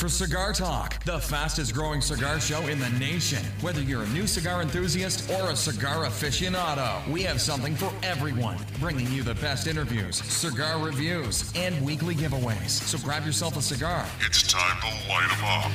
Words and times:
for 0.00 0.08
Cigar 0.08 0.54
Talk, 0.54 1.04
the 1.04 1.18
fastest 1.18 1.74
growing 1.74 2.00
cigar 2.00 2.40
show 2.40 2.66
in 2.68 2.78
the 2.78 2.88
nation. 2.98 3.44
Whether 3.60 3.82
you're 3.82 4.04
a 4.04 4.08
new 4.08 4.26
cigar 4.26 4.62
enthusiast 4.62 5.30
or 5.30 5.50
a 5.50 5.56
cigar 5.56 6.06
aficionado, 6.06 7.06
we 7.06 7.22
have 7.24 7.38
something 7.38 7.74
for 7.74 7.92
everyone, 8.02 8.56
bringing 8.78 9.12
you 9.12 9.22
the 9.22 9.34
best 9.34 9.66
interviews, 9.66 10.16
cigar 10.16 10.82
reviews, 10.82 11.52
and 11.54 11.78
weekly 11.84 12.14
giveaways. 12.14 12.70
So 12.70 12.96
grab 12.96 13.26
yourself 13.26 13.58
a 13.58 13.60
cigar. 13.60 14.06
It's 14.20 14.50
time 14.50 14.80
to 14.80 14.86
light 15.10 15.30
'em 15.36 15.44
up. 15.44 15.70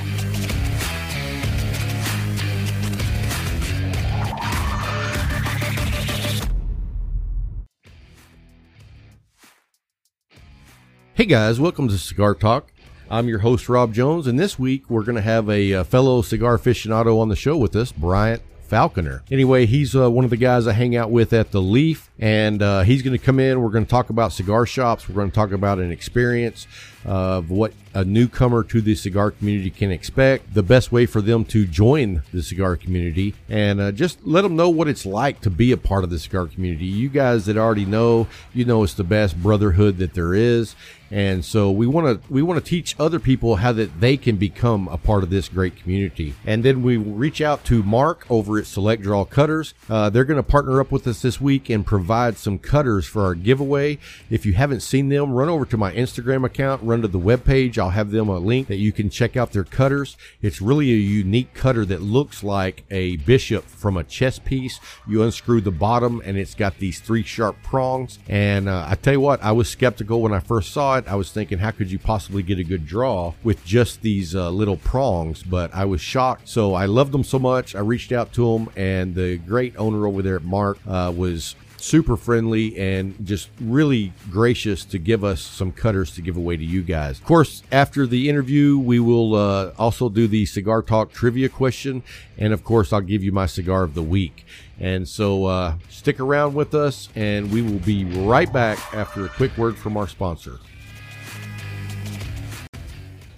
Hey 11.14 11.26
guys, 11.26 11.60
welcome 11.60 11.87
to 11.89 12.00
Cigar 12.00 12.34
Talk. 12.34 12.71
I'm 13.09 13.27
your 13.27 13.39
host, 13.39 13.69
Rob 13.69 13.93
Jones, 13.93 14.25
and 14.25 14.39
this 14.39 14.57
week 14.57 14.89
we're 14.89 15.04
going 15.04 15.15
to 15.15 15.21
have 15.21 15.47
a, 15.50 15.73
uh 15.73 15.83
fellow 15.83 16.21
cigar 16.23 16.57
aficionado 16.57 17.19
on 17.19 17.29
the 17.29 17.36
show 17.36 17.55
with 17.55 17.75
us, 17.75 17.91
Bryant 17.91 18.41
Falconer. 18.68 19.23
Anyway, 19.29 19.68
he's 19.68 19.95
uh, 19.95 20.09
one 20.09 20.23
of 20.23 20.31
the 20.31 20.37
guys 20.37 20.65
I 20.65 20.73
hang 20.73 20.95
out 20.95 21.11
with 21.11 21.31
at 21.31 21.51
the 21.51 21.61
Leaf, 21.61 22.09
and 22.18 22.64
uh, 22.64 22.81
he's 22.81 23.04
going 23.04 23.18
to 23.18 23.23
come 23.23 23.39
in. 23.39 23.61
We're 23.61 23.69
going 23.69 23.86
to 23.86 23.89
talk 23.89 24.09
about 24.09 24.33
cigar 24.33 24.65
shops. 24.65 25.07
We're 25.07 25.15
going 25.15 25.29
to 25.29 25.36
talk 25.36 25.51
about 25.51 25.78
an 25.78 25.91
experience 25.91 26.65
of 27.05 27.51
what 27.51 27.73
a 27.96 28.04
newcomer 28.04 28.64
to 28.64 28.82
the 28.82 28.94
cigar 28.94 29.32
community 29.32 29.72
can 29.72 29.90
expect, 29.90 30.54
the 30.54 30.62
best 30.62 30.92
way 30.92 31.06
for 31.06 31.22
them 31.22 31.46
to 31.46 31.66
join 31.66 32.22
the 32.34 32.44
cigar 32.44 32.76
community, 32.76 33.34
and 33.50 33.80
uh, 33.80 33.92
just 33.92 34.20
let 34.28 34.42
them 34.42 34.56
know 34.56 34.70
what 34.70 34.88
it's 34.88 35.06
like 35.06 35.42
to 35.42 35.50
be 35.50 35.72
a 35.72 35.78
part 35.78 36.04
of 36.04 36.10
the 36.10 36.20
cigar 36.20 36.46
community. 36.46 36.86
You 36.86 37.10
guys 37.10 37.46
that 37.46 37.58
already 37.58 37.86
know, 37.86 38.28
you 38.54 38.66
know 38.66 38.84
it's 38.84 38.94
the 38.94 39.04
best 39.04 39.42
brotherhood 39.42 39.98
that 39.98 40.14
there 40.14 40.36
is. 40.36 40.76
And 41.12 41.46
so 41.46 41.70
we 41.72 41.86
want 41.86 42.24
to 42.24 42.34
we 42.34 42.42
want 42.42 42.64
to 42.64 42.68
teach 42.68 42.96
other 43.00 43.20
people 43.20 43.58
how 43.58 43.72
that 43.74 44.02
they 44.02 44.18
can 44.18 44.38
become 44.38 44.88
a 44.88 44.98
part 44.98 45.24
of 45.24 45.30
this 45.30 45.48
great 45.48 45.76
community. 45.76 46.34
And 46.46 46.64
then 46.64 46.82
we 46.82 46.98
reach 46.98 47.42
out 47.42 47.64
to 47.66 47.84
Mark 47.84 48.26
over 48.30 48.58
at 48.58 48.66
Select 48.66 49.04
Draw 49.04 49.26
Cutters. 49.26 49.74
Uh, 49.88 50.09
they're 50.09 50.26
going 50.26 50.38
to 50.38 50.44
partner 50.44 50.80
up 50.82 50.92
with 50.92 51.06
us 51.06 51.22
this 51.22 51.40
week 51.40 51.70
and 51.70 51.86
provide 51.86 52.38
some 52.38 52.58
cutters 52.58 53.06
for 53.06 53.22
our 53.22 53.36
giveaway. 53.36 54.00
If 54.30 54.46
you 54.46 54.54
haven't 54.54 54.82
seen 54.82 55.09
them, 55.09 55.32
run 55.32 55.48
over 55.48 55.66
to 55.66 55.78
my 55.78 55.94
Instagram 55.94 56.44
account, 56.44 56.82
run 56.84 57.02
to 57.04 57.08
the 57.08 57.20
webpage. 57.20 57.78
I'll 57.86 57.91
have 57.91 58.09
them 58.09 58.30
a 58.30 58.39
link 58.39 58.67
that 58.69 58.78
you 58.78 58.91
can 58.91 59.11
check 59.11 59.38
out 59.38 59.52
their 59.52 59.64
cutters. 59.64 60.17
It's 60.41 60.59
really 60.59 60.91
a 60.91 60.95
unique 60.95 61.53
cutter 61.53 61.86
that 61.86 62.02
looks 62.02 62.44
like 62.44 62.83
a 62.89 63.17
bishop 63.17 63.64
from 63.66 63.95
a 63.95 64.03
chess 64.03 64.39
piece. 64.39 64.80
You 65.08 65.22
unscrew 65.22 65.61
the 65.61 65.69
bottom 65.69 66.19
and 66.25 66.36
it's 66.36 66.56
got 66.56 66.80
these 66.80 67.00
three 67.00 67.22
sharp 67.22 67.58
prongs. 67.61 68.17
And 68.28 68.67
uh, 68.67 68.88
I 68.89 68.95
tell 68.95 69.13
you 69.13 69.19
what, 69.19 69.44
I 69.44 69.52
was 69.52 69.69
skeptical 69.69 70.23
when 70.23 70.33
I 70.33 70.39
first 70.39 70.73
saw 70.73 70.97
it. 70.97 71.06
I 71.08 71.13
was 71.13 71.31
thinking, 71.31 71.59
how 71.59 71.69
could 71.69 71.91
you 71.91 72.00
possibly 72.00 72.41
get 72.41 72.58
a 72.58 72.63
good 72.63 72.88
draw 72.88 73.36
with 73.44 73.63
just 73.63 74.02
these 74.02 74.36
uh, 74.36 74.50
little 74.50 74.78
prongs? 74.78 75.44
But 75.44 75.72
I 75.72 75.86
was 75.86 76.02
shocked. 76.02 76.50
So 76.50 76.73
I 76.73 76.86
loved 76.86 77.11
them 77.11 77.23
so 77.23 77.38
much. 77.38 77.75
I 77.75 77.81
reached 77.81 78.11
out 78.11 78.33
to 78.33 78.52
them, 78.52 78.69
and 78.75 79.13
the 79.13 79.38
great 79.38 79.78
owner 79.78 80.08
over 80.08 80.23
there 80.23 80.39
Mark 80.39 80.80
uh, 80.88 81.13
was 81.16 81.56
super 81.86 82.17
friendly 82.17 82.75
and 82.78 83.16
just 83.23 83.47
really 83.61 84.11
gracious 84.31 84.83
to 84.83 84.97
give 84.97 85.23
us 85.23 85.39
some 85.39 85.72
cutters 85.72 86.11
to 86.16 86.22
give 86.22 86.36
away 86.36 86.58
to 86.58 86.64
you 86.64 86.81
guys. 86.81 87.19
Of 87.19 87.25
course, 87.25 87.61
after 87.72 88.08
the 88.08 88.28
interview, 88.28 88.78
we 88.78 89.00
will 89.00 89.36
uh, 89.36 89.72
also 89.78 90.09
do 90.09 90.28
the 90.28 90.47
cigar 90.47 90.81
talk 90.81 91.11
trivia 91.11 91.47
question, 91.47 92.02
and 92.39 92.53
of 92.53 92.63
course, 92.63 92.91
I'll 92.91 93.02
give 93.02 93.23
you 93.23 93.31
my 93.31 93.45
cigar 93.45 93.83
of 93.83 93.94
the 93.94 94.02
week. 94.02 94.45
And 94.80 95.08
so, 95.08 95.45
uh, 95.45 95.75
stick 95.89 96.19
around 96.19 96.56
with 96.56 96.73
us, 96.73 97.09
and 97.16 97.52
we 97.52 97.61
will 97.61 97.80
be 97.80 98.03
right 98.03 98.52
back 98.52 98.80
after 98.94 99.25
a 99.25 99.29
quick 99.29 99.56
word 99.56 99.78
from 99.78 99.95
our 99.95 100.07
sponsor. 100.07 100.59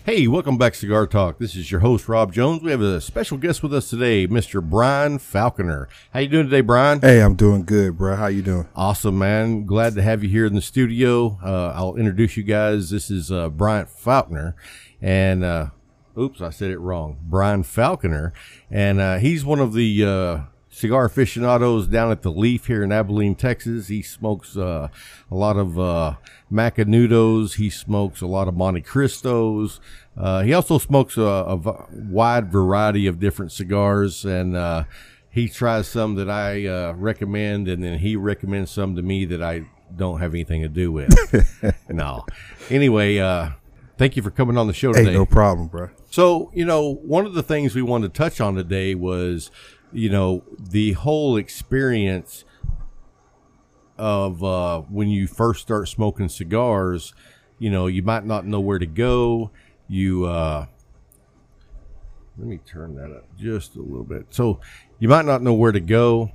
Hey, 0.10 0.26
welcome 0.26 0.58
back 0.58 0.72
to 0.72 0.80
Cigar 0.80 1.06
Talk. 1.06 1.38
This 1.38 1.54
is 1.54 1.70
your 1.70 1.82
host 1.82 2.08
Rob 2.08 2.32
Jones. 2.32 2.64
We 2.64 2.72
have 2.72 2.80
a 2.80 3.02
special 3.02 3.38
guest 3.38 3.62
with 3.62 3.74
us 3.74 3.90
today, 3.90 4.26
Mr. 4.26 4.64
Brian 4.64 5.20
Falconer. 5.20 5.90
How 6.14 6.22
you 6.22 6.30
doing 6.30 6.46
today, 6.46 6.62
Brian? 6.62 7.02
Hey, 7.02 7.22
I'm 7.22 7.36
doing 7.36 7.66
good, 7.66 7.98
bro. 7.98 8.16
How 8.16 8.28
you 8.28 8.42
doing? 8.42 8.70
Awesome, 8.74 9.18
man. 9.18 9.66
Glad 9.66 9.96
to 9.96 10.02
have 10.02 10.24
you 10.24 10.30
here 10.30 10.46
in 10.46 10.56
the 10.56 10.62
studio. 10.62 11.38
Uh, 11.44 11.74
I'll 11.76 11.98
introduce 11.98 12.38
you 12.38 12.44
guys. 12.44 12.90
This 12.90 13.12
is 13.12 13.34
uh, 13.34 13.50
Brian 13.50 13.86
Falconer, 13.86 14.56
and 15.02 15.44
uh, 15.44 15.72
oops, 16.18 16.40
I 16.40 16.52
said 16.52 16.72
it 16.72 16.80
wrong. 16.80 17.18
Brian 17.24 17.64
Falconer, 17.64 18.32
and 18.72 19.02
uh, 19.02 19.18
he's 19.18 19.44
one 19.44 19.60
of 19.60 19.74
the 19.74 20.06
uh, 20.06 20.40
cigar 20.78 21.06
aficionados 21.06 21.88
down 21.88 22.12
at 22.12 22.22
the 22.22 22.32
Leaf 22.32 22.68
here 22.68 22.84
in 22.84 22.92
Abilene, 22.92 23.34
Texas. 23.34 23.88
He 23.88 24.04
smokes 24.04 24.56
uh, 24.56 24.90
a 25.32 25.36
lot 25.36 25.58
of 25.58 25.80
uh, 25.80 26.18
Macanudos. 26.52 27.56
He 27.56 27.72
smokes 27.72 28.22
a 28.22 28.28
lot 28.28 28.48
of 28.48 28.54
Montecristos. 28.54 29.80
Uh, 30.16 30.44
he 30.44 30.54
also 30.54 30.78
smokes 30.78 31.18
a 31.18 31.60
wide 31.92 32.52
variety 32.52 33.08
of 33.08 33.20
different 33.20 33.52
cigars, 33.52 34.24
and 34.24 34.56
uh, 34.56 34.84
he 35.32 35.50
tries 35.50 35.88
some 35.88 36.14
that 36.16 36.30
I 36.30 36.68
uh, 36.68 36.94
recommend, 36.94 37.68
and 37.68 37.84
then 37.84 37.98
he 37.98 38.16
recommends 38.16 38.70
some 38.70 38.96
to 38.98 39.02
me 39.02 39.26
that 39.26 39.42
I 39.42 39.64
don't 39.96 40.20
have 40.20 40.36
anything 40.36 40.62
to 40.62 40.70
do 40.70 40.92
with. 40.92 41.10
no. 41.90 42.24
Anyway, 42.70 43.18
uh, 43.18 43.50
thank 43.98 44.16
you 44.16 44.22
for 44.22 44.30
coming 44.30 44.58
on 44.58 44.68
the 44.68 44.74
show 44.74 44.94
Hey, 44.94 45.06
today. 45.06 45.14
no 45.14 45.26
problem, 45.26 45.70
bro. 45.70 45.90
So, 46.12 46.52
you 46.54 46.66
know, 46.66 46.96
one 46.96 47.26
of 47.26 47.34
the 47.34 47.44
things 47.44 47.74
we 47.74 47.82
wanted 47.82 48.14
to 48.14 48.18
touch 48.18 48.40
on 48.40 48.56
today 48.56 48.96
was, 48.96 49.50
you 49.98 50.12
know, 50.12 50.44
the 50.60 50.92
whole 50.94 51.38
experience 51.38 52.46
of 53.98 54.44
uh, 54.44 54.82
when 54.82 55.10
you 55.10 55.26
first 55.26 55.62
start 55.62 55.88
smoking 55.88 56.30
cigars. 56.30 57.16
You 57.58 57.72
know, 57.72 57.88
you 57.88 58.04
might 58.04 58.24
not 58.24 58.46
know 58.46 58.60
where 58.60 58.78
to 58.78 58.86
go. 58.86 59.50
You, 59.88 60.26
uh, 60.26 60.68
let 62.38 62.48
me 62.48 62.60
turn 62.64 62.94
that 62.96 63.12
up 63.12 63.26
just 63.40 63.76
a 63.76 63.82
little 63.82 64.04
bit. 64.04 64.28
So, 64.30 64.60
you 65.00 65.10
might 65.10 65.26
not 65.26 65.42
know 65.42 65.56
where 65.56 65.72
to 65.72 65.80
go. 65.80 66.32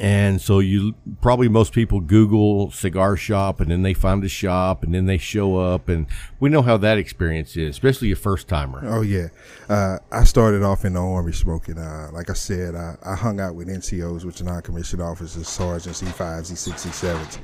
And 0.00 0.40
so 0.40 0.58
you 0.58 0.94
probably 1.20 1.48
most 1.48 1.72
people 1.72 2.00
Google 2.00 2.70
cigar 2.70 3.16
shop 3.16 3.60
and 3.60 3.70
then 3.70 3.82
they 3.82 3.92
find 3.92 4.24
a 4.24 4.28
shop 4.28 4.82
and 4.82 4.94
then 4.94 5.06
they 5.06 5.18
show 5.18 5.58
up 5.58 5.88
and 5.88 6.06
we 6.40 6.48
know 6.48 6.62
how 6.62 6.78
that 6.78 6.96
experience 6.98 7.56
is, 7.56 7.70
especially 7.70 8.10
a 8.10 8.16
first 8.16 8.48
timer. 8.48 8.80
Oh 8.84 9.02
yeah, 9.02 9.28
uh, 9.68 9.98
I 10.10 10.24
started 10.24 10.62
off 10.62 10.84
in 10.84 10.94
the 10.94 11.00
army 11.00 11.32
smoking. 11.32 11.78
Uh, 11.78 12.08
like 12.12 12.30
I 12.30 12.32
said, 12.32 12.74
I, 12.74 12.96
I 13.04 13.14
hung 13.14 13.38
out 13.38 13.54
with 13.54 13.68
NCOs, 13.68 14.24
which 14.24 14.40
are 14.40 14.44
non-commissioned 14.44 15.02
officers, 15.02 15.46
sergeants, 15.46 16.02
E5s, 16.02 16.50
E6, 16.50 16.88
E7s, 16.88 17.38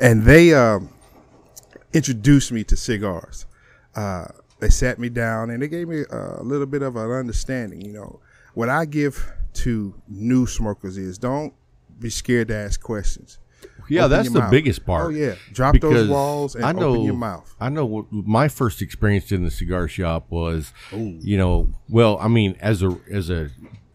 and 0.00 0.24
they 0.24 0.54
um, 0.54 0.90
introduced 1.92 2.50
me 2.50 2.64
to 2.64 2.76
cigars. 2.76 3.46
Uh, 3.94 4.26
they 4.58 4.70
sat 4.70 4.98
me 4.98 5.08
down 5.08 5.50
and 5.50 5.62
they 5.62 5.68
gave 5.68 5.88
me 5.88 6.04
a 6.10 6.42
little 6.42 6.66
bit 6.66 6.82
of 6.82 6.96
an 6.96 7.10
understanding. 7.10 7.80
You 7.80 7.92
know, 7.92 8.20
what 8.54 8.68
I 8.68 8.86
give 8.86 9.32
to 9.54 9.94
new 10.08 10.46
smokers 10.46 10.96
is 10.96 11.18
don't 11.18 11.52
be 12.02 12.10
scared 12.10 12.48
to 12.48 12.54
ask 12.56 12.80
questions. 12.82 13.38
Yeah, 13.88 14.02
Open 14.04 14.10
that's 14.16 14.30
the 14.32 14.38
mouth. 14.40 14.50
biggest 14.50 14.86
part. 14.86 15.06
Oh 15.06 15.08
yeah, 15.10 15.34
drop 15.52 15.74
Because 15.74 15.92
those 15.92 16.08
walls 16.08 16.54
and 16.54 16.64
I 16.64 16.72
know, 16.72 16.90
open 16.90 17.02
your 17.02 17.14
mouth. 17.14 17.54
I 17.60 17.68
know 17.68 17.84
what 17.84 18.06
my 18.12 18.48
first 18.48 18.80
experience 18.80 19.32
in 19.32 19.42
the 19.44 19.50
cigar 19.50 19.88
shop 19.88 20.26
was, 20.30 20.72
you 20.92 21.36
know, 21.36 21.68
well, 21.88 22.16
I 22.20 22.28
mean, 22.28 22.56
as 22.60 22.82
a 22.82 22.96
as 23.10 23.28
a 23.30 23.50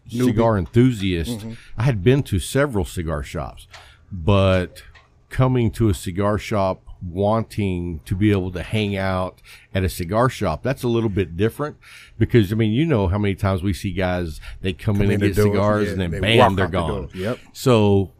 cigar 0.08 0.56
enthusiast, 0.58 1.38
Mm-hmm. 1.40 1.52
I 1.76 1.82
had 1.84 2.02
been 2.04 2.22
to 2.24 2.38
several 2.38 2.84
cigar 2.84 3.22
shops, 3.22 3.66
but 4.12 4.82
coming 5.30 5.70
to 5.72 5.88
a 5.88 5.94
cigar 5.94 6.38
shop 6.38 6.82
wanting 7.02 8.00
to 8.04 8.14
be 8.14 8.30
able 8.30 8.50
to 8.50 8.62
hang 8.62 8.96
out 8.96 9.40
at 9.74 9.84
a 9.84 9.88
cigar 9.88 10.28
shop 10.28 10.62
that's 10.62 10.82
a 10.82 10.88
little 10.88 11.10
bit 11.10 11.36
different 11.36 11.76
because 12.18 12.52
i 12.52 12.56
mean 12.56 12.72
you 12.72 12.84
know 12.84 13.08
how 13.08 13.18
many 13.18 13.34
times 13.34 13.62
we 13.62 13.72
see 13.72 13.92
guys 13.92 14.40
they 14.60 14.72
come, 14.72 14.96
in 14.96 15.02
in 15.02 15.10
and 15.12 15.22
the 15.22 15.28
get 15.28 15.36
doors, 15.36 15.52
cigars 15.52 15.86
yeah, 15.86 15.92
and 15.92 16.00
then 16.00 16.10
they 16.10 16.20
bam, 16.20 16.56
they're 16.56 16.66
out 16.66 16.70
the 16.70 16.78
gone. 16.78 17.10
Yep. 17.14 17.38
so 17.52 18.12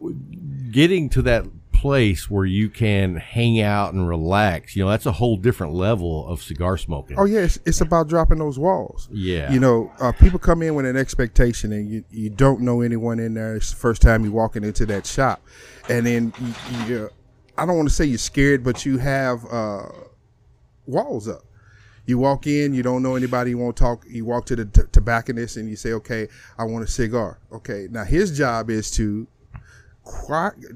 getting 0.71 1.09
to 1.09 1.21
that 1.23 1.45
place 1.79 2.29
where 2.29 2.45
you 2.45 2.69
can 2.69 3.15
hang 3.15 3.61
out 3.61 3.93
and 3.93 4.07
relax, 4.07 4.75
you 4.75 4.83
know, 4.83 4.89
that's 4.89 5.05
a 5.05 5.13
whole 5.13 5.37
different 5.37 5.73
level 5.73 6.27
of 6.27 6.41
cigar 6.41 6.77
smoking. 6.77 7.17
Oh 7.17 7.23
yeah, 7.23 7.39
it's, 7.39 7.57
it's 7.65 7.79
about 7.79 8.09
dropping 8.09 8.37
those 8.37 8.59
walls. 8.59 9.07
Yeah. 9.11 9.49
You 9.51 9.61
know, 9.61 9.91
uh, 10.01 10.11
people 10.11 10.39
come 10.39 10.61
in 10.61 10.75
with 10.75 10.85
an 10.85 10.97
expectation, 10.97 11.71
and 11.71 11.89
you 11.89 12.03
you 12.11 12.29
don't 12.29 12.61
know 12.61 12.81
anyone 12.81 13.19
in 13.19 13.33
there. 13.33 13.55
It's 13.55 13.71
the 13.71 13.77
first 13.77 14.01
time 14.01 14.23
you're 14.23 14.33
walking 14.33 14.63
into 14.63 14.85
that 14.87 15.05
shop, 15.05 15.41
and 15.87 16.05
then 16.05 16.33
you, 16.39 16.85
you 16.85 17.09
I 17.59 17.65
don't 17.65 17.75
want 17.77 17.89
to 17.89 17.93
say 17.93 18.05
you're 18.05 18.17
scared, 18.17 18.63
but 18.63 18.85
you 18.85 18.97
have 18.97 19.45
uh, 19.51 19.83
walls 20.85 21.27
up. 21.27 21.41
You 22.05 22.17
walk 22.17 22.47
in, 22.47 22.73
you 22.73 22.81
don't 22.81 23.03
know 23.03 23.15
anybody, 23.15 23.51
you 23.51 23.57
won't 23.59 23.75
talk. 23.75 24.03
You 24.07 24.25
walk 24.25 24.45
to 24.47 24.55
the 24.55 24.65
t- 24.65 24.81
tobacconist 24.91 25.57
and 25.57 25.69
you 25.69 25.75
say, 25.75 25.91
"Okay, 25.93 26.27
I 26.57 26.63
want 26.63 26.83
a 26.83 26.87
cigar." 26.87 27.39
Okay, 27.51 27.87
now 27.91 28.03
his 28.03 28.35
job 28.35 28.69
is 28.69 28.89
to 28.91 29.27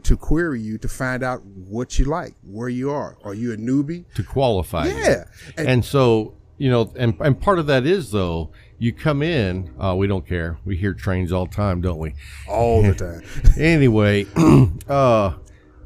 to 0.04 0.16
query 0.18 0.62
you 0.62 0.78
to 0.78 0.88
find 0.88 1.24
out 1.24 1.44
what 1.46 1.98
you 1.98 2.06
like, 2.06 2.36
where 2.44 2.70
you 2.70 2.92
are. 2.92 3.18
Are 3.24 3.34
you 3.34 3.52
a 3.54 3.58
newbie? 3.58 4.06
to 4.16 4.24
qualify. 4.24 4.86
Yeah. 4.88 5.24
And, 5.58 5.68
And- 5.68 5.86
so, 5.86 6.36
you 6.60 6.70
know, 6.70 6.94
and, 6.96 7.16
and 7.20 7.40
part 7.42 7.58
of 7.58 7.66
that 7.68 7.86
is 7.88 8.12
though, 8.12 8.52
you 8.78 8.94
come 8.94 9.24
in, 9.24 9.74
uh, 9.80 9.96
we 9.96 10.06
don't 10.06 10.28
care. 10.28 10.60
We 10.66 10.78
hear 10.78 10.94
trains 10.94 11.32
all 11.32 11.46
the 11.48 11.56
time, 11.56 11.82
don't 11.82 11.98
we? 11.98 12.14
All 12.48 12.84
the 12.84 12.94
time. 12.94 13.24
anyway, 13.58 14.28
uh, 14.88 15.34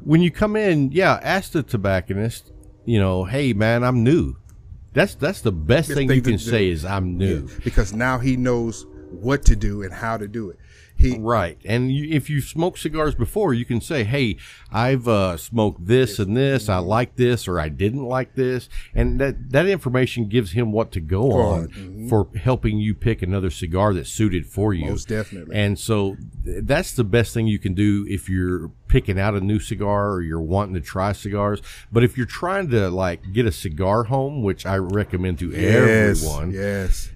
when 0.08 0.22
you 0.22 0.30
come 0.30 0.56
in, 0.56 0.90
yeah, 0.90 1.20
ask 1.22 1.52
the 1.52 1.62
tobacconist, 1.62 2.50
you 2.86 2.98
know, 2.98 3.24
hey 3.24 3.52
man, 3.52 3.84
I'm 3.84 4.02
new. 4.02 4.36
That's 4.94 5.14
that's 5.14 5.42
the 5.42 5.52
best 5.52 5.92
thing 5.92 6.10
you 6.10 6.22
can 6.22 6.32
do. 6.32 6.38
say 6.38 6.70
is 6.70 6.82
I'm 6.82 7.18
new. 7.18 7.46
because 7.62 7.92
now 7.92 8.18
he 8.18 8.34
knows 8.34 8.86
what 9.10 9.44
to 9.44 9.54
do 9.54 9.82
and 9.82 9.92
how 9.92 10.16
to 10.16 10.26
do 10.26 10.48
it. 10.48 10.58
He 10.98 11.16
Right. 11.16 11.58
And 11.64 11.92
you, 11.92 12.08
if 12.10 12.28
you 12.28 12.40
smoked 12.40 12.80
cigars 12.80 13.14
before, 13.14 13.54
you 13.54 13.64
can 13.64 13.80
say, 13.80 14.02
hey, 14.02 14.36
I've 14.72 15.06
uh, 15.06 15.36
smoked 15.36 15.86
this 15.86 16.18
and 16.18 16.36
this. 16.36 16.68
I 16.68 16.78
like 16.78 17.14
this 17.14 17.46
or 17.46 17.60
I 17.60 17.68
didn't 17.68 18.04
like 18.04 18.34
this. 18.34 18.68
And 18.94 19.20
that, 19.20 19.50
that 19.52 19.66
information 19.66 20.28
gives 20.28 20.52
him 20.52 20.72
what 20.72 20.90
to 20.92 21.00
go 21.00 21.32
on 21.32 21.68
mm-hmm. 21.68 22.08
for 22.08 22.28
helping 22.36 22.78
you 22.78 22.94
pick 22.94 23.22
another 23.22 23.50
cigar 23.50 23.94
that's 23.94 24.10
suited 24.10 24.46
for 24.46 24.74
you. 24.74 24.90
Most 24.90 25.08
definitely. 25.08 25.54
And 25.54 25.78
so 25.78 26.16
th- 26.44 26.64
that's 26.64 26.92
the 26.92 27.04
best 27.04 27.32
thing 27.32 27.46
you 27.46 27.60
can 27.60 27.74
do 27.74 28.04
if 28.08 28.28
you're 28.28 28.72
picking 28.88 29.20
out 29.20 29.34
a 29.34 29.40
new 29.40 29.60
cigar 29.60 30.10
or 30.10 30.22
you're 30.22 30.40
wanting 30.40 30.74
to 30.74 30.80
try 30.80 31.12
cigars. 31.12 31.62
But 31.92 32.02
if 32.02 32.16
you're 32.16 32.26
trying 32.26 32.70
to 32.70 32.90
like 32.90 33.32
get 33.32 33.46
a 33.46 33.52
cigar 33.52 34.04
home, 34.04 34.42
which 34.42 34.66
I 34.66 34.76
recommend 34.78 35.38
to 35.40 35.50
yes, 35.50 36.24
everyone, 36.24 36.50
yes, 36.50 37.10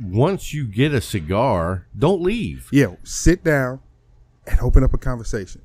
once 0.00 0.52
you 0.54 0.66
get 0.66 0.92
a 0.92 1.00
cigar, 1.00 1.86
don't 1.98 2.22
leave. 2.22 2.68
yeah. 2.72 2.94
Sit 3.04 3.44
down 3.44 3.80
and 4.46 4.58
open 4.60 4.84
up 4.84 4.94
a 4.94 4.98
conversation 4.98 5.62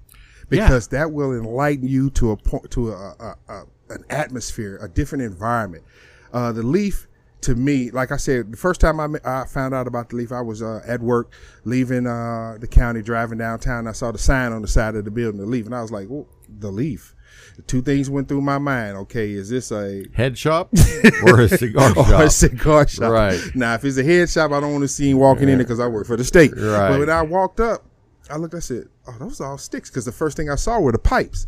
because 0.50 0.88
that 0.90 1.12
will 1.12 1.32
enlighten 1.34 1.88
you 1.88 2.10
to 2.12 2.32
a 2.32 2.38
point 2.38 2.70
to 2.72 2.92
a, 2.92 3.16
a, 3.20 3.36
a 3.48 3.64
an 3.90 4.04
atmosphere, 4.10 4.78
a 4.82 4.88
different 4.88 5.24
environment. 5.24 5.84
Uh, 6.34 6.52
the 6.52 6.64
leaf. 6.64 7.08
To 7.46 7.56
me, 7.56 7.90
like 7.90 8.12
I 8.12 8.18
said, 8.18 8.52
the 8.52 8.58
first 8.58 8.80
time 8.80 9.00
I, 9.00 9.08
I 9.26 9.46
found 9.48 9.74
out 9.74 9.88
about 9.88 10.10
the 10.10 10.16
leaf, 10.18 10.32
I 10.32 10.42
was 10.42 10.62
uh, 10.62 10.82
at 10.86 11.02
work, 11.02 11.34
leaving 11.64 12.06
uh, 12.06 12.58
the 12.60 12.68
county, 12.68 13.02
driving 13.02 13.40
downtown. 13.40 13.88
I 13.88 13.94
saw 13.94 14.12
the 14.12 14.20
sign 14.20 14.52
on 14.52 14.62
the 14.62 14.68
side 14.68 14.94
of 14.94 15.06
the 15.06 15.10
building, 15.10 15.42
the 15.42 15.48
leaf, 15.48 15.66
and 15.66 15.74
I 15.74 15.82
was 15.82 15.92
like, 15.92 16.08
"Oh, 16.12 16.28
the 16.48 16.70
leaf." 16.72 17.16
Two 17.68 17.82
things 17.82 18.10
went 18.10 18.28
through 18.28 18.42
my 18.42 18.58
mind. 18.58 18.98
Okay, 18.98 19.32
is 19.32 19.50
this 19.50 19.72
a 19.72 20.04
head 20.14 20.38
shop 20.38 20.72
or 21.26 21.42
a 21.42 21.48
cigar 21.50 21.92
or 21.92 22.06
shop. 22.06 22.22
a 22.22 22.30
cigar 22.30 22.88
shop. 22.88 23.12
Right. 23.12 23.40
Now, 23.56 23.76
if 23.76 23.86
it's 23.86 23.98
a 23.98 24.04
head 24.04 24.30
shop, 24.30 24.52
I 24.52 24.60
don't 24.60 24.72
want 24.72 24.84
to 24.84 24.88
see 24.88 25.12
him 25.12 25.18
walking 25.20 25.50
in 25.50 25.56
it 25.60 25.64
because 25.64 25.80
I 25.80 25.88
work 25.88 26.08
for 26.08 26.18
the 26.18 26.24
state. 26.24 26.52
Right. 26.56 26.90
But 26.90 27.00
when 27.00 27.10
I 27.10 27.22
walked 27.22 27.60
up, 27.60 27.84
I 28.30 28.38
looked, 28.38 28.56
I 28.56 28.60
said, 28.60 28.86
oh, 29.08 29.16
those 29.20 29.42
are 29.42 29.52
all 29.52 29.58
sticks 29.58 29.90
because 29.90 30.06
the 30.06 30.12
first 30.12 30.38
thing 30.38 30.50
I 30.50 30.56
saw 30.56 30.80
were 30.80 30.92
the 30.92 30.98
pipes. 31.00 31.46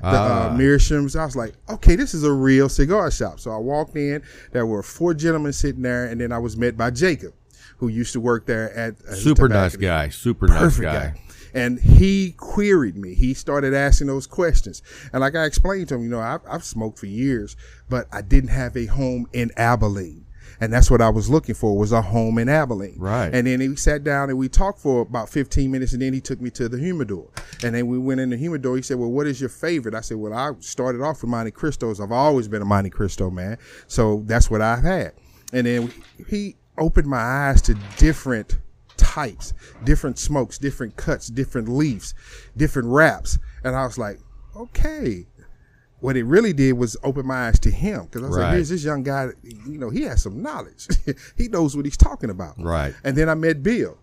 The 0.00 0.08
Ah. 0.08 0.48
uh, 0.50 0.56
Meerschaums. 0.56 1.18
I 1.18 1.24
was 1.24 1.36
like, 1.36 1.54
okay, 1.70 1.96
this 1.96 2.12
is 2.12 2.24
a 2.24 2.32
real 2.32 2.68
cigar 2.68 3.10
shop. 3.10 3.40
So 3.40 3.50
I 3.52 3.56
walked 3.56 3.96
in. 3.96 4.22
There 4.52 4.66
were 4.66 4.82
four 4.82 5.14
gentlemen 5.14 5.52
sitting 5.54 5.82
there, 5.82 6.06
and 6.06 6.20
then 6.20 6.30
I 6.32 6.38
was 6.38 6.56
met 6.58 6.76
by 6.76 6.90
Jacob, 6.90 7.32
who 7.78 7.88
used 7.88 8.12
to 8.12 8.20
work 8.20 8.44
there 8.44 8.70
at 8.76 8.96
uh, 9.08 9.14
Super 9.14 9.48
nice 9.48 9.76
guy. 9.76 10.08
Super 10.10 10.48
nice 10.48 10.78
guy. 10.78 10.92
guy. 10.92 11.20
And 11.54 11.78
he 11.80 12.32
queried 12.32 12.96
me. 12.96 13.14
He 13.14 13.32
started 13.32 13.74
asking 13.74 14.08
those 14.08 14.26
questions. 14.26 14.82
And 15.12 15.20
like 15.20 15.36
I 15.36 15.44
explained 15.44 15.88
to 15.88 15.94
him, 15.94 16.02
you 16.02 16.08
know, 16.08 16.20
I've, 16.20 16.40
I've 16.48 16.64
smoked 16.64 16.98
for 16.98 17.06
years, 17.06 17.56
but 17.88 18.06
I 18.12 18.22
didn't 18.22 18.50
have 18.50 18.76
a 18.76 18.86
home 18.86 19.28
in 19.32 19.50
Abilene. 19.56 20.26
And 20.60 20.72
that's 20.72 20.90
what 20.90 21.00
I 21.00 21.08
was 21.08 21.28
looking 21.28 21.54
for 21.54 21.76
was 21.76 21.92
a 21.92 22.02
home 22.02 22.38
in 22.38 22.48
Abilene. 22.48 22.96
Right. 22.98 23.34
And 23.34 23.46
then 23.46 23.58
we 23.58 23.76
sat 23.76 24.04
down 24.04 24.30
and 24.30 24.38
we 24.38 24.48
talked 24.48 24.78
for 24.78 25.02
about 25.02 25.28
15 25.28 25.70
minutes 25.70 25.92
and 25.92 26.02
then 26.02 26.12
he 26.12 26.20
took 26.20 26.40
me 26.40 26.50
to 26.50 26.68
the 26.68 26.78
humidor. 26.78 27.28
And 27.62 27.74
then 27.74 27.86
we 27.86 27.98
went 27.98 28.20
in 28.20 28.30
the 28.30 28.36
humidor. 28.36 28.76
He 28.76 28.82
said, 28.82 28.98
well, 28.98 29.10
what 29.10 29.26
is 29.26 29.40
your 29.40 29.50
favorite? 29.50 29.94
I 29.94 30.00
said, 30.00 30.16
well, 30.16 30.32
I 30.32 30.52
started 30.60 31.02
off 31.02 31.22
with 31.22 31.30
Montecristos. 31.30 32.00
I've 32.00 32.12
always 32.12 32.48
been 32.48 32.62
a 32.62 32.66
Montecristo 32.66 33.32
man. 33.32 33.58
So 33.86 34.22
that's 34.26 34.50
what 34.50 34.60
I've 34.60 34.82
had. 34.82 35.12
And 35.52 35.66
then 35.66 35.92
he 36.28 36.56
opened 36.78 37.06
my 37.06 37.18
eyes 37.18 37.62
to 37.62 37.74
different 37.96 38.58
types, 38.96 39.52
different 39.84 40.18
smokes, 40.18 40.58
different 40.58 40.96
cuts, 40.96 41.28
different 41.28 41.68
leaves, 41.68 42.14
different 42.56 42.88
wraps. 42.88 43.38
And 43.64 43.74
I 43.76 43.84
was 43.84 43.98
like, 43.98 44.18
okay. 44.56 45.26
What 46.00 46.16
it 46.18 46.24
really 46.24 46.52
did 46.52 46.72
was 46.74 46.96
open 47.02 47.26
my 47.26 47.48
eyes 47.48 47.58
to 47.60 47.70
him 47.70 48.04
because 48.04 48.22
I 48.22 48.26
was 48.28 48.36
Right. 48.36 48.44
like, 48.44 48.54
here's 48.56 48.68
this 48.68 48.84
young 48.84 49.02
guy, 49.02 49.28
you 49.42 49.78
know, 49.78 49.88
he 49.88 50.02
has 50.02 50.22
some 50.22 50.42
knowledge. 50.42 50.86
he 51.36 51.48
knows 51.48 51.74
what 51.76 51.86
he's 51.86 51.96
talking 51.96 52.28
about. 52.28 52.60
Right. 52.60 52.94
And 53.04 53.16
then 53.16 53.28
I 53.30 53.34
met 53.34 53.62
Bill. 53.62 53.96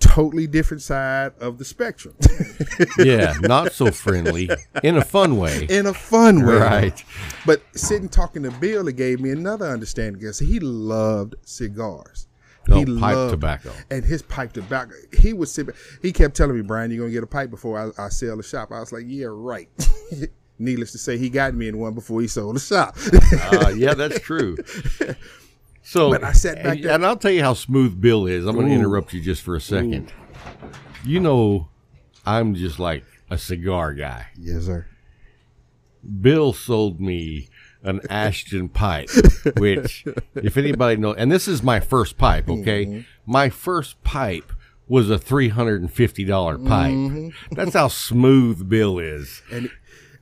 Totally 0.00 0.48
different 0.48 0.82
side 0.82 1.32
of 1.40 1.58
the 1.58 1.64
spectrum 1.64 2.14
Yeah, 2.98 3.34
not 3.40 3.72
so 3.72 3.92
friendly 3.92 4.50
in 4.82 4.96
a 4.96 5.04
fun 5.04 5.36
way. 5.38 5.66
in 5.70 5.86
a 5.86 5.94
fun 5.94 6.44
way. 6.44 6.56
Right. 6.56 7.04
But 7.46 7.62
sitting 7.76 8.08
talking 8.08 8.42
to 8.42 8.50
Bill, 8.50 8.88
it 8.88 8.96
gave 8.96 9.20
me 9.20 9.30
another 9.30 9.66
understanding 9.66 10.18
because 10.20 10.40
he 10.40 10.58
loved 10.58 11.36
cigars. 11.44 12.26
Oh, 12.70 12.76
he 12.78 12.84
pipe 12.84 13.14
loved- 13.16 13.30
tobacco. 13.32 13.72
And 13.90 14.04
his 14.04 14.22
pipe 14.22 14.52
tobacco. 14.52 14.94
He 15.18 15.32
would 15.32 15.48
sit, 15.48 15.68
he 16.00 16.12
kept 16.12 16.36
telling 16.36 16.54
me, 16.56 16.62
Brian, 16.62 16.90
you're 16.90 16.98
going 17.00 17.10
to 17.10 17.14
get 17.14 17.24
a 17.24 17.26
pipe 17.26 17.50
before 17.50 17.92
I, 17.98 18.04
I 18.04 18.08
sell 18.08 18.36
the 18.36 18.42
shop. 18.42 18.70
I 18.72 18.80
was 18.80 18.92
like, 18.92 19.04
yeah, 19.06 19.26
right. 19.28 19.68
Needless 20.58 20.92
to 20.92 20.98
say, 20.98 21.18
he 21.18 21.28
got 21.28 21.54
me 21.54 21.66
in 21.66 21.78
one 21.78 21.92
before 21.94 22.20
he 22.20 22.28
sold 22.28 22.54
the 22.56 22.60
shop. 22.60 22.96
Uh, 23.52 23.70
yeah, 23.76 23.94
that's 23.94 24.20
true. 24.20 24.56
So, 25.84 26.10
But 26.10 26.22
I 26.22 26.30
sat 26.32 26.56
back 26.62 26.76
and, 26.76 26.84
there- 26.84 26.92
and 26.92 27.04
I'll 27.04 27.16
tell 27.16 27.32
you 27.32 27.42
how 27.42 27.54
smooth 27.54 28.00
Bill 28.00 28.26
is. 28.26 28.46
I'm 28.46 28.54
going 28.54 28.68
to 28.68 28.72
interrupt 28.72 29.12
you 29.12 29.20
just 29.20 29.42
for 29.42 29.56
a 29.56 29.60
second. 29.60 30.12
You 31.04 31.18
know, 31.18 31.68
I'm 32.24 32.54
just 32.54 32.78
like 32.78 33.04
a 33.30 33.36
cigar 33.36 33.92
guy. 33.92 34.26
yes, 34.38 34.66
sir. 34.66 34.86
Bill 36.20 36.52
sold 36.52 37.00
me 37.00 37.48
an 37.82 38.00
Ashton 38.10 38.68
pipe, 38.68 39.10
which, 39.56 40.04
if 40.34 40.56
anybody 40.56 40.96
knows, 40.96 41.16
and 41.18 41.30
this 41.30 41.48
is 41.48 41.62
my 41.62 41.80
first 41.80 42.18
pipe, 42.18 42.48
okay? 42.48 42.86
Mm-hmm. 42.86 43.00
My 43.26 43.48
first 43.48 44.02
pipe 44.02 44.52
was 44.88 45.10
a 45.10 45.18
$350 45.18 46.68
pipe. 46.68 46.92
Mm-hmm. 46.92 47.54
That's 47.54 47.74
how 47.74 47.88
smooth 47.88 48.68
Bill 48.68 48.98
is. 48.98 49.42
And 49.50 49.70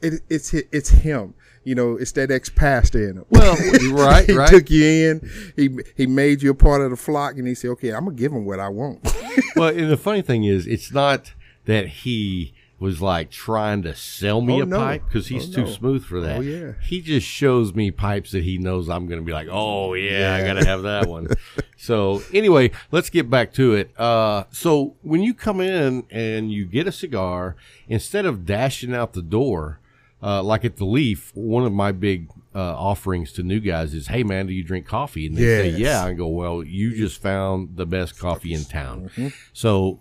it, 0.01 0.23
it's 0.29 0.55
it's 0.55 0.91
him. 0.91 1.35
You 1.65 1.75
know, 1.75 1.97
it's 1.97 2.13
that 2.13 2.31
ex 2.31 2.49
pastor 2.49 3.11
in 3.11 3.19
him. 3.19 3.25
Well, 3.31 3.55
right, 3.93 4.27
he 4.27 4.33
right. 4.33 4.49
took 4.49 4.71
you 4.71 4.85
in. 4.85 5.31
He 5.57 5.79
he 5.97 6.07
made 6.07 6.43
you 6.43 6.51
a 6.51 6.55
part 6.55 6.81
of 6.81 6.91
the 6.91 6.97
flock, 6.97 7.37
and 7.37 7.47
he 7.47 7.55
said, 7.55 7.69
"Okay, 7.73 7.93
I'm 7.93 8.05
gonna 8.05 8.17
give 8.17 8.33
him 8.33 8.47
what 8.47 8.61
I 8.61 8.69
want." 8.69 9.15
well, 9.57 9.69
and 9.77 9.91
the 9.91 9.97
funny 9.97 10.23
thing 10.23 10.45
is, 10.45 10.67
it's 10.67 10.93
not 10.93 11.35
that 11.67 11.87
he 11.89 12.55
was 12.81 13.01
like 13.03 13.31
trying 13.31 13.83
to 13.83 13.95
sell 13.95 14.41
me 14.41 14.55
Oh, 14.59 14.63
a 14.63 14.67
no. 14.67 14.79
pipe 14.79 15.03
because 15.07 15.29
he's 15.29 15.49
Oh, 15.51 15.55
too 15.57 15.65
no. 15.67 15.71
smooth 15.71 16.05
for 16.05 16.21
that. 16.23 16.39
Oh, 16.39 16.41
yeah. 16.41 16.73
He 16.83 17.01
just 17.03 17.27
shows 17.27 17.75
me 17.75 17.91
pipes 17.91 18.33
that 18.33 18.43
he 18.43 18.57
knows 18.59 18.89
I'm 18.89 19.07
going 19.07 19.21
to 19.21 19.25
be 19.25 19.33
like, 19.33 19.49
oh 19.51 19.93
yeah, 19.95 20.35
I 20.35 20.45
got 20.47 20.55
to 20.61 20.65
have 20.67 20.83
that 20.83 21.07
one. 21.07 21.29
so 21.77 22.23
anyway, 22.33 22.71
let's 22.91 23.11
get 23.11 23.29
back 23.31 23.53
to 23.55 23.75
it. 23.75 23.93
Uh, 24.01 24.45
so 24.51 24.97
when 25.03 25.21
you 25.23 25.35
come 25.35 25.61
in 25.61 26.05
and 26.11 26.51
you 26.51 26.65
get 26.65 26.89
a 26.89 26.93
cigar, 26.93 27.55
instead 27.89 28.25
of 28.27 28.45
dashing 28.47 28.95
out 28.95 29.13
the 29.13 29.23
door. 29.23 29.77
Uh, 30.23 30.43
like 30.43 30.67
at 30.67 30.77
the 30.77 30.85
Leaf, 30.85 31.33
one 31.35 31.65
of 31.65 31.73
my 31.73 31.91
big 31.93 32.29
uh, 32.55 32.59
offerings 32.77 33.33
to 33.33 33.43
new 33.43 33.59
guys 33.59 33.95
is, 33.95 34.09
"Hey 34.09 34.23
man, 34.23 34.47
do 34.49 34.53
you 34.53 34.63
drink 34.63 34.85
coffee?" 34.87 35.25
And 35.27 35.35
they 35.35 35.41
say, 35.41 35.69
"Yeah." 35.71 36.05
I 36.05 36.13
go, 36.13 36.27
"Well, 36.29 36.63
you 36.63 36.95
just 36.95 37.23
found 37.23 37.79
the 37.79 37.87
best 37.87 38.19
coffee 38.19 38.53
in 38.53 38.65
town." 38.65 39.05
Mm-hmm. 39.17 39.29
So 39.55 40.01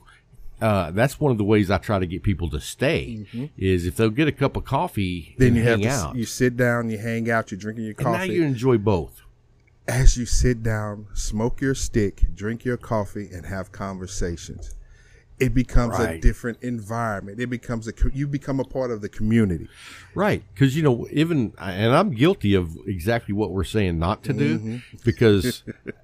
uh, 0.62 0.92
that's 0.92 1.20
one 1.20 1.32
of 1.32 1.38
the 1.38 1.44
ways 1.44 1.70
I 1.72 1.78
try 1.78 2.00
to 2.00 2.06
get 2.06 2.22
people 2.24 2.50
to 2.50 2.60
stay 2.60 3.26
is 3.58 3.86
if 3.86 3.96
they'll 3.96 4.10
get 4.10 4.28
a 4.28 4.32
cup 4.32 4.56
of 4.58 4.66
coffee, 4.66 5.36
Mm-hmm. 5.40 5.44
then 5.44 5.56
you 5.56 5.64
have 5.64 5.82
to, 5.82 5.88
out, 5.88 6.16
you 6.16 6.26
sit 6.26 6.58
down, 6.58 6.90
you 6.90 6.98
hang 6.98 7.30
out, 7.30 7.52
you're 7.52 7.60
drinking 7.60 7.86
your 7.86 7.96
and 7.98 8.06
now 8.06 8.14
coffee. 8.20 8.34
you 8.34 8.44
enjoy 8.44 8.78
both. 8.78 9.22
As 9.88 10.18
you 10.18 10.26
sit 10.26 10.62
down, 10.62 11.08
smoke 11.14 11.62
your 11.62 11.74
stick, 11.74 12.24
drink 12.36 12.64
your 12.66 12.78
coffee, 12.78 13.30
and 13.34 13.46
have 13.46 13.72
conversations, 13.72 14.76
it 15.40 15.54
becomes 15.54 15.98
a 15.98 16.18
different 16.20 16.62
environment. 16.62 17.40
It 17.40 17.48
becomes 17.50 17.88
a 17.88 17.94
you 18.14 18.28
become 18.28 18.60
a 18.60 18.66
part 18.66 18.92
of 18.92 19.02
the 19.02 19.08
community. 19.10 19.68
Right. 20.14 20.44
Because, 20.54 20.76
you 20.76 20.84
know, 20.84 21.08
even, 21.12 21.54
and 21.58 21.96
I'm 21.96 22.12
guilty 22.12 22.54
of 22.54 22.76
exactly 22.86 23.34
what 23.34 23.52
we're 23.52 23.64
saying 23.64 23.98
not 23.98 24.22
to 24.26 24.34
do 24.34 24.82
because 25.06 25.64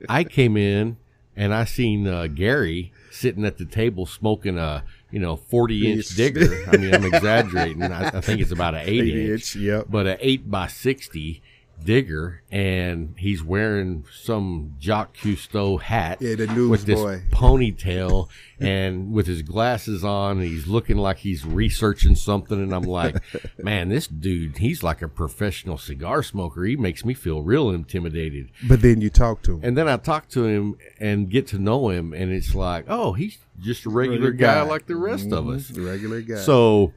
I 0.09 0.23
came 0.23 0.55
in 0.57 0.95
and 1.35 1.53
I 1.53 1.65
seen 1.65 2.07
uh, 2.07 2.27
Gary 2.27 2.93
sitting 3.15 3.45
at 3.45 3.57
the 3.57 3.65
table 3.65 4.05
smoking 4.05 4.57
a, 4.57 4.83
you 5.11 5.19
know, 5.19 5.35
40 5.35 5.93
inch 5.93 6.09
digger. 6.15 6.63
I 6.71 6.77
mean, 6.77 6.93
I'm 6.93 7.05
exaggerating. 7.05 7.83
I, 7.83 8.17
I 8.17 8.21
think 8.21 8.41
it's 8.41 8.51
about 8.51 8.75
an 8.75 8.81
8 8.81 8.87
Eight 8.89 9.17
inch. 9.17 9.55
inch, 9.55 9.55
yep. 9.55 9.85
But 9.89 10.07
an 10.07 10.17
8 10.19 10.51
by 10.51 10.67
60 10.67 11.41
digger 11.83 12.41
and 12.51 13.13
he's 13.17 13.43
wearing 13.43 14.05
some 14.11 14.75
Jacques 14.79 15.15
Cousteau 15.17 15.79
hat 15.79 16.19
Yeah, 16.21 16.35
the 16.35 16.67
with 16.67 16.85
this 16.85 16.99
newsboy. 16.99 17.21
ponytail 17.31 18.29
and 18.59 19.11
with 19.11 19.27
his 19.27 19.41
glasses 19.41 20.03
on 20.03 20.39
and 20.39 20.47
he's 20.47 20.67
looking 20.67 20.97
like 20.97 21.17
he's 21.17 21.45
researching 21.45 22.15
something 22.15 22.59
and 22.61 22.73
I'm 22.73 22.83
like, 22.83 23.17
man, 23.57 23.89
this 23.89 24.07
dude, 24.07 24.57
he's 24.57 24.81
like 24.83 25.01
a 25.01 25.07
professional 25.07 25.77
cigar 25.77 26.23
smoker. 26.23 26.63
He 26.63 26.75
makes 26.75 27.05
me 27.05 27.13
feel 27.13 27.43
real 27.43 27.69
intimidated. 27.69 28.49
But 28.67 28.81
then 28.81 29.01
you 29.01 29.09
talk 29.09 29.41
to 29.43 29.53
him. 29.57 29.59
And 29.63 29.77
then 29.77 29.87
I 29.87 29.97
talk 29.97 30.29
to 30.29 30.45
him 30.45 30.77
and 30.99 31.29
get 31.29 31.47
to 31.47 31.59
know 31.59 31.89
him 31.89 32.13
and 32.13 32.31
it's 32.31 32.55
like, 32.55 32.85
oh, 32.87 33.13
he's 33.13 33.37
just 33.61 33.85
a 33.85 33.89
regular, 33.89 34.31
Regular 34.31 34.31
guy, 34.33 34.63
guy. 34.63 34.69
like 34.69 34.87
the 34.87 34.95
rest 34.95 35.31
of 35.31 35.47
us. 35.49 35.69
Mm-hmm. 35.71 35.85
Regular 35.85 36.21
guy. 36.21 36.35
So 36.37 36.93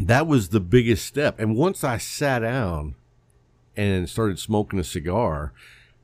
that 0.00 0.26
was 0.26 0.50
the 0.50 0.60
biggest 0.60 1.04
step. 1.06 1.38
And 1.38 1.56
once 1.56 1.82
I 1.84 1.98
sat 1.98 2.40
down 2.40 2.94
and 3.78 4.08
started 4.10 4.38
smoking 4.38 4.78
a 4.78 4.84
cigar, 4.84 5.52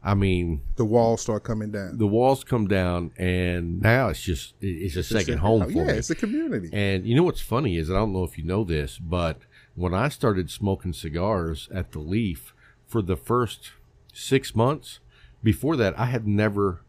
I 0.03 0.15
mean, 0.15 0.63
the 0.77 0.85
walls 0.85 1.21
start 1.23 1.45
coming 1.45 1.71
down. 1.71 1.99
the 1.99 2.07
walls 2.07 2.45
come 2.45 2.67
down, 2.69 3.11
and 3.19 3.81
now 3.83 4.09
it's 4.09 4.23
just 4.23 4.55
it's 4.61 4.97
a 4.97 5.03
second 5.03 5.39
home 5.39 5.63
Oh, 5.63 5.67
for 5.67 5.73
yeah, 5.73 5.85
me. 5.85 5.93
it's 5.95 6.11
a 6.11 6.15
community. 6.15 6.69
And 6.73 7.07
you 7.07 7.15
know 7.17 7.23
what's 7.25 7.41
funny 7.41 7.77
is 7.77 7.91
I 7.91 7.95
don't 7.95 8.13
know 8.13 8.25
if 8.25 8.39
you 8.39 8.45
know 8.45 8.65
this, 8.65 8.99
but 8.99 9.39
when 9.75 9.93
I 9.95 10.09
started 10.09 10.51
smoking 10.51 10.93
cigars 10.93 11.69
at 11.75 11.93
the 11.93 11.99
Leaf 11.99 12.55
for 12.87 13.03
the 13.03 13.17
first 13.17 13.73
six 14.13 14.55
months. 14.55 15.01
Before 15.43 15.77
that, 15.77 15.99
I 15.99 16.07
had 16.07 16.27
never 16.27 16.81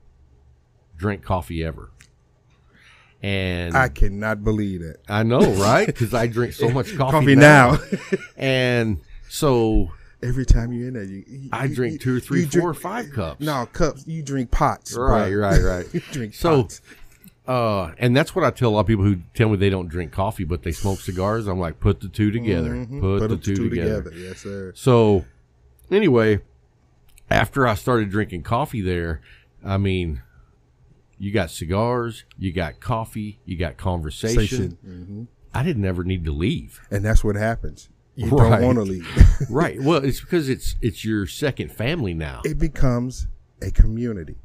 drank 0.97 1.21
coffee 1.23 1.61
ever. 1.61 1.91
And 3.21 3.75
I 3.75 3.85
I, 3.85 3.89
cannot 3.89 4.43
believe 4.43 4.81
it. 4.81 5.01
I 5.09 5.23
know, 5.23 5.41
right? 5.55 5.85
Because 5.87 6.13
I 6.13 6.27
drink 6.27 6.53
so 6.53 6.69
much 6.69 6.95
coffee, 6.97 7.11
Coffee 7.11 7.35
now. 7.35 7.71
now. 7.71 8.17
and 8.37 9.01
so 9.27 9.91
Every 10.23 10.45
time 10.45 10.71
you're 10.73 10.87
in 10.87 10.93
there, 10.95 11.03
you, 11.03 11.23
you 11.27 11.49
I 11.51 11.67
drink 11.67 11.93
you- 11.93 11.99
two 11.99 12.17
or 12.17 12.19
three, 12.19 12.45
four 12.45 12.59
or 12.69 12.71
drink- 12.73 12.81
five 12.81 13.11
cups. 13.11 13.41
No 13.45 13.67
cups. 13.71 14.07
You 14.07 14.23
drink 14.23 14.49
pots. 14.51 14.95
Right, 14.95 15.29
bro. 15.31 15.39
right, 15.39 15.61
right. 15.61 15.85
you 15.93 15.99
drink 16.11 16.33
So- 16.33 16.63
pots. 16.63 16.81
Uh, 17.47 17.93
and 17.99 18.17
that's 18.17 18.33
what 18.33 18.43
I 18.43 18.49
tell 18.49 18.69
a 18.69 18.71
lot 18.71 18.79
of 18.79 18.87
people 18.87 19.03
who 19.05 19.17
tell 19.35 19.49
me 19.49 19.57
they 19.57 19.69
don't 19.69 19.87
drink 19.87 20.11
coffee, 20.11 20.45
but 20.45 20.63
they 20.63 20.71
smoke 20.71 20.99
cigars. 20.99 21.45
I'm 21.45 21.59
like, 21.59 21.79
put 21.79 21.99
the 21.99 22.07
two 22.07 22.31
together. 22.31 22.71
Mhm. 22.71 22.99
Put, 22.99 23.19
the 23.19 23.27
them 23.27 23.39
two, 23.39 23.69
together. 23.69 24.11
Yes, 24.15 24.39
sir. 24.39 24.71
So, 24.75 25.25
anyway, 25.91 26.39
after 27.29 27.67
I 27.67 27.75
started 27.75 28.09
drinking 28.09 28.41
coffee 28.43 28.81
there, 28.81 29.21
I 29.63 29.77
mean, 29.77 30.23
you 31.19 31.31
got 31.31 31.51
cigars, 31.51 32.23
you 32.35 32.51
got 32.51 32.79
coffee, 32.79 33.39
you 33.45 33.57
got 33.57 33.77
conversation. 33.77 34.79
Mhm. 34.83 35.27
I 35.53 35.61
didn't 35.63 35.85
ever 35.85 36.03
need 36.03 36.25
to 36.25 36.31
leave. 36.31 36.81
And 36.89 37.05
that's 37.05 37.23
what 37.23 37.35
happens. 37.35 37.89
You 38.15 38.29
Right. 38.29 38.59
don't 38.59 38.63
want 38.63 38.77
to 38.77 38.83
leave. 38.83 39.07
right. 39.49 39.81
Well, 39.81 40.03
it's 40.03 40.21
because 40.21 40.47
it's 40.49 40.75
it's 40.81 41.03
your 41.03 41.27
second 41.27 41.71
family 41.71 42.13
now. 42.13 42.41
it 42.45 42.57
becomes 42.57 43.27
a 43.61 43.71
community. 43.71 44.37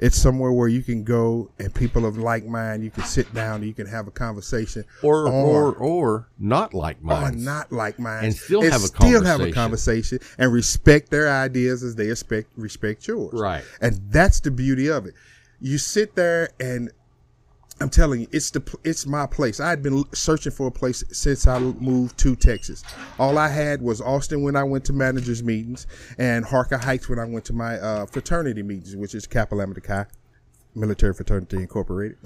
It's 0.00 0.16
somewhere 0.20 0.50
where 0.50 0.66
you 0.66 0.82
can 0.82 1.04
go 1.04 1.52
and 1.60 1.72
people 1.72 2.04
of 2.04 2.18
like 2.18 2.44
mind, 2.44 2.82
you 2.82 2.90
can 2.90 3.04
sit 3.04 3.32
down, 3.32 3.62
you 3.62 3.72
can 3.72 3.86
have 3.86 4.08
a 4.08 4.10
conversation, 4.10 4.84
Or 5.02 5.28
or 5.28 5.72
or 5.76 6.28
not 6.38 6.74
like 6.74 7.00
mind. 7.00 7.36
or 7.36 7.38
not 7.38 7.70
like 7.70 8.00
mine, 8.00 8.24
And 8.24 8.34
still 8.34 8.62
have 8.62 8.82
a 8.82 8.88
still 8.88 9.22
have 9.24 9.40
a 9.40 9.52
conversation. 9.52 9.54
conversation 9.54 10.18
and 10.36 10.52
respect 10.52 11.10
their 11.10 11.30
ideas 11.30 11.84
as 11.84 11.94
they 11.94 12.08
respect 12.08 12.50
respect 12.56 13.06
yours. 13.06 13.38
Right. 13.40 13.62
and 13.80 14.00
that's 14.10 14.40
the 14.40 14.50
beauty 14.50 14.88
of 14.88 15.06
it. 15.06 15.14
You 15.60 15.78
sit 15.78 16.16
there 16.16 16.50
and 16.58 16.90
I'm 17.80 17.90
telling 17.90 18.20
you, 18.20 18.26
it's 18.30 18.50
the 18.50 18.62
it's 18.84 19.04
my 19.06 19.26
place. 19.26 19.58
I 19.58 19.68
had 19.68 19.82
been 19.82 20.04
searching 20.12 20.52
for 20.52 20.68
a 20.68 20.70
place 20.70 21.02
since 21.10 21.46
I 21.46 21.58
moved 21.58 22.16
to 22.18 22.36
Texas. 22.36 22.84
All 23.18 23.36
I 23.36 23.48
had 23.48 23.82
was 23.82 24.00
Austin 24.00 24.42
when 24.42 24.54
I 24.54 24.62
went 24.62 24.84
to 24.86 24.92
managers 24.92 25.42
meetings, 25.42 25.86
and 26.16 26.44
Harker 26.44 26.78
Heights 26.78 27.08
when 27.08 27.18
I 27.18 27.24
went 27.24 27.44
to 27.46 27.52
my 27.52 27.78
uh, 27.78 28.06
fraternity 28.06 28.62
meetings, 28.62 28.94
which 28.94 29.14
is 29.14 29.26
Kappa 29.26 29.56
Lambda 29.56 29.80
Chi, 29.80 30.06
Military 30.74 31.14
Fraternity 31.14 31.56
Incorporated. 31.56 32.18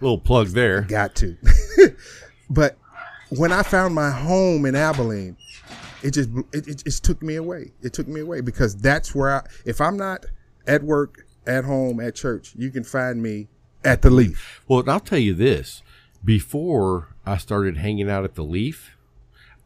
Little 0.00 0.18
plug 0.18 0.48
there. 0.48 0.82
Got 0.82 1.14
to. 1.16 1.36
but 2.50 2.76
when 3.30 3.52
I 3.52 3.62
found 3.62 3.94
my 3.94 4.10
home 4.10 4.66
in 4.66 4.74
Abilene, 4.74 5.38
it 6.02 6.10
just 6.12 6.28
it, 6.52 6.68
it 6.68 6.84
just 6.84 7.02
took 7.02 7.22
me 7.22 7.36
away. 7.36 7.72
It 7.82 7.94
took 7.94 8.08
me 8.08 8.20
away 8.20 8.42
because 8.42 8.76
that's 8.76 9.14
where 9.14 9.36
I, 9.36 9.46
if 9.64 9.80
I'm 9.80 9.96
not 9.96 10.26
at 10.66 10.82
work, 10.82 11.26
at 11.46 11.64
home, 11.64 11.98
at 11.98 12.14
church, 12.14 12.52
you 12.56 12.70
can 12.70 12.84
find 12.84 13.22
me 13.22 13.48
at 13.84 14.02
the 14.02 14.10
Leaf. 14.10 14.62
Well, 14.68 14.88
I'll 14.88 15.00
tell 15.00 15.18
you 15.18 15.34
this: 15.34 15.82
before 16.24 17.14
I 17.24 17.36
started 17.36 17.76
hanging 17.76 18.10
out 18.10 18.24
at 18.24 18.34
the 18.34 18.44
Leaf, 18.44 18.95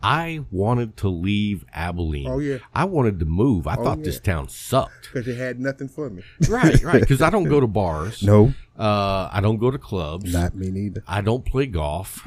I 0.03 0.41
wanted 0.51 0.97
to 0.99 1.09
leave 1.09 1.65
Abilene. 1.75 2.27
Oh, 2.29 2.39
yeah. 2.39 2.59
I 2.75 2.85
wanted 2.87 3.19
to 3.21 3.27
move. 3.27 3.67
I 3.67 3.77
thought 3.77 4.03
this 4.03 4.19
town 4.19 4.49
sucked. 4.49 5.11
because 5.13 5.29
it 5.29 5.37
had 5.37 5.61
nothing 5.61 5.89
for 5.89 6.09
me. 6.09 6.23
right, 6.49 6.83
right. 6.83 7.01
Because 7.01 7.21
I 7.21 7.29
don't 7.31 7.45
go 7.45 7.61
to 7.61 7.67
bars. 7.81 8.23
No, 8.23 8.55
Uh, 8.79 9.29
I 9.31 9.41
don't 9.43 9.59
go 9.59 9.71
to 9.71 9.77
clubs. 9.79 10.33
not 10.33 10.55
me 10.55 10.71
neither. 10.71 11.03
I 11.07 11.21
don't 11.21 11.45
play 11.45 11.67
golf. 11.67 12.27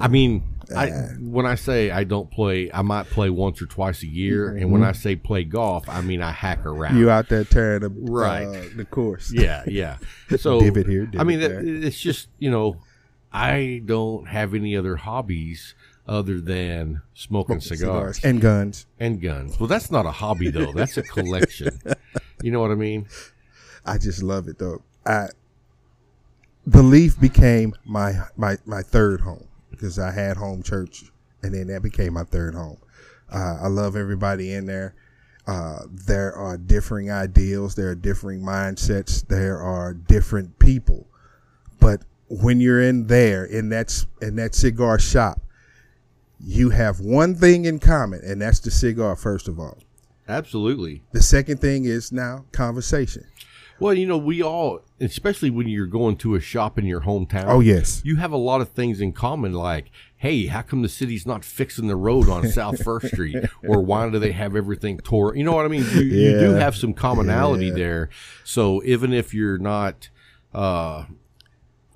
I 0.00 0.08
mean, 0.08 0.42
I 0.74 0.88
when 1.20 1.44
I 1.44 1.54
say 1.54 1.90
I 1.90 2.04
don't 2.04 2.30
play, 2.30 2.70
I 2.72 2.80
might 2.82 3.06
play 3.10 3.28
once 3.28 3.60
or 3.60 3.66
twice 3.66 4.02
a 4.02 4.06
year. 4.06 4.56
And 4.56 4.72
when 4.72 4.82
I 4.82 4.92
say 4.92 5.16
play 5.16 5.44
golf, 5.44 5.86
I 5.88 6.00
mean 6.00 6.22
I 6.22 6.30
hack 6.30 6.64
around. 6.64 6.92
Mm-hmm. 6.92 7.00
You 7.00 7.10
out 7.10 7.28
there 7.28 7.44
tearing 7.44 7.80
the 7.82 7.90
Right. 7.90 8.46
uh, 8.46 8.64
the 8.74 8.86
course. 8.86 9.30
yeah, 9.32 9.64
yeah. 9.66 9.98
So 10.38 10.60
Divot 10.60 10.86
here, 10.86 11.10
I 11.18 11.24
mean, 11.24 11.40
divot 11.40 11.62
there. 11.64 11.74
it's 11.84 12.00
just 12.00 12.28
you 12.38 12.50
know, 12.50 12.78
I 13.32 13.82
don't 13.84 14.28
have 14.28 14.54
any 14.54 14.76
other 14.76 14.96
hobbies 14.96 15.74
other 16.06 16.40
than 16.40 17.02
smoking 17.14 17.60
cigars, 17.60 18.20
and 18.24 18.40
guns. 18.40 18.86
and 19.00 19.20
guns. 19.20 19.58
Well, 19.58 19.68
that's 19.68 19.90
not 19.90 20.06
a 20.06 20.10
hobby 20.10 20.50
though. 20.50 20.72
That's 20.72 20.96
a 20.96 21.02
collection. 21.02 21.80
you 22.42 22.50
know 22.50 22.60
what 22.60 22.70
I 22.70 22.76
mean? 22.76 23.06
I 23.84 23.98
just 23.98 24.22
love 24.22 24.48
it 24.48 24.58
though. 24.58 24.82
I 25.04 25.28
the 26.66 26.82
Leaf 26.82 27.18
became 27.18 27.74
my 27.84 28.12
my 28.36 28.56
my 28.66 28.82
third 28.82 29.20
home 29.20 29.46
because 29.70 29.98
I 29.98 30.10
had 30.10 30.36
home 30.36 30.62
church, 30.62 31.04
and 31.42 31.54
then 31.54 31.68
that 31.68 31.82
became 31.82 32.14
my 32.14 32.24
third 32.24 32.54
home. 32.54 32.78
Uh, 33.32 33.58
I 33.62 33.68
love 33.68 33.96
everybody 33.96 34.52
in 34.52 34.66
there. 34.66 34.94
Uh, 35.46 35.82
there 35.92 36.34
are 36.34 36.56
differing 36.56 37.10
ideals, 37.10 37.76
there 37.76 37.88
are 37.90 37.94
differing 37.94 38.40
mindsets, 38.40 39.24
there 39.28 39.60
are 39.60 39.94
different 39.94 40.58
people, 40.58 41.06
but 41.78 42.02
when 42.28 42.60
you're 42.60 42.82
in 42.82 43.06
there 43.06 43.44
in 43.44 43.68
that 43.68 44.04
in 44.20 44.34
that 44.34 44.56
cigar 44.56 44.98
shop, 44.98 45.40
you 46.40 46.70
have 46.70 47.00
one 47.00 47.34
thing 47.34 47.64
in 47.64 47.78
common, 47.78 48.20
and 48.24 48.40
that's 48.40 48.60
the 48.60 48.70
cigar. 48.70 49.16
First 49.16 49.48
of 49.48 49.58
all, 49.58 49.78
Absolutely. 50.28 51.02
the 51.12 51.22
second 51.22 51.60
thing 51.60 51.84
is 51.84 52.12
now 52.12 52.44
conversation. 52.52 53.24
Well, 53.78 53.92
you 53.92 54.06
know, 54.06 54.16
we 54.16 54.42
all, 54.42 54.80
especially 55.00 55.50
when 55.50 55.68
you're 55.68 55.86
going 55.86 56.16
to 56.18 56.34
a 56.34 56.40
shop 56.40 56.78
in 56.78 56.86
your 56.86 57.02
hometown. 57.02 57.44
Oh 57.46 57.60
yes, 57.60 58.00
You 58.04 58.16
have 58.16 58.32
a 58.32 58.36
lot 58.38 58.62
of 58.62 58.70
things 58.70 59.02
in 59.02 59.12
common, 59.12 59.52
like, 59.52 59.90
hey, 60.16 60.46
how 60.46 60.62
come 60.62 60.80
the 60.80 60.88
city's 60.88 61.26
not 61.26 61.44
fixing 61.44 61.86
the 61.86 61.94
road 61.96 62.28
on 62.30 62.48
South 62.48 62.82
First 62.82 63.08
Street, 63.08 63.36
or 63.68 63.82
why 63.82 64.08
do 64.08 64.18
they 64.18 64.32
have 64.32 64.56
everything 64.56 64.96
tore? 64.98 65.36
You 65.36 65.44
know 65.44 65.52
what 65.52 65.66
I 65.66 65.68
mean? 65.68 65.84
You, 65.92 66.00
you 66.00 66.38
do 66.38 66.50
have 66.52 66.74
some 66.74 66.94
commonality 66.94 67.66
Yeah. 67.66 67.74
there. 67.74 68.08
So 68.44 68.82
even 68.84 69.12
if 69.12 69.34
you're 69.34 69.58
not 69.58 70.08
uh, 70.54 71.04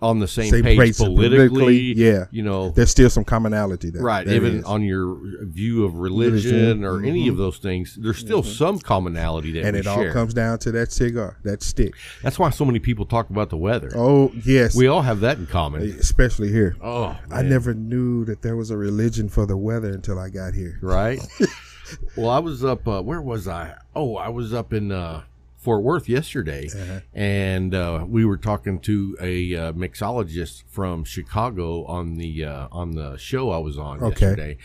on 0.02 0.18
the 0.18 0.26
same, 0.28 0.50
Same 0.50 0.64
page 0.64 0.96
politically, 0.96 1.48
politically, 1.48 1.78
yeah. 1.94 2.24
you 2.30 2.42
know, 2.42 2.70
there's 2.70 2.90
still 2.90 3.10
some 3.10 3.24
commonality 3.24 3.90
there. 3.90 4.02
right? 4.02 4.26
There 4.26 4.34
even 4.36 4.58
is. 4.60 4.64
on 4.64 4.82
your 4.82 5.18
view 5.44 5.84
of 5.84 5.94
religion, 5.96 6.80
Religion, 6.80 6.84
or 6.84 7.04
any 7.04 7.28
of 7.28 7.36
those 7.36 7.58
things, 7.58 7.96
there's 8.00 8.18
still 8.18 8.42
some 8.42 8.78
commonality 8.78 9.52
there. 9.52 9.66
and 9.66 9.76
it 9.76 9.86
all 9.86 10.10
comes 10.12 10.32
down 10.32 10.58
to 10.60 10.72
that 10.72 10.90
cigar, 10.92 11.38
that 11.44 11.62
stick. 11.62 11.94
That's 12.22 12.38
why 12.38 12.50
so 12.50 12.64
many 12.64 12.78
people 12.78 13.04
talk 13.04 13.28
about 13.30 13.50
the 13.50 13.56
weather. 13.58 13.90
Oh 13.94 14.32
yes, 14.44 14.74
We 14.74 14.86
all 14.86 15.02
have 15.02 15.20
that 15.20 15.38
in 15.38 15.46
common. 15.46 15.82
especially 15.82 16.50
here. 16.50 16.76
Oh, 16.82 17.18
I 17.30 17.42
never 17.42 17.74
knew 17.74 18.24
that 18.24 18.42
there 18.42 18.56
was 18.56 18.70
a 18.70 18.76
religion 18.76 19.28
for 19.28 19.44
the 19.46 19.56
weather 19.56 19.90
until 19.90 20.18
I 20.18 20.30
got 20.30 20.54
here. 20.54 20.78
right? 20.80 21.20
well, 22.16 22.30
I 22.30 22.38
was 22.38 22.64
up. 22.64 22.86
Uh, 22.88 23.02
where 23.02 23.20
was 23.20 23.46
I? 23.48 23.74
Oh, 23.94 24.16
I 24.16 24.28
was 24.28 24.54
up 24.54 24.72
in 24.72 24.92
uh, 24.92 25.22
Fort 25.60 25.82
Worth 25.82 26.08
yesterday, 26.08 26.68
Uh-huh. 26.74 27.00
and 27.12 27.74
uh, 27.74 28.04
we 28.08 28.24
were 28.24 28.38
talking 28.38 28.78
to 28.80 29.16
a 29.20 29.54
uh, 29.54 29.72
mixologist 29.74 30.62
from 30.68 31.04
Chicago 31.04 31.84
on 31.84 32.14
the 32.14 32.44
uh, 32.44 32.68
on 32.72 32.92
the 32.92 33.16
show 33.18 33.50
I 33.50 33.58
was 33.58 33.76
on 33.78 34.02
Okay. 34.02 34.08
yesterday, 34.26 34.56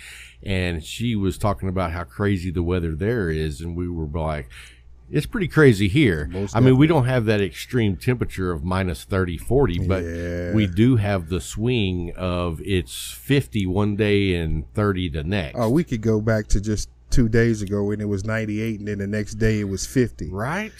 and 0.42 0.84
she 0.84 1.16
was 1.16 1.38
talking 1.38 1.68
about 1.68 1.92
how 1.92 2.06
crazy 2.06 2.50
the 2.50 2.64
weather 2.64 2.96
there 2.96 3.30
is, 3.30 3.62
and 3.62 3.76
we 3.76 3.90
were 3.90 4.08
like. 4.08 4.50
It's 5.12 5.28
pretty 5.28 5.48
crazy 5.48 5.88
here. 5.88 6.32
I 6.56 6.60
mean, 6.60 6.78
we 6.78 6.88
don't 6.88 7.06
have 7.06 7.26
that 7.26 7.40
extreme 7.40 7.96
temperature 7.96 8.52
of 8.52 8.64
minus 8.64 9.04
30, 9.04 9.38
40, 9.38 9.88
but 9.88 10.04
Yeah. 10.04 10.52
we 10.56 10.66
do 10.66 10.96
have 10.96 11.30
the 11.30 11.40
swing 11.40 12.12
of 12.18 12.60
it's 12.66 13.12
50 13.12 13.68
one 13.68 13.96
day 13.96 14.34
and 14.34 14.66
30 14.74 15.10
the 15.10 15.24
next. 15.24 15.60
Oh, 15.60 15.70
we 15.70 15.84
could 15.84 16.02
go 16.02 16.20
back 16.22 16.48
to 16.48 16.60
just 16.60 16.90
two 17.16 17.30
days 17.30 17.62
ago 17.62 17.92
and 17.92 18.02
it 18.02 18.06
was 18.06 18.26
98, 18.26 18.80
and 18.80 18.88
then 18.88 18.98
the 18.98 19.08
next 19.08 19.36
day 19.36 19.62
it 19.62 19.70
was 19.70 19.86
50. 19.86 20.30
right? 20.30 20.72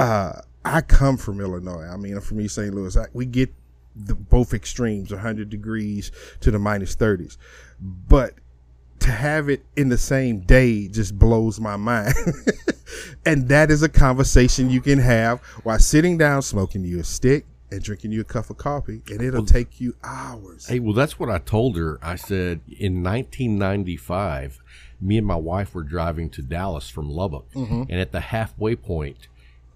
uh, 0.00 0.40
I 0.64 0.80
come 0.80 1.16
from 1.16 1.40
Illinois. 1.40 1.86
I 1.86 1.96
mean, 1.96 2.14
I'm 2.14 2.20
from 2.20 2.40
East 2.40 2.56
St. 2.56 2.74
Louis. 2.74 2.96
I, 2.96 3.06
we 3.12 3.24
get 3.24 3.54
the, 3.94 4.14
both 4.14 4.52
extremes, 4.52 5.10
100 5.10 5.48
degrees 5.48 6.10
to 6.40 6.50
the 6.50 6.58
minus 6.58 6.96
30s. 6.96 7.36
But 7.80 8.34
to 9.00 9.10
have 9.10 9.48
it 9.48 9.64
in 9.76 9.88
the 9.88 9.98
same 9.98 10.40
day 10.40 10.88
just 10.88 11.18
blows 11.18 11.60
my 11.60 11.76
mind. 11.76 12.14
and 13.26 13.48
that 13.48 13.70
is 13.70 13.82
a 13.82 13.88
conversation 13.88 14.70
you 14.70 14.80
can 14.80 14.98
have 14.98 15.40
while 15.62 15.78
sitting 15.78 16.18
down, 16.18 16.42
smoking 16.42 16.84
you 16.84 17.00
a 17.00 17.04
stick 17.04 17.46
and 17.70 17.82
drinking 17.82 18.12
you 18.12 18.20
a 18.20 18.24
cup 18.24 18.50
of 18.50 18.56
coffee, 18.56 19.00
and 19.10 19.22
it'll 19.22 19.46
take 19.46 19.80
you 19.80 19.94
hours. 20.02 20.66
Hey, 20.66 20.80
well, 20.80 20.94
that's 20.94 21.18
what 21.18 21.30
I 21.30 21.38
told 21.38 21.76
her. 21.76 21.98
I 22.02 22.16
said 22.16 22.60
in 22.66 23.02
1995, 23.02 24.60
me 25.00 25.18
and 25.18 25.26
my 25.26 25.36
wife 25.36 25.74
were 25.74 25.82
driving 25.82 26.30
to 26.30 26.42
Dallas 26.42 26.88
from 26.88 27.10
Lubbock, 27.10 27.50
mm-hmm. 27.52 27.84
and 27.88 28.00
at 28.00 28.12
the 28.12 28.20
halfway 28.20 28.76
point, 28.76 29.28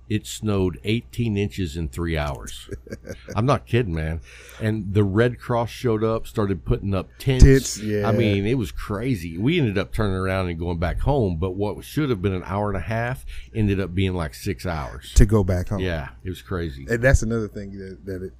it 0.08 0.26
snowed 0.26 0.78
18 0.84 1.36
inches 1.36 1.76
in 1.76 1.88
three 1.88 2.16
hours. 2.16 2.68
I'm 3.36 3.46
not 3.46 3.66
kidding, 3.66 3.94
man. 3.94 4.20
And 4.60 4.92
the 4.92 5.02
Red 5.02 5.38
Cross 5.38 5.70
showed 5.70 6.04
up, 6.04 6.26
started 6.26 6.64
putting 6.64 6.94
up 6.94 7.08
tents. 7.18 7.44
Tents, 7.44 7.78
yeah. 7.80 8.06
I 8.06 8.12
mean, 8.12 8.46
it 8.46 8.54
was 8.54 8.70
crazy. 8.70 9.38
We 9.38 9.58
ended 9.58 9.78
up 9.78 9.92
turning 9.92 10.16
around 10.16 10.48
and 10.48 10.58
going 10.58 10.78
back 10.78 11.00
home, 11.00 11.38
but 11.38 11.52
what 11.52 11.82
should 11.84 12.10
have 12.10 12.20
been 12.20 12.34
an 12.34 12.42
hour 12.44 12.68
and 12.68 12.76
a 12.76 12.80
half 12.80 13.24
ended 13.54 13.80
up 13.80 13.94
being 13.94 14.14
like 14.14 14.34
six 14.34 14.66
hours. 14.66 15.12
To 15.14 15.24
go 15.24 15.42
back 15.42 15.70
home. 15.70 15.80
Yeah, 15.80 16.10
it 16.22 16.28
was 16.28 16.42
crazy. 16.42 16.86
And 16.88 17.02
that's 17.02 17.22
another 17.22 17.48
thing 17.48 17.78
that, 17.78 18.04
that 18.04 18.22
it, 18.24 18.32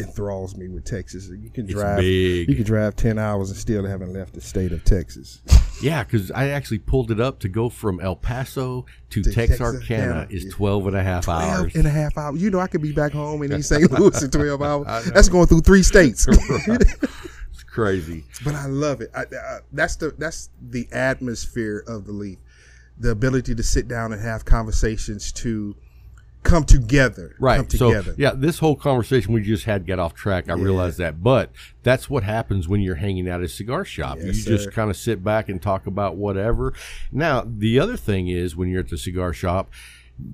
enthralls 0.00 0.56
me 0.56 0.68
with 0.68 0.84
Texas. 0.84 1.28
You 1.28 1.50
can 1.50 1.64
It's 1.64 1.74
drive, 1.74 1.98
big. 1.98 2.48
you 2.48 2.54
can 2.54 2.64
drive 2.64 2.96
ten 2.96 3.18
hours 3.18 3.50
and 3.50 3.58
still 3.58 3.84
haven't 3.86 4.12
left 4.12 4.34
the 4.34 4.40
state 4.40 4.72
of 4.72 4.84
Texas. 4.84 5.40
Yeah, 5.80 6.02
because 6.04 6.30
I 6.32 6.48
actually 6.48 6.78
pulled 6.80 7.10
it 7.10 7.20
up 7.20 7.38
to 7.40 7.48
go 7.48 7.68
from 7.68 8.00
El 8.00 8.16
Paso 8.16 8.84
to, 9.10 9.22
To 9.22 9.30
Texarkana 9.32 9.78
Texarkana, 9.80 10.26
is 10.30 10.44
yeah. 10.46 10.50
12 10.52 10.86
and 10.88 10.96
a 10.96 11.02
half 11.02 11.24
12 11.24 11.42
hours. 11.42 11.74
and 11.76 11.86
a 11.86 11.90
half 11.90 12.18
hours. 12.18 12.42
You 12.42 12.50
know, 12.50 12.58
I 12.58 12.66
could 12.66 12.82
be 12.82 12.90
back 12.92 13.12
home 13.12 13.42
in 13.44 13.52
East 13.52 13.68
St. 13.70 13.88
Louis 13.92 14.20
in 14.22 14.30
12 14.30 14.60
hours. 14.62 15.10
That's 15.12 15.28
going 15.28 15.46
through 15.46 15.60
three 15.60 15.82
states. 15.82 16.26
It's 17.50 17.62
crazy. 17.64 18.24
but 18.44 18.54
I 18.54 18.66
love 18.66 19.00
it. 19.00 19.10
I, 19.14 19.22
I, 19.22 19.58
that's 19.72 19.96
the 19.96 20.14
that's 20.18 20.50
the 20.60 20.88
atmosphere 20.92 21.82
of 21.86 22.04
the 22.06 22.12
leaf, 22.12 22.38
the 22.98 23.10
ability 23.10 23.54
to 23.54 23.62
sit 23.62 23.88
down 23.88 24.12
and 24.12 24.20
have 24.22 24.44
conversations 24.44 25.32
to 25.32 25.74
come 26.42 26.64
together. 26.64 27.34
Right. 27.38 27.56
Come 27.58 27.70
So, 27.70 27.88
together. 27.88 28.14
yeah, 28.16 28.32
this 28.34 28.58
whole 28.58 28.76
conversation 28.76 29.32
we 29.34 29.42
just 29.42 29.64
had 29.64 29.86
got 29.86 29.98
off 29.98 30.14
track. 30.14 30.48
I 30.48 30.54
realize 30.54 30.96
that. 30.98 31.22
But 31.22 31.50
that's 31.82 32.08
what 32.08 32.22
happens 32.22 32.68
when 32.68 32.80
you're 32.80 32.94
hanging 32.96 33.28
out 33.28 33.40
at 33.40 33.46
a 33.46 33.48
cigar 33.48 33.84
shop. 33.84 34.18
Yes, 34.20 34.46
you 34.46 34.56
just 34.56 34.72
kind 34.72 34.88
of 34.90 34.96
sit 34.96 35.22
back 35.22 35.48
and 35.48 35.60
talk 35.60 35.86
about 35.86 36.16
whatever. 36.16 36.72
Now, 37.12 37.44
the 37.46 37.78
other 37.78 37.96
thing 37.96 38.28
is 38.28 38.56
when 38.56 38.68
you're 38.68 38.80
at 38.80 38.88
the 38.88 38.98
cigar 38.98 39.32
shop, 39.32 39.70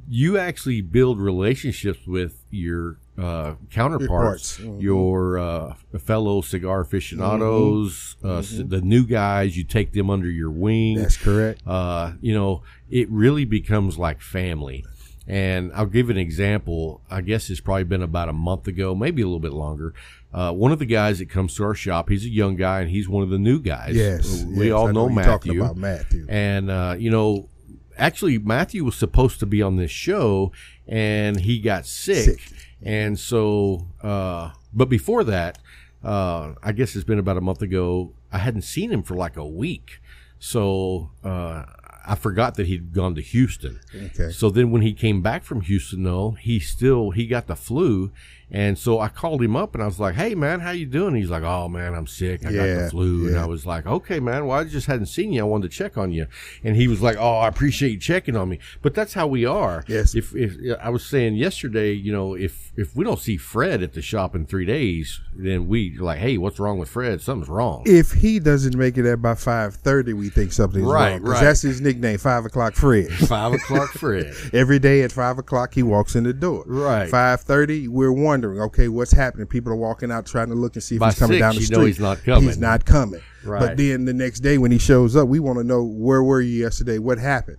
you 0.09 0.39
actually 0.39 0.81
build 0.81 1.21
relationships 1.21 2.07
with 2.07 2.43
your 2.51 2.97
uh, 3.19 3.55
counterparts, 3.71 4.57
Parts. 4.57 4.59
Mhm. 4.59 4.83
your 4.83 5.39
uh, 5.39 5.75
fellow 6.01 6.41
cigar 6.41 6.81
aficionados, 6.81 8.17
uh, 8.25 8.39
s- 8.39 8.61
the 8.67 8.81
new 8.81 9.07
guys. 9.07 9.57
You 9.57 9.65
take 9.65 9.93
them 9.93 10.11
under 10.11 10.29
your 10.31 10.51
wing 10.51 10.97
That's 10.97 11.17
correct. 11.17 11.63
uh, 11.67 12.13
you 12.21 12.35
know, 12.35 12.63
it 12.91 13.09
really 13.11 13.45
becomes 13.45 13.99
like 13.99 14.21
family. 14.21 14.85
And 15.27 15.73
I'll 15.75 15.87
give 15.87 16.11
an 16.11 16.19
example. 16.19 17.01
I 17.11 17.23
guess 17.23 17.49
it's 17.49 17.61
probably 17.61 17.85
been 17.85 18.03
about 18.03 18.29
a 18.29 18.33
month 18.33 18.67
ago, 18.67 18.95
maybe 18.95 19.23
a 19.23 19.25
little 19.25 19.41
bit 19.41 19.55
longer. 19.55 19.95
Uh, 20.33 20.53
one 20.53 20.73
of 20.73 20.79
the 20.79 20.87
guys 20.87 21.19
that 21.21 21.31
comes 21.31 21.55
to 21.55 21.65
our 21.65 21.75
shop, 21.75 22.11
he's 22.11 22.25
a 22.25 22.29
young 22.29 22.57
guy 22.57 22.81
and 22.81 22.91
he's 22.91 23.09
one 23.09 23.23
of 23.23 23.31
the 23.31 23.39
new 23.39 23.61
guys. 23.61 23.95
Yes. 23.95 24.45
We 24.45 24.67
yes, 24.67 24.75
all 24.75 24.89
know, 24.89 25.09
Talking 25.09 25.15
Matthew. 25.15 25.63
about 25.63 25.77
Matthew. 25.77 26.27
And, 26.29 26.71
uh, 26.71 26.97
you 26.99 27.11
know, 27.11 27.49
actually, 27.97 28.39
Matthew 28.39 28.85
was 28.85 28.97
supposed 28.97 29.41
to 29.41 29.47
be 29.47 29.63
on 29.63 29.77
this 29.77 29.91
show 29.91 30.53
and 30.87 31.41
he 31.41 31.59
got 31.59 31.87
sick. 31.87 32.41
Sick. 32.41 32.41
And 32.83 33.19
so, 33.19 33.87
uh, 34.03 34.51
but 34.75 34.91
before 34.91 35.25
that, 35.25 35.59
uh, 36.03 36.55
I 36.63 36.73
guess 36.73 36.95
it's 36.97 37.05
been 37.05 37.19
about 37.19 37.39
a 37.39 37.41
month 37.41 37.63
ago. 37.63 38.13
I 38.31 38.39
hadn't 38.39 38.63
seen 38.63 38.91
him 38.91 39.03
for 39.03 39.15
like 39.15 39.37
a 39.39 39.47
week. 39.47 40.01
So, 40.39 41.11
uh, 41.23 41.65
I 42.07 42.15
forgot 42.15 42.57
that 42.57 42.67
he'd 42.67 42.93
gone 42.93 43.15
to 43.15 43.23
Houston. 43.23 43.81
Okay. 43.95 44.31
So 44.31 44.51
then 44.51 44.71
when 44.71 44.83
he 44.83 44.93
came 44.93 45.23
back 45.23 45.45
from 45.45 45.63
Houston 45.63 46.03
though, 46.03 46.33
he 46.33 46.59
still 46.59 47.11
he 47.11 47.27
got 47.27 47.47
the 47.47 47.57
flu. 47.57 48.13
And 48.51 48.79
so 48.79 49.01
I 49.01 49.09
called 49.09 49.43
him 49.43 49.57
up 49.57 49.75
and 49.75 49.83
I 49.83 49.87
was 49.87 49.99
like, 49.99 50.15
"Hey 50.15 50.35
man, 50.35 50.61
how 50.61 50.71
you 50.71 50.87
doing?" 50.87 51.15
He's 51.15 51.31
like, 51.31 51.43
"Oh 51.43 51.69
man, 51.69 51.95
I'm 51.95 52.07
sick. 52.07 52.45
I 52.47 52.53
got 52.53 52.67
the 52.67 52.89
flu." 52.91 53.29
And. 53.29 53.39
I 53.39 53.47
was 53.47 53.67
like, 53.67 53.87
"Okay, 53.87 54.21
man. 54.21 54.47
Well, 54.47 54.59
I 54.59 54.65
just 54.65 54.87
hadn't 54.87 55.07
seen 55.07 55.33
you. 55.33 55.41
I 55.41 55.45
wanted 55.45 55.71
to 55.71 55.77
check 55.77 55.97
on 55.97 56.13
you." 56.13 56.27
And 56.63 56.77
he 56.77 56.87
was 56.87 57.01
like, 57.01 57.17
"Oh, 57.19 57.39
I 57.39 57.49
appreciate 57.49 57.91
you 57.91 57.99
checking 57.99 58.37
on 58.37 58.49
me." 58.49 58.59
But 58.83 58.95
that's 58.95 59.15
how 59.15 59.27
we 59.27 59.45
are. 59.45 59.83
Yes. 59.89 60.15
If 60.15 60.37
if 60.37 60.57
I 60.81 60.91
was 60.91 61.05
saying 61.05 61.35
yesterday, 61.35 61.93
you 61.93 62.13
know, 62.13 62.35
if 62.35 62.73
if 62.77 62.97
we 62.97 63.05
don't 63.05 63.19
see 63.21 63.37
Fred 63.37 63.83
at 63.83 63.93
the 63.93 64.03
shop 64.03 64.35
in 64.35 64.47
3 64.47 64.65
days, 64.67 65.21
then 65.35 65.69
we 65.69 65.97
like, 65.99 66.19
"Hey, 66.19 66.39
what's 66.39 66.59
wrong 66.59 66.79
with 66.79 66.89
Fred? 66.89 67.21
Something's 67.21 67.49
wrong." 67.49 67.83
if 67.87 68.13
he 68.13 68.39
doesn't 68.41 68.77
make 68.77 68.99
it 68.99 69.03
there 69.03 69.17
by 69.17 69.35
five 69.35 69.77
thirty, 69.77 70.13
we 70.13 70.29
think 70.29 70.53
something's 70.53 70.85
wrong. 70.85 70.93
Right, 70.95 71.23
wrong. 71.23 71.33
right. 71.33 71.43
That's 71.43 71.63
his 71.63 71.81
nickname, 71.81 72.19
Five 72.19 72.45
O'clock 72.45 72.75
Fred. 72.75 73.09
5 73.13 73.53
o'clock 73.53 73.91
Fred. 73.95 74.35
Every 74.53 74.79
day 74.79 75.03
at 75.03 75.13
five 75.13 75.39
o'clock, 75.39 75.75
he 75.75 75.83
walks 75.83 76.17
in 76.17 76.25
the 76.25 76.33
door. 76.33 76.65
Right. 76.67 77.09
Five 77.09 77.43
thirty, 77.43 77.87
we're 77.89 78.13
wondering, 78.13 78.61
okay, 78.61 78.89
what's 78.89 79.13
happening? 79.13 79.47
People 79.47 79.73
are 79.73 79.77
walking 79.77 80.11
out 80.11 80.27
trying 80.27 80.49
to 80.49 80.55
look 80.55 80.75
and 80.75 80.83
see 80.83 80.97
if 80.97 81.01
By 81.01 81.11
he's 81.11 81.19
coming 81.19 81.35
six, 81.35 81.41
down 81.41 81.55
the 81.55 81.61
you 81.61 81.67
street. 81.67 81.79
know 81.79 81.85
he's 81.87 82.01
not 82.01 82.25
coming. 82.25 82.43
He's 82.45 82.59
not 82.59 82.85
coming. 82.85 83.21
Right. 83.45 83.61
But 83.61 83.77
then 83.77 84.05
the 84.07 84.15
next 84.15 84.41
day 84.41 84.59
when 84.59 84.71
he 84.73 84.79
shows 84.79 85.15
up, 85.17 85.29
we 85.29 85.39
want 85.39 85.59
to 85.59 85.65
know 85.65 85.85
where 85.85 86.23
were 86.23 86.41
you 86.41 86.63
yesterday? 86.63 86.99
What 86.99 87.19
happened? 87.19 87.59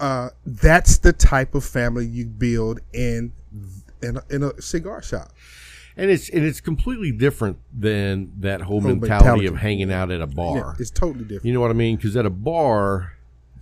Uh, 0.00 0.30
that's 0.46 0.98
the 0.98 1.12
type 1.12 1.54
of 1.54 1.64
family 1.64 2.06
you 2.06 2.26
build 2.26 2.80
in 2.92 3.32
in 4.04 4.16
a, 4.18 4.22
in 4.30 4.42
a 4.42 4.60
cigar 4.62 5.02
shop. 5.02 5.32
And 5.96 6.10
it's 6.10 6.28
and 6.28 6.44
it's 6.44 6.60
completely 6.60 7.12
different 7.12 7.58
than 7.72 8.32
that 8.40 8.62
whole 8.62 8.80
Whole 8.80 8.90
mentality, 8.90 9.24
mentality. 9.24 9.46
of 9.46 9.56
hanging 9.58 9.92
out 9.92 10.10
at 10.10 10.20
a 10.20 10.26
Yeah, 10.28 10.34
bar. 10.34 10.76
it's 10.80 10.90
totally 10.90 11.24
different. 11.24 11.44
you 11.44 11.52
know 11.52 11.60
what 11.60 11.70
I 11.70 11.74
mean? 11.74 11.96
Because 11.96 12.16
at 12.16 12.26
a 12.26 12.30
bar, 12.30 13.12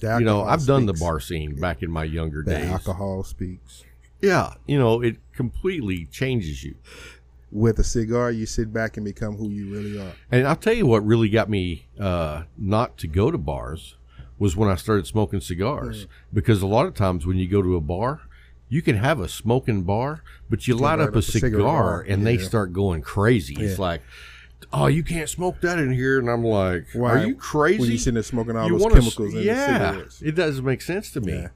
you 0.02 0.20
know, 0.20 0.42
I've 0.42 0.64
done 0.64 0.86
the 0.86 0.94
bar 0.94 1.20
scene 1.20 1.54
back 1.60 1.82
in 1.82 1.90
my 1.90 2.04
younger 2.04 2.42
The 2.42 2.52
days. 2.54 2.70
alcohol 2.70 3.22
speaks. 3.22 3.84
Yeah, 4.22 4.54
you 4.66 4.78
know, 4.78 5.02
it 5.02 5.16
completely 5.34 6.06
changes 6.06 6.64
you. 6.64 6.76
With 7.50 7.78
a 7.78 7.84
cigar, 7.84 8.30
you 8.30 8.46
sit 8.46 8.72
back 8.72 8.96
and 8.96 9.04
become 9.04 9.36
who 9.36 9.50
you 9.50 9.70
really 9.70 9.98
are. 10.00 10.12
And 10.30 10.46
I'll 10.48 10.56
tell 10.56 10.72
you 10.72 10.86
what 10.86 11.04
really 11.04 11.28
got 11.28 11.50
me 11.50 11.84
uh, 12.00 12.44
not 12.56 12.96
to 12.98 13.06
go 13.06 13.30
to 13.30 13.36
bars 13.36 13.96
was 14.38 14.56
when 14.56 14.70
I 14.70 14.76
started 14.76 15.06
smoking 15.06 15.40
cigars. 15.40 16.06
Because 16.32 16.62
a 16.62 16.66
lot 16.66 16.86
of 16.86 16.94
times 16.94 17.26
when 17.26 17.36
you 17.36 17.46
go 17.46 17.60
to 17.60 17.76
a 17.76 17.80
bar, 17.82 18.22
you 18.72 18.80
can 18.80 18.96
have 18.96 19.20
a 19.20 19.28
smoking 19.28 19.82
bar, 19.82 20.22
but 20.48 20.66
you 20.66 20.74
light 20.74 20.98
light 20.98 21.00
up 21.00 21.08
a 21.10 21.12
up 21.12 21.16
a 21.16 21.22
cigar, 21.22 21.50
cigar, 21.50 22.00
and 22.08 22.26
they 22.26 22.38
start 22.38 22.72
going 22.72 23.02
crazy. 23.02 23.54
It's 23.60 23.78
like, 23.78 24.00
oh, 24.72 24.86
you 24.86 25.02
can't 25.02 25.28
smoke 25.28 25.60
that 25.60 25.78
in 25.78 25.92
here. 25.92 26.18
And 26.18 26.30
I'm 26.30 26.42
like, 26.42 26.86
Why? 26.94 27.10
are 27.10 27.26
you 27.26 27.34
crazy? 27.34 27.80
When 27.80 27.88
you're 27.90 27.98
sitting 27.98 28.14
there 28.14 28.22
smoking 28.22 28.56
all 28.56 28.66
You 28.66 28.78
those 28.78 28.86
s- 28.86 28.92
chemicals 28.94 29.34
in 29.34 29.40
the 29.40 29.44
yeah, 29.44 29.90
cigarettes. 29.90 30.22
it 30.22 30.32
doesn't 30.32 30.64
make 30.64 30.80
sense 30.80 31.10
to 31.10 31.20
me. 31.20 31.34
Yeah. 31.34 31.48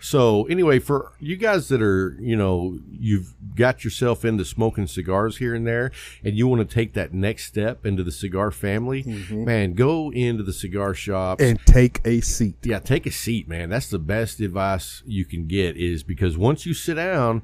So 0.00 0.44
anyway, 0.46 0.78
for 0.78 1.12
you 1.20 1.36
guys 1.36 1.68
that 1.68 1.82
are, 1.82 2.16
you 2.18 2.36
know, 2.36 2.78
you've 2.90 3.34
got 3.54 3.84
yourself 3.84 4.24
into 4.24 4.44
smoking 4.44 4.86
cigars 4.86 5.36
here 5.36 5.54
and 5.54 5.66
there, 5.66 5.92
and 6.24 6.36
you 6.36 6.48
want 6.48 6.66
to 6.66 6.74
take 6.74 6.94
that 6.94 7.12
next 7.12 7.46
step 7.46 7.84
into 7.84 8.02
the 8.02 8.12
cigar 8.12 8.50
family, 8.50 9.02
man, 9.30 9.74
go 9.74 10.10
into 10.10 10.42
the 10.42 10.52
cigar 10.52 10.94
shops. 10.94 11.42
Mm-hmm. 11.42 11.50
And 11.50 11.66
take 11.66 12.00
a 12.04 12.20
seat. 12.20 12.56
yeah, 12.62 12.78
take 12.78 13.06
a 13.06 13.10
seat, 13.10 13.48
man. 13.48 13.68
That's 13.68 13.88
the 13.88 13.98
best 13.98 14.40
advice 14.40 15.02
you 15.06 15.24
can 15.24 15.46
get. 15.46 15.76
Is 15.76 16.02
because 16.02 16.36
once 16.36 16.64
you 16.64 16.74
sit 16.74 16.94
down, 16.94 17.42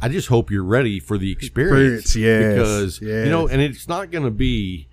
I 0.00 0.08
just 0.08 0.28
hope 0.28 0.50
you're 0.50 0.64
ready 0.64 1.00
for 1.00 1.18
the 1.18 1.30
experience. 1.30 2.04
Experience, 2.04 2.16
yes, 2.16 2.98
Because 2.98 3.00
you 3.00 3.30
know, 3.30 3.46
and 3.46 3.60
it's 3.60 3.88
not 3.88 4.10
going 4.10 4.24
to 4.24 4.30
be 4.30 4.88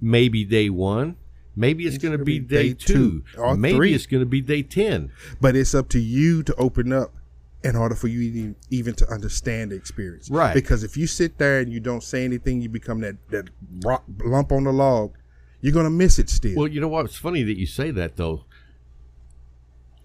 maybe 0.00 0.44
day 0.44 0.70
one. 0.70 1.16
Maybe 1.60 1.86
it's, 1.86 1.98
going 1.98 2.16
to 2.18 2.24
be, 2.24 2.38
day, 2.38 2.68
day 2.70 2.74
two. 2.74 3.22
two 3.34 3.40
or 3.40 3.54
Maybe 3.56 3.76
three. 3.76 3.94
it's 3.94 4.06
going 4.06 4.22
to 4.22 4.26
be 4.26 4.40
day 4.40 4.62
ten. 4.62 5.12
But 5.40 5.54
it's 5.56 5.74
up 5.74 5.88
to 5.90 6.00
you 6.00 6.42
to 6.44 6.54
open 6.56 6.92
up 6.92 7.12
in 7.62 7.76
order 7.76 7.94
for 7.94 8.08
you 8.08 8.20
even, 8.20 8.56
even 8.70 8.94
to 8.94 9.06
understand 9.08 9.70
the 9.72 9.76
experience. 9.76 10.30
Right. 10.30 10.54
Because 10.54 10.82
if 10.82 10.96
you 10.96 11.06
sit 11.06 11.36
there 11.36 11.60
and 11.60 11.70
you 11.70 11.78
don't 11.78 12.02
say 12.02 12.24
anything, 12.24 12.62
you 12.62 12.70
become 12.70 13.00
that, 13.00 13.16
that 13.28 13.50
rock, 13.84 14.04
lump 14.24 14.50
on 14.52 14.64
the 14.64 14.72
log. 14.72 15.14
You're 15.60 15.74
going 15.74 15.84
to 15.84 15.90
miss 15.90 16.18
it 16.18 16.30
still. 16.30 16.56
Well, 16.56 16.68
you 16.68 16.80
know 16.80 16.88
what? 16.88 17.04
It's 17.04 17.16
funny 17.16 17.42
that 17.42 17.58
you 17.58 17.66
say 17.66 17.90
that, 17.90 18.16
though. 18.16 18.44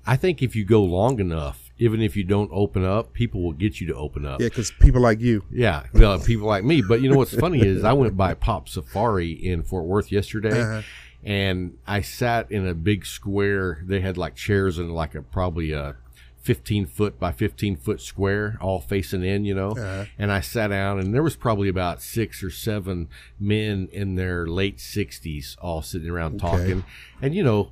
I 0.06 0.18
think 0.18 0.42
if 0.44 0.56
you 0.56 0.66
go 0.66 0.84
long 0.84 1.20
enough, 1.20 1.72
even 1.78 2.02
if 2.02 2.16
you 2.16 2.24
don't 2.24 2.50
open 2.54 2.84
up, 2.86 3.14
people 3.14 3.42
will 3.42 3.54
get 3.54 3.80
you 3.82 3.88
to 3.88 3.96
open 3.96 4.26
up. 4.26 4.40
yeah, 4.40 4.48
because 4.48 4.72
people 4.72 5.02
like 5.02 5.20
you. 5.20 5.44
Yeah, 5.52 5.84
well, 5.94 6.20
people 6.20 6.48
like 6.48 6.64
me. 6.64 6.82
But 6.82 7.02
you 7.02 7.10
know 7.10 7.18
what's 7.18 7.34
funny 7.34 7.62
is 7.62 7.84
I 7.84 7.94
went 7.94 8.16
by 8.16 8.34
Pop 8.34 8.70
Safari 8.70 9.32
in 9.32 9.64
Fort 9.64 9.86
Worth 9.86 10.12
yesterday, 10.12 10.62
Uh-huh. 10.62 10.82
And 11.26 11.78
I 11.88 12.02
sat 12.02 12.50
in 12.52 12.66
a 12.68 12.74
big 12.74 13.06
square. 13.06 13.84
They 13.84 14.00
had 14.00 14.16
like 14.18 14.36
chairs 14.36 14.78
in 14.80 14.90
like 14.92 15.16
a 15.16 15.22
probably 15.22 15.72
a 15.72 15.96
fifteen 16.42 16.86
foot 16.86 17.20
by 17.20 17.32
fifteen 17.32 17.76
foot 17.76 18.00
square, 18.00 18.58
all 18.62 18.80
facing 18.80 19.24
in. 19.24 19.44
You 19.44 19.56
know, 19.56 19.72
Uh-huh. 19.72 20.06
and 20.20 20.32
I 20.32 20.40
sat 20.42 20.68
down, 20.68 21.00
and 21.00 21.14
there 21.14 21.24
was 21.24 21.36
probably 21.36 21.68
about 21.68 22.02
six 22.02 22.44
or 22.44 22.52
seven 22.52 23.10
men 23.40 23.90
in 23.92 24.16
their 24.16 24.46
late 24.46 24.80
sixties, 24.80 25.58
all 25.60 25.82
sitting 25.82 26.10
around 26.10 26.40
talking, 26.40 26.84
and 27.22 27.34
you 27.36 27.44
know. 27.44 27.72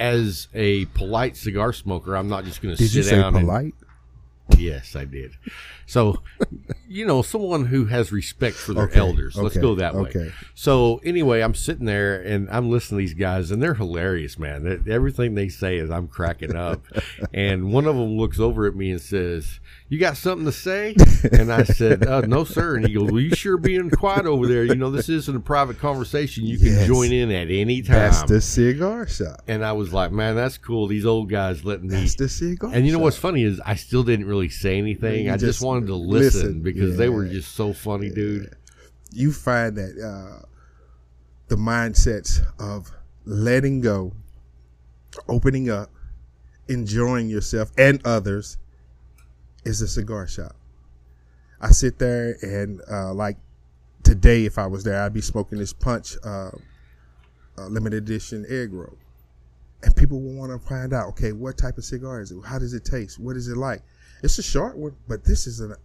As 0.00 0.46
a 0.54 0.84
polite 0.84 1.36
cigar 1.36 1.72
smoker, 1.72 2.16
I'm 2.16 2.28
not 2.28 2.44
just 2.44 2.62
going 2.62 2.76
to 2.76 2.80
sit 2.80 2.84
down. 2.84 2.92
Did 2.92 2.96
you 2.98 3.02
say 3.02 3.16
down 3.16 3.34
and 3.34 3.44
polite? 3.48 3.74
Yes, 4.56 4.94
I 4.94 5.04
did. 5.04 5.32
So, 5.86 6.22
you 6.88 7.06
know, 7.06 7.22
someone 7.22 7.66
who 7.66 7.84
has 7.86 8.10
respect 8.10 8.56
for 8.56 8.72
their 8.72 8.84
Okay, 8.84 8.98
elders. 8.98 9.36
Let's 9.36 9.56
okay, 9.56 9.62
go 9.62 9.74
that 9.76 9.94
way. 9.94 10.08
okay. 10.08 10.32
So, 10.54 11.00
anyway, 11.04 11.40
I'm 11.42 11.54
sitting 11.54 11.84
there 11.86 12.20
and 12.20 12.48
I'm 12.50 12.70
listening 12.70 12.98
to 12.98 13.06
these 13.08 13.14
guys, 13.14 13.50
and 13.50 13.62
they're 13.62 13.74
hilarious, 13.74 14.38
man. 14.38 14.84
Everything 14.88 15.34
they 15.34 15.48
say 15.48 15.76
is 15.76 15.90
I'm 15.90 16.08
cracking 16.08 16.56
up. 16.56 16.84
and 17.34 17.72
one 17.72 17.86
of 17.86 17.94
them 17.96 18.16
looks 18.16 18.40
over 18.40 18.66
at 18.66 18.74
me 18.74 18.90
and 18.90 19.00
says, 19.00 19.60
"You 19.88 19.98
got 19.98 20.16
something 20.16 20.44
to 20.46 20.52
say?" 20.52 20.94
And 21.32 21.52
I 21.52 21.64
said, 21.64 22.06
uh, 22.06 22.20
"No, 22.22 22.44
sir." 22.44 22.76
And 22.76 22.86
he 22.86 22.94
goes, 22.94 23.10
"Well, 23.10 23.20
you 23.20 23.34
sure 23.34 23.56
being 23.58 23.90
quiet 23.90 24.24
over 24.26 24.46
there. 24.46 24.64
You 24.64 24.76
know, 24.76 24.90
this 24.90 25.08
isn't 25.08 25.34
a 25.36 25.40
private 25.40 25.78
conversation. 25.80 26.44
You 26.46 26.56
can 26.58 26.66
Yes. 26.68 26.86
join 26.86 27.10
in 27.12 27.30
at 27.32 27.50
any 27.50 27.82
time." 27.82 27.96
That's 27.96 28.22
the 28.22 28.40
cigar 28.40 29.06
shop. 29.08 29.42
and 29.48 29.64
I 29.64 29.72
was 29.72 29.92
like, 29.92 30.12
"Man, 30.12 30.36
that's 30.36 30.58
cool. 30.58 30.86
These 30.86 31.04
old 31.06 31.28
guys 31.28 31.64
letting 31.64 31.88
me." 31.88 31.96
That's 31.96 32.14
the 32.14 32.28
cigar 32.28 32.70
And 32.72 32.86
you 32.86 32.92
know 32.92 32.98
shop. 32.98 33.02
what's 33.04 33.16
funny 33.16 33.42
is 33.42 33.60
I 33.64 33.74
still 33.74 34.02
didn't 34.04 34.26
really 34.26 34.48
say 34.48 34.78
anything. 34.78 35.26
You 35.26 35.32
I 35.32 35.34
just, 35.36 35.44
just 35.58 35.62
wanted 35.62 35.86
to 35.88 35.94
listen, 35.96 36.40
listen. 36.40 36.62
because 36.62 36.96
they 36.96 37.08
were 37.08 37.26
just 37.26 37.54
so 37.56 37.72
funny, 37.72 38.10
dude. 38.10 38.54
you 39.12 39.32
find 39.32 39.76
that 39.76 39.98
uh, 39.98 40.44
the 41.48 41.56
mindsets 41.56 42.40
of 42.60 42.92
letting 43.24 43.80
go, 43.80 44.12
opening 45.28 45.68
up, 45.70 45.90
enjoying 46.68 47.28
yourself 47.28 47.72
and 47.78 48.00
others 48.04 48.56
is 49.68 49.82
a 49.82 49.88
cigar 49.88 50.26
shop. 50.26 50.56
I 51.60 51.70
sit 51.70 51.98
there 51.98 52.36
and 52.42 52.80
uh, 52.90 53.12
like 53.12 53.36
today, 54.02 54.46
if 54.46 54.58
I 54.58 54.66
was 54.66 54.84
there, 54.84 55.02
I'd 55.02 55.12
be 55.12 55.20
smoking 55.20 55.58
this 55.58 55.72
Punch 55.72 56.16
uh, 56.24 56.50
uh, 57.58 57.66
limited 57.66 58.04
edition 58.04 58.46
egg 58.48 58.72
roll, 58.72 58.96
and 59.82 59.94
people 59.94 60.20
will 60.20 60.34
want 60.34 60.52
to 60.52 60.66
find 60.66 60.92
out, 60.92 61.08
okay, 61.08 61.32
what 61.32 61.58
type 61.58 61.78
of 61.78 61.84
cigar 61.84 62.20
is 62.20 62.30
it? 62.30 62.38
How 62.44 62.58
does 62.58 62.74
it 62.74 62.84
taste? 62.84 63.18
What 63.18 63.36
is 63.36 63.48
it 63.48 63.56
like? 63.56 63.82
It's 64.22 64.38
a 64.38 64.42
short 64.42 64.76
one, 64.76 64.96
but 65.08 65.24
this 65.24 65.46
is 65.46 65.60
a, 65.60 65.76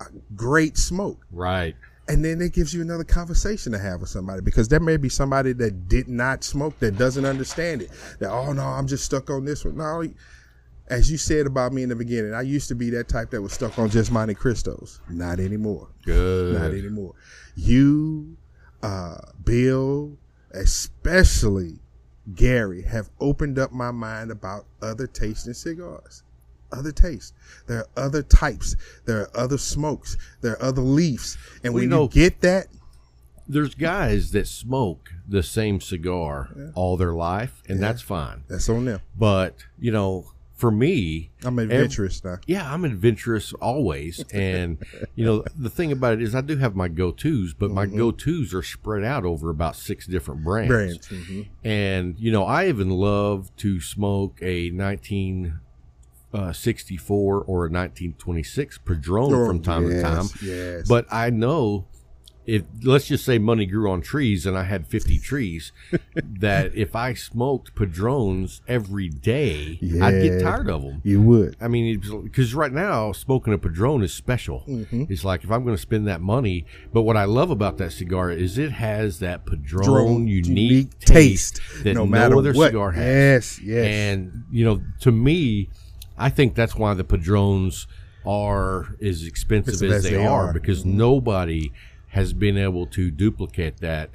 a 0.00 0.04
great 0.36 0.76
smoke. 0.76 1.26
Right. 1.30 1.74
And 2.08 2.24
then 2.24 2.40
it 2.40 2.52
gives 2.52 2.74
you 2.74 2.82
another 2.82 3.04
conversation 3.04 3.72
to 3.72 3.78
have 3.78 4.00
with 4.00 4.10
somebody 4.10 4.42
because 4.42 4.68
there 4.68 4.80
may 4.80 4.96
be 4.96 5.08
somebody 5.08 5.52
that 5.54 5.88
did 5.88 6.08
not 6.08 6.42
smoke 6.42 6.78
that 6.80 6.98
doesn't 6.98 7.24
understand 7.24 7.82
it. 7.82 7.90
That 8.18 8.30
oh 8.30 8.52
no, 8.52 8.64
I'm 8.64 8.88
just 8.88 9.04
stuck 9.04 9.30
on 9.30 9.44
this 9.44 9.64
one. 9.64 9.76
No, 9.76 10.02
as 10.92 11.10
you 11.10 11.16
said 11.16 11.46
about 11.46 11.72
me 11.72 11.82
in 11.82 11.88
the 11.88 11.96
beginning, 11.96 12.34
I 12.34 12.42
used 12.42 12.68
to 12.68 12.74
be 12.74 12.90
that 12.90 13.08
type 13.08 13.30
that 13.30 13.40
was 13.40 13.54
stuck 13.54 13.78
on 13.78 13.88
just 13.88 14.12
Montecristos. 14.12 15.00
Not 15.08 15.40
anymore. 15.40 15.88
Good. 16.04 16.54
Not 16.54 16.72
anymore. 16.72 17.14
You, 17.56 18.36
uh, 18.82 19.16
Bill, 19.42 20.18
especially 20.50 21.78
Gary, 22.34 22.82
have 22.82 23.08
opened 23.20 23.58
up 23.58 23.72
my 23.72 23.90
mind 23.90 24.30
about 24.30 24.66
other 24.82 25.06
tasting 25.06 25.54
cigars. 25.54 26.24
Other 26.70 26.92
tastes. 26.92 27.32
There 27.66 27.78
are 27.78 27.88
other 27.96 28.22
types. 28.22 28.76
There 29.06 29.20
are 29.22 29.30
other 29.34 29.56
smokes. 29.58 30.18
There 30.42 30.52
are 30.52 30.62
other 30.62 30.82
leaves. 30.82 31.38
And 31.64 31.72
when 31.72 31.88
know- 31.88 32.02
you 32.02 32.08
get 32.08 32.42
that, 32.42 32.66
There's 33.48 33.74
guys 33.74 34.30
that 34.32 34.46
smoke 34.46 35.10
the 35.26 35.42
same 35.42 35.80
cigar 35.80 36.50
all 36.74 36.96
their 36.98 37.12
life, 37.12 37.62
and 37.66 37.82
that's 37.82 38.00
fine. 38.02 38.44
that's 38.48 38.68
on 38.68 38.84
them. 38.84 39.00
But, 39.18 39.56
you 39.78 39.90
know, 39.90 40.32
for 40.62 40.70
me, 40.70 41.30
I'm 41.42 41.58
adventurous 41.58 42.22
now. 42.22 42.38
yeah, 42.46 42.72
I'm 42.72 42.84
adventurous 42.84 43.52
always. 43.54 44.24
And, 44.32 44.78
you 45.16 45.24
know, 45.24 45.44
the 45.58 45.68
thing 45.68 45.90
about 45.90 46.12
it 46.12 46.22
is 46.22 46.36
I 46.36 46.40
do 46.40 46.56
have 46.56 46.76
my 46.76 46.86
go 46.86 47.10
tos, 47.10 47.52
but 47.52 47.72
my 47.72 47.84
go 47.86 48.12
tos 48.12 48.54
are 48.54 48.62
spread 48.62 49.02
out 49.02 49.24
over 49.24 49.50
about 49.50 49.74
six 49.74 50.06
different 50.06 50.44
brands. 50.44 50.68
Brands. 50.68 51.08
mhm. 51.08 51.48
And, 51.64 52.16
you 52.16 52.30
know, 52.30 52.44
I 52.44 52.68
even 52.68 52.90
love 52.90 53.50
to 53.56 53.80
smoke 53.80 54.38
a 54.40 54.70
1964 56.32 57.40
or 57.42 57.66
a 57.66 57.70
1926 57.70 58.78
Padron 58.78 59.34
Oh, 59.34 59.46
from 59.46 59.62
time 59.62 59.90
yes, 59.90 59.94
to 59.96 60.02
time. 60.02 60.26
yes. 60.48 60.88
But 60.88 61.06
I 61.10 61.30
know 61.30 61.86
if, 62.44 62.62
let's 62.82 63.06
just 63.06 63.24
say 63.24 63.38
money 63.38 63.66
grew 63.66 63.90
on 63.90 64.00
trees 64.00 64.46
and 64.46 64.58
I 64.58 64.64
had 64.64 64.86
50 64.86 65.18
trees, 65.18 65.72
that 66.16 66.74
if 66.74 66.96
I 66.96 67.14
smoked 67.14 67.74
Padrones 67.74 68.62
every 68.66 69.08
day, 69.08 69.78
I'd 70.02 70.22
get 70.22 70.42
tired 70.42 70.68
of 70.68 70.82
them. 70.82 71.00
You 71.04 71.22
would. 71.22 71.56
I 71.60 71.68
mean, 71.68 72.00
because 72.24 72.54
right 72.54 72.72
now 72.72 73.12
smoking 73.12 73.52
a 73.52 73.58
padrone 73.58 74.02
is 74.02 74.12
special. 74.12 74.64
Mm-hmm. 74.68 75.04
It's 75.08 75.24
like 75.24 75.44
if 75.44 75.50
I'm 75.52 75.62
going 75.64 75.76
to 75.76 75.80
spend 75.82 76.08
that 76.08 76.20
money. 76.20 76.66
But 76.92 77.02
what 77.02 77.16
I 77.16 77.24
love 77.24 77.50
about 77.50 77.78
that 77.78 77.92
cigar 77.92 78.30
is 78.30 78.58
it 78.58 78.72
has 78.72 79.20
that 79.20 79.46
padrone 79.46 79.82
Padron 79.84 80.26
unique, 80.28 80.56
unique 80.70 80.98
taste, 80.98 81.56
taste, 81.56 81.84
that 81.84 81.94
no 81.94 82.04
no, 82.04 82.06
matter 82.06 82.36
other 82.36 82.52
what. 82.52 82.68
cigar 82.68 82.90
has. 82.92 83.04
Yes, 83.04 83.60
yes. 83.60 83.86
And 83.86 84.44
you 84.50 84.64
know, 84.64 84.82
to 85.00 85.12
me, 85.12 85.70
I 86.18 86.28
think 86.28 86.54
that's 86.54 86.74
why 86.74 86.94
the 86.94 87.04
Padrones 87.04 87.86
are 88.26 88.94
as 89.02 89.24
expensive 89.24 89.74
Expensive 89.74 89.90
as 89.90 89.96
as 89.96 90.02
they, 90.04 90.10
they 90.16 90.26
are, 90.26 90.48
are. 90.48 90.52
because 90.52 90.80
Mm-hmm. 90.80 90.96
nobody 90.96 91.72
has 92.12 92.32
been 92.32 92.56
able 92.56 92.86
to 92.86 93.10
duplicate 93.10 93.78
that 93.80 94.10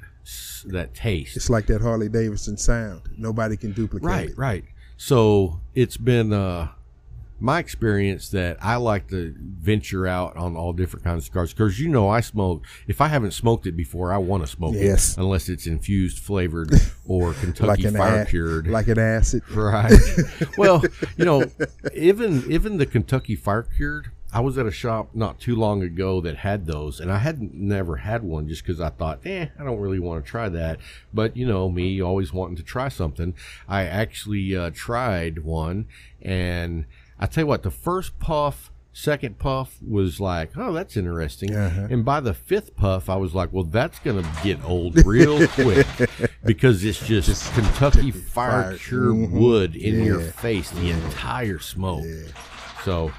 that 0.66 0.94
taste. 0.94 1.36
It's 1.36 1.48
like 1.48 1.66
that 1.66 1.80
Harley 1.80 2.08
Davidson 2.08 2.56
sound. 2.56 3.02
Nobody 3.16 3.56
can 3.56 3.72
duplicate 3.72 4.04
Right, 4.06 4.28
it. 4.30 4.36
right. 4.38 4.64
So 4.96 5.60
it's 5.74 5.96
been 5.96 6.32
uh, 6.32 6.68
my 7.40 7.60
experience 7.60 8.28
that 8.30 8.58
I 8.60 8.76
like 8.76 9.08
to 9.08 9.34
venture 9.38 10.06
out 10.06 10.36
on 10.36 10.54
all 10.56 10.72
different 10.74 11.04
kinds 11.04 11.22
of 11.22 11.24
cigars 11.26 11.52
because 11.54 11.80
you 11.80 11.88
know 11.88 12.08
I 12.08 12.20
smoke. 12.20 12.64
If 12.88 13.00
I 13.00 13.08
haven't 13.08 13.30
smoked 13.30 13.66
it 13.66 13.76
before, 13.76 14.12
I 14.12 14.18
want 14.18 14.42
to 14.42 14.46
smoke 14.48 14.74
Yes. 14.76 15.12
it 15.16 15.20
unless 15.20 15.48
it's 15.48 15.66
infused, 15.66 16.18
flavored, 16.18 16.70
or 17.06 17.28
Like 17.28 17.40
Kentucky 17.40 17.84
an 17.86 17.94
fire 17.96 18.22
a- 18.22 18.26
cured. 18.26 18.66
like 18.66 18.88
an 18.88 18.98
acid. 18.98 19.48
Right. 19.50 19.92
well, 20.58 20.82
you 21.16 21.24
know, 21.24 21.44
even 21.94 22.44
even 22.50 22.76
the 22.76 22.86
Kentucky 22.86 23.36
Fire 23.36 23.62
Cured, 23.76 24.10
I 24.32 24.40
was 24.40 24.58
at 24.58 24.66
a 24.66 24.70
shop 24.70 25.10
not 25.14 25.40
too 25.40 25.56
long 25.56 25.82
ago 25.82 26.20
that 26.20 26.36
had 26.36 26.66
those, 26.66 27.00
and 27.00 27.10
I 27.10 27.18
hadn't 27.18 27.54
never 27.54 27.96
had 27.96 28.22
one 28.22 28.46
just 28.46 28.62
because 28.62 28.80
I 28.80 28.90
thought, 28.90 29.20
eh, 29.24 29.46
I 29.58 29.64
don't 29.64 29.80
really 29.80 29.98
want 29.98 30.22
to 30.24 30.30
try 30.30 30.48
that. 30.50 30.78
But 31.14 31.36
you 31.36 31.46
know, 31.46 31.70
me 31.70 32.02
always 32.02 32.32
wanting 32.32 32.56
to 32.56 32.62
try 32.62 32.88
something, 32.88 33.34
I 33.66 33.84
actually 33.84 34.54
uh, 34.54 34.70
tried 34.74 35.40
one, 35.44 35.86
and 36.20 36.84
I 37.18 37.26
tell 37.26 37.42
you 37.44 37.48
what, 37.48 37.62
the 37.62 37.70
first 37.70 38.18
puff. 38.18 38.70
Second 38.94 39.38
puff 39.38 39.76
was 39.86 40.18
like, 40.18 40.56
oh, 40.56 40.72
that's 40.72 40.96
interesting. 40.96 41.54
Uh-huh. 41.54 41.86
And 41.88 42.04
by 42.04 42.18
the 42.18 42.34
fifth 42.34 42.74
puff, 42.74 43.08
I 43.08 43.14
was 43.14 43.32
like, 43.32 43.52
well, 43.52 43.62
that's 43.62 43.96
going 44.00 44.20
to 44.20 44.28
get 44.42 44.58
old 44.64 45.06
real 45.06 45.46
quick 45.50 45.86
because 46.44 46.82
it's 46.84 47.06
just, 47.06 47.52
Kentucky 47.54 48.10
fire 48.10 48.76
fire. 48.76 49.12
Mhm. 49.12 49.30
wood 49.30 49.76
in 49.76 50.02
your 50.02 50.18
face 50.20 50.70
the 50.70 50.90
entire 50.90 51.60
smoke. 51.60 52.06
So, 52.84 53.12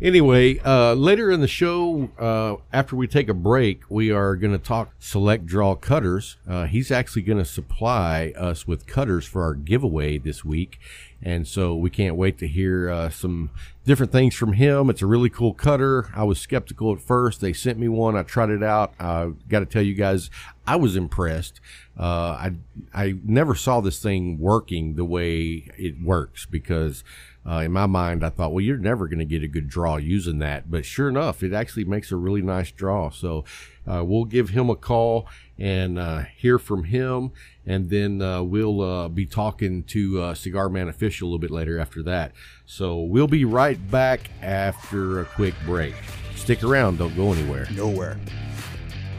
anyway, 0.00 0.58
uh, 0.60 0.94
later 0.94 1.30
in 1.30 1.40
the 1.40 1.48
show, 1.48 2.10
uh, 2.18 2.56
after 2.72 2.96
we 2.96 3.06
take 3.06 3.28
a 3.28 3.34
break, 3.34 3.82
we 3.90 4.10
are 4.10 4.36
going 4.36 4.52
to 4.52 4.58
talk 4.58 4.94
select 4.98 5.46
draw 5.46 5.74
cutters. 5.74 6.36
Uh, 6.48 6.66
he's 6.66 6.90
actually 6.90 7.22
going 7.22 7.38
to 7.38 7.44
supply 7.44 8.32
us 8.36 8.66
with 8.66 8.86
cutters 8.86 9.26
for 9.26 9.42
our 9.42 9.54
giveaway 9.54 10.18
this 10.18 10.44
week. 10.44 10.78
And 11.22 11.48
so 11.48 11.74
we 11.74 11.88
can't 11.88 12.14
wait 12.14 12.38
to 12.38 12.46
hear 12.46 12.90
uh, 12.90 13.08
some 13.08 13.50
different 13.84 14.12
things 14.12 14.34
from 14.34 14.52
him. 14.52 14.90
It's 14.90 15.00
a 15.00 15.06
really 15.06 15.30
cool 15.30 15.54
cutter. 15.54 16.10
I 16.14 16.24
was 16.24 16.38
skeptical 16.38 16.92
at 16.92 17.00
first. 17.00 17.40
They 17.40 17.52
sent 17.52 17.78
me 17.78 17.88
one. 17.88 18.16
I 18.16 18.22
tried 18.22 18.50
it 18.50 18.62
out. 18.62 18.92
I 19.00 19.32
got 19.48 19.60
to 19.60 19.66
tell 19.66 19.82
you 19.82 19.94
guys, 19.94 20.30
I 20.66 20.76
was 20.76 20.94
impressed. 20.94 21.60
Uh, 21.98 22.02
I 22.02 22.52
I 22.92 23.14
never 23.24 23.54
saw 23.54 23.80
this 23.80 23.98
thing 24.00 24.38
working 24.38 24.96
the 24.96 25.04
way 25.04 25.70
it 25.78 26.02
works 26.02 26.44
because 26.44 27.02
uh, 27.48 27.58
in 27.58 27.72
my 27.72 27.86
mind 27.86 28.24
I 28.24 28.30
thought, 28.30 28.52
well, 28.52 28.64
you're 28.64 28.76
never 28.76 29.06
going 29.06 29.18
to 29.18 29.24
get 29.24 29.42
a 29.42 29.48
good 29.48 29.68
draw 29.68 29.96
using 29.96 30.38
that. 30.40 30.70
But 30.70 30.84
sure 30.84 31.08
enough, 31.08 31.42
it 31.42 31.52
actually 31.52 31.84
makes 31.84 32.10
a 32.10 32.16
really 32.16 32.42
nice 32.42 32.70
draw. 32.70 33.10
So 33.10 33.44
uh, 33.86 34.04
we'll 34.04 34.24
give 34.24 34.50
him 34.50 34.68
a 34.70 34.76
call 34.76 35.28
and 35.58 35.98
uh, 35.98 36.24
hear 36.36 36.58
from 36.58 36.84
him, 36.84 37.30
and 37.64 37.88
then 37.88 38.20
uh, 38.20 38.42
we'll 38.42 38.82
uh, 38.82 39.08
be 39.08 39.24
talking 39.24 39.84
to 39.84 40.20
uh, 40.20 40.34
Cigar 40.34 40.68
Man 40.68 40.88
official 40.88 41.26
a 41.26 41.28
little 41.28 41.38
bit 41.38 41.50
later 41.50 41.78
after 41.78 42.02
that. 42.02 42.32
So 42.66 43.00
we'll 43.00 43.26
be 43.28 43.44
right 43.44 43.78
back 43.90 44.30
after 44.42 45.20
a 45.20 45.24
quick 45.24 45.54
break. 45.64 45.94
Stick 46.34 46.62
around, 46.62 46.98
don't 46.98 47.16
go 47.16 47.32
anywhere. 47.32 47.66
Nowhere. 47.74 48.18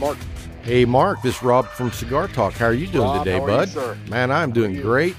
Mark. 0.00 0.16
Hey, 0.62 0.86
Mark, 0.86 1.20
this 1.20 1.36
is 1.36 1.42
Rob 1.42 1.66
from 1.66 1.92
Cigar 1.92 2.26
Talk. 2.26 2.54
How 2.54 2.64
are 2.64 2.72
you 2.72 2.86
doing 2.86 3.04
Rob, 3.04 3.22
today, 3.22 3.36
how 3.36 3.44
are 3.44 3.50
you, 3.50 3.56
bud? 3.58 3.68
sir? 3.68 3.98
Man, 4.08 4.30
I'm 4.30 4.50
doing 4.50 4.80
great. 4.80 5.14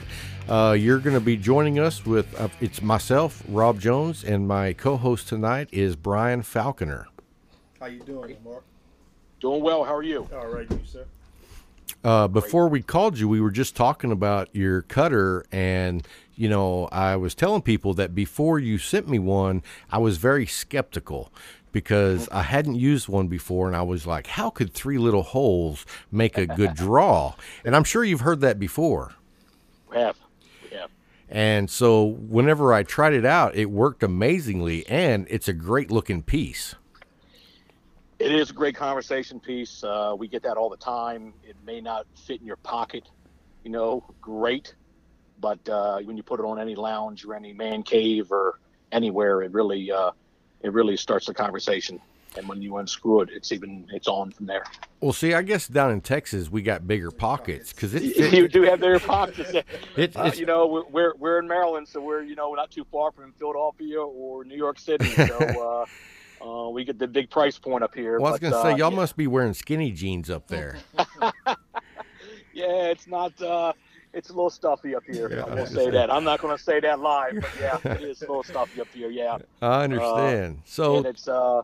Uh, 0.50 0.76
you're 0.78 0.98
going 0.98 1.13
to 1.13 1.22
be 1.22 1.38
joining 1.38 1.78
us 1.78 2.04
with 2.04 2.39
uh, 2.41 2.50
it's 2.60 2.82
myself, 2.82 3.44
Rob 3.48 3.80
Jones, 3.80 4.24
and 4.24 4.48
my 4.48 4.74
co-host 4.74 5.28
tonight 5.28 5.70
is 5.72 5.96
Brian 5.96 6.41
Falconer. 6.41 7.08
How 7.80 7.86
you 7.86 8.00
doing, 8.00 8.36
Mark? 8.44 8.63
Doing 9.39 9.62
well. 9.62 9.84
How 9.84 9.96
are 9.96 10.02
you? 10.02 10.28
All 10.34 10.48
right, 10.48 10.65
you 10.72 10.80
sir. 10.84 11.06
Uh, 12.04 12.28
before 12.28 12.67
we 12.67 12.82
called 12.82 13.20
you, 13.20 13.30
we 13.30 13.39
were 13.39 13.52
just 13.52 13.76
talking 13.76 14.12
about 14.12 14.50
your 14.52 14.82
cutter, 14.82 15.46
and 15.52 16.08
you 16.34 16.50
know, 16.50 16.88
I 16.91 17.17
was 17.17 17.36
telling 17.36 17.62
people 17.62 17.94
that 17.94 18.15
before 18.15 18.58
you 18.58 18.80
sent 18.80 19.08
me 19.08 19.20
one, 19.20 19.62
I 19.91 20.00
was 20.00 20.17
very 20.17 20.48
skeptical 20.48 21.32
because 21.72 22.28
I 22.30 22.42
hadn't 22.44 22.76
used 22.76 23.08
one 23.08 23.28
before, 23.28 23.68
and 23.68 23.76
I 23.76 23.82
was 23.82 24.06
like, 24.06 24.28
"How 24.28 24.50
could 24.50 24.74
three 24.74 24.98
little 24.98 25.24
holes 25.24 25.86
make 26.12 26.38
a 26.38 26.46
good 26.46 26.74
draw?" 26.76 27.36
And 27.64 27.76
I'm 27.76 27.84
sure 27.84 28.04
you've 28.04 28.22
heard 28.22 28.42
that 28.42 28.60
before. 28.60 29.14
We 29.90 29.98
have. 29.98 30.18
We 30.64 30.78
have. 30.78 30.90
And 31.30 31.70
so 31.70 32.04
whenever 32.04 32.74
I 32.74 32.84
tried 32.84 33.14
it 33.14 33.26
out, 33.26 33.56
it 33.56 33.72
worked 33.72 34.04
amazingly, 34.04 34.88
and 34.88 35.28
it's 35.30 35.48
a 35.48 35.54
great 35.54 35.92
looking 35.92 36.24
piece. 36.24 36.76
It 38.20 38.32
is 38.32 38.52
a 38.52 38.54
great 38.54 38.76
conversation 38.76 39.40
piece. 39.40 39.84
Uh, 39.84 40.14
we 40.16 40.28
get 40.28 40.44
that 40.44 40.56
all 40.56 40.70
the 40.70 40.78
time. 40.78 41.34
It 41.44 41.56
may 41.66 41.82
not 41.82 42.06
fit 42.16 42.40
in 42.40 42.46
your 42.46 42.58
pocket, 42.58 43.10
you 43.64 43.72
know, 43.72 44.04
great, 44.22 44.76
but 45.40 45.68
uh, 45.68 46.00
when 46.02 46.18
you 46.18 46.22
put 46.22 46.40
it 46.40 46.44
on 46.44 46.60
any 46.60 46.76
lounge 46.76 47.26
or 47.26 47.34
any 47.34 47.52
man 47.52 47.82
cave 47.82 48.32
or 48.32 48.60
anywhere, 48.92 49.42
it 49.42 49.52
really, 49.54 49.92
uh, 49.92 50.12
it 50.63 50.71
really 50.74 50.97
starts 50.97 51.26
the 51.28 51.34
conversation. 51.34 52.00
and 52.38 52.47
when 52.47 52.62
you 52.62 52.78
unscrew 52.78 53.21
it, 53.21 53.30
it's 53.34 53.52
even 53.52 53.86
it's 53.91 54.08
on 54.08 54.32
from 54.32 54.45
there. 54.45 54.63
Well, 55.02 55.12
see, 55.13 55.34
I 55.34 55.41
guess 55.41 55.67
down 55.67 55.91
in 55.91 56.00
Texas 56.02 56.50
we 56.50 56.62
got 56.62 56.88
bigger 56.88 57.12
pockets 57.12 57.74
because 57.74 57.93
you 58.34 58.47
do 58.47 58.62
have 58.63 58.80
their 58.80 59.00
pockets. 59.00 59.52
It- 59.97 60.15
uh, 60.15 60.32
you 60.36 60.45
know, 60.45 60.65
we're- 60.67 60.86
we're 60.91 61.13
we're 61.17 61.39
in 61.39 61.47
Maryland, 61.47 61.88
so 61.88 62.00
we're 62.02 62.21
you 62.24 62.36
know 62.36 62.54
not 62.54 62.71
too 62.71 62.86
far 62.91 63.12
from 63.12 63.34
Philadelphia 63.34 64.00
or 64.02 64.43
New 64.45 64.56
York 64.58 64.80
City. 64.80 65.10
So 65.28 65.86
uh, 66.41 66.45
uh, 66.65 66.69
we 66.69 66.84
get 66.86 66.97
the 66.97 67.08
big 67.08 67.30
price 67.30 67.60
point 67.60 67.84
up 67.84 67.93
here. 67.93 68.17
well, 68.19 68.30
I 68.30 68.32
was 68.32 68.39
gonna 68.39 68.62
say 68.62 68.71
uh, 68.71 68.78
y'all 68.78 68.91
yeah. 68.91 68.95
must 68.95 69.15
be 69.17 69.28
wearing 69.28 69.54
skinny 69.54 69.91
jeans 69.91 70.30
up 70.30 70.47
there. 70.47 70.78
Yeah, 72.54 72.88
it's 72.91 73.08
not. 73.08 73.39
Uh, 73.41 73.74
it's 74.13 74.30
a 74.30 74.34
little 74.34 74.50
stuffy 74.50 74.95
up 74.95 75.04
here. 75.06 75.32
Yeah, 75.32 75.43
I 75.43 75.50
I 75.50 75.56
will 75.56 75.65
say 75.65 75.89
that. 75.89 76.12
I'm 76.12 76.24
not 76.24 76.41
going 76.41 76.56
to 76.56 76.62
say 76.62 76.80
that 76.80 77.00
live, 77.00 77.36
but 77.41 77.52
yeah, 77.60 77.78
it 77.93 78.02
is 78.02 78.21
a 78.21 78.26
little 78.26 78.43
stuffy 78.43 78.82
up 78.82 78.88
here. 78.93 79.10
Yeah, 79.10 79.38
I 79.62 79.84
understand. 79.86 80.45
and 80.45 80.62
so 80.65 81.06
it's 81.06 81.28
uh, 81.28 81.62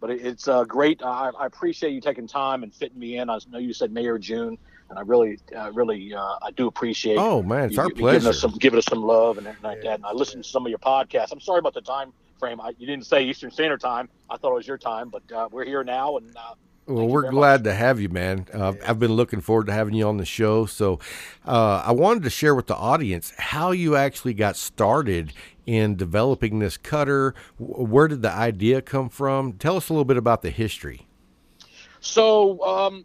but 0.00 0.10
it, 0.10 0.24
it's 0.24 0.48
uh, 0.48 0.64
great. 0.64 1.02
I, 1.02 1.30
I 1.38 1.46
appreciate 1.46 1.92
you 1.92 2.00
taking 2.00 2.26
time 2.26 2.62
and 2.62 2.74
fitting 2.74 2.98
me 2.98 3.18
in. 3.18 3.28
I 3.28 3.38
know 3.50 3.58
you 3.58 3.72
said 3.72 3.92
May 3.92 4.06
or 4.06 4.18
June, 4.18 4.56
and 4.88 4.98
I 4.98 5.02
really, 5.02 5.38
uh, 5.54 5.70
really, 5.72 6.14
uh, 6.14 6.38
I 6.42 6.50
do 6.52 6.66
appreciate. 6.66 7.18
oh 7.18 7.42
man, 7.42 7.66
it's 7.66 7.74
you, 7.76 7.80
our 7.80 7.88
you 7.88 7.94
giving 7.94 8.04
pleasure. 8.04 8.28
us 8.30 8.40
some, 8.40 8.52
giving 8.52 8.78
us 8.78 8.86
some 8.86 9.02
love 9.02 9.38
and 9.38 9.46
everything 9.46 9.70
like 9.70 9.82
that. 9.82 9.94
And 9.96 10.06
I 10.06 10.12
listened 10.12 10.44
to 10.44 10.50
some 10.50 10.64
of 10.64 10.70
your 10.70 10.78
podcasts. 10.78 11.32
I'm 11.32 11.40
sorry 11.40 11.58
about 11.58 11.74
the 11.74 11.82
time 11.82 12.12
frame. 12.38 12.60
I, 12.60 12.72
you 12.78 12.86
didn't 12.86 13.06
say 13.06 13.22
Eastern 13.22 13.50
Standard 13.50 13.80
Time. 13.80 14.08
I 14.28 14.36
thought 14.36 14.52
it 14.52 14.54
was 14.54 14.66
your 14.66 14.78
time, 14.78 15.10
but 15.10 15.22
uh, 15.32 15.48
we're 15.52 15.64
here 15.64 15.84
now, 15.84 16.16
and 16.16 16.34
uh, 16.36 16.54
Well, 16.90 17.02
Thank 17.02 17.12
we're 17.12 17.30
glad 17.30 17.64
to 17.64 17.74
have 17.74 18.00
you, 18.00 18.08
man. 18.08 18.46
Uh, 18.52 18.72
I've 18.84 18.98
been 18.98 19.12
looking 19.12 19.40
forward 19.40 19.66
to 19.66 19.72
having 19.72 19.94
you 19.94 20.08
on 20.08 20.16
the 20.16 20.24
show. 20.24 20.66
So, 20.66 20.98
uh, 21.46 21.84
I 21.86 21.92
wanted 21.92 22.24
to 22.24 22.30
share 22.30 22.52
with 22.52 22.66
the 22.66 22.74
audience 22.74 23.32
how 23.38 23.70
you 23.70 23.94
actually 23.94 24.34
got 24.34 24.56
started 24.56 25.32
in 25.66 25.94
developing 25.94 26.58
this 26.58 26.76
cutter. 26.76 27.32
Where 27.58 28.08
did 28.08 28.22
the 28.22 28.32
idea 28.32 28.82
come 28.82 29.08
from? 29.08 29.52
Tell 29.52 29.76
us 29.76 29.88
a 29.88 29.92
little 29.92 30.04
bit 30.04 30.16
about 30.16 30.42
the 30.42 30.50
history. 30.50 31.06
So 32.00 32.60
um, 32.64 33.04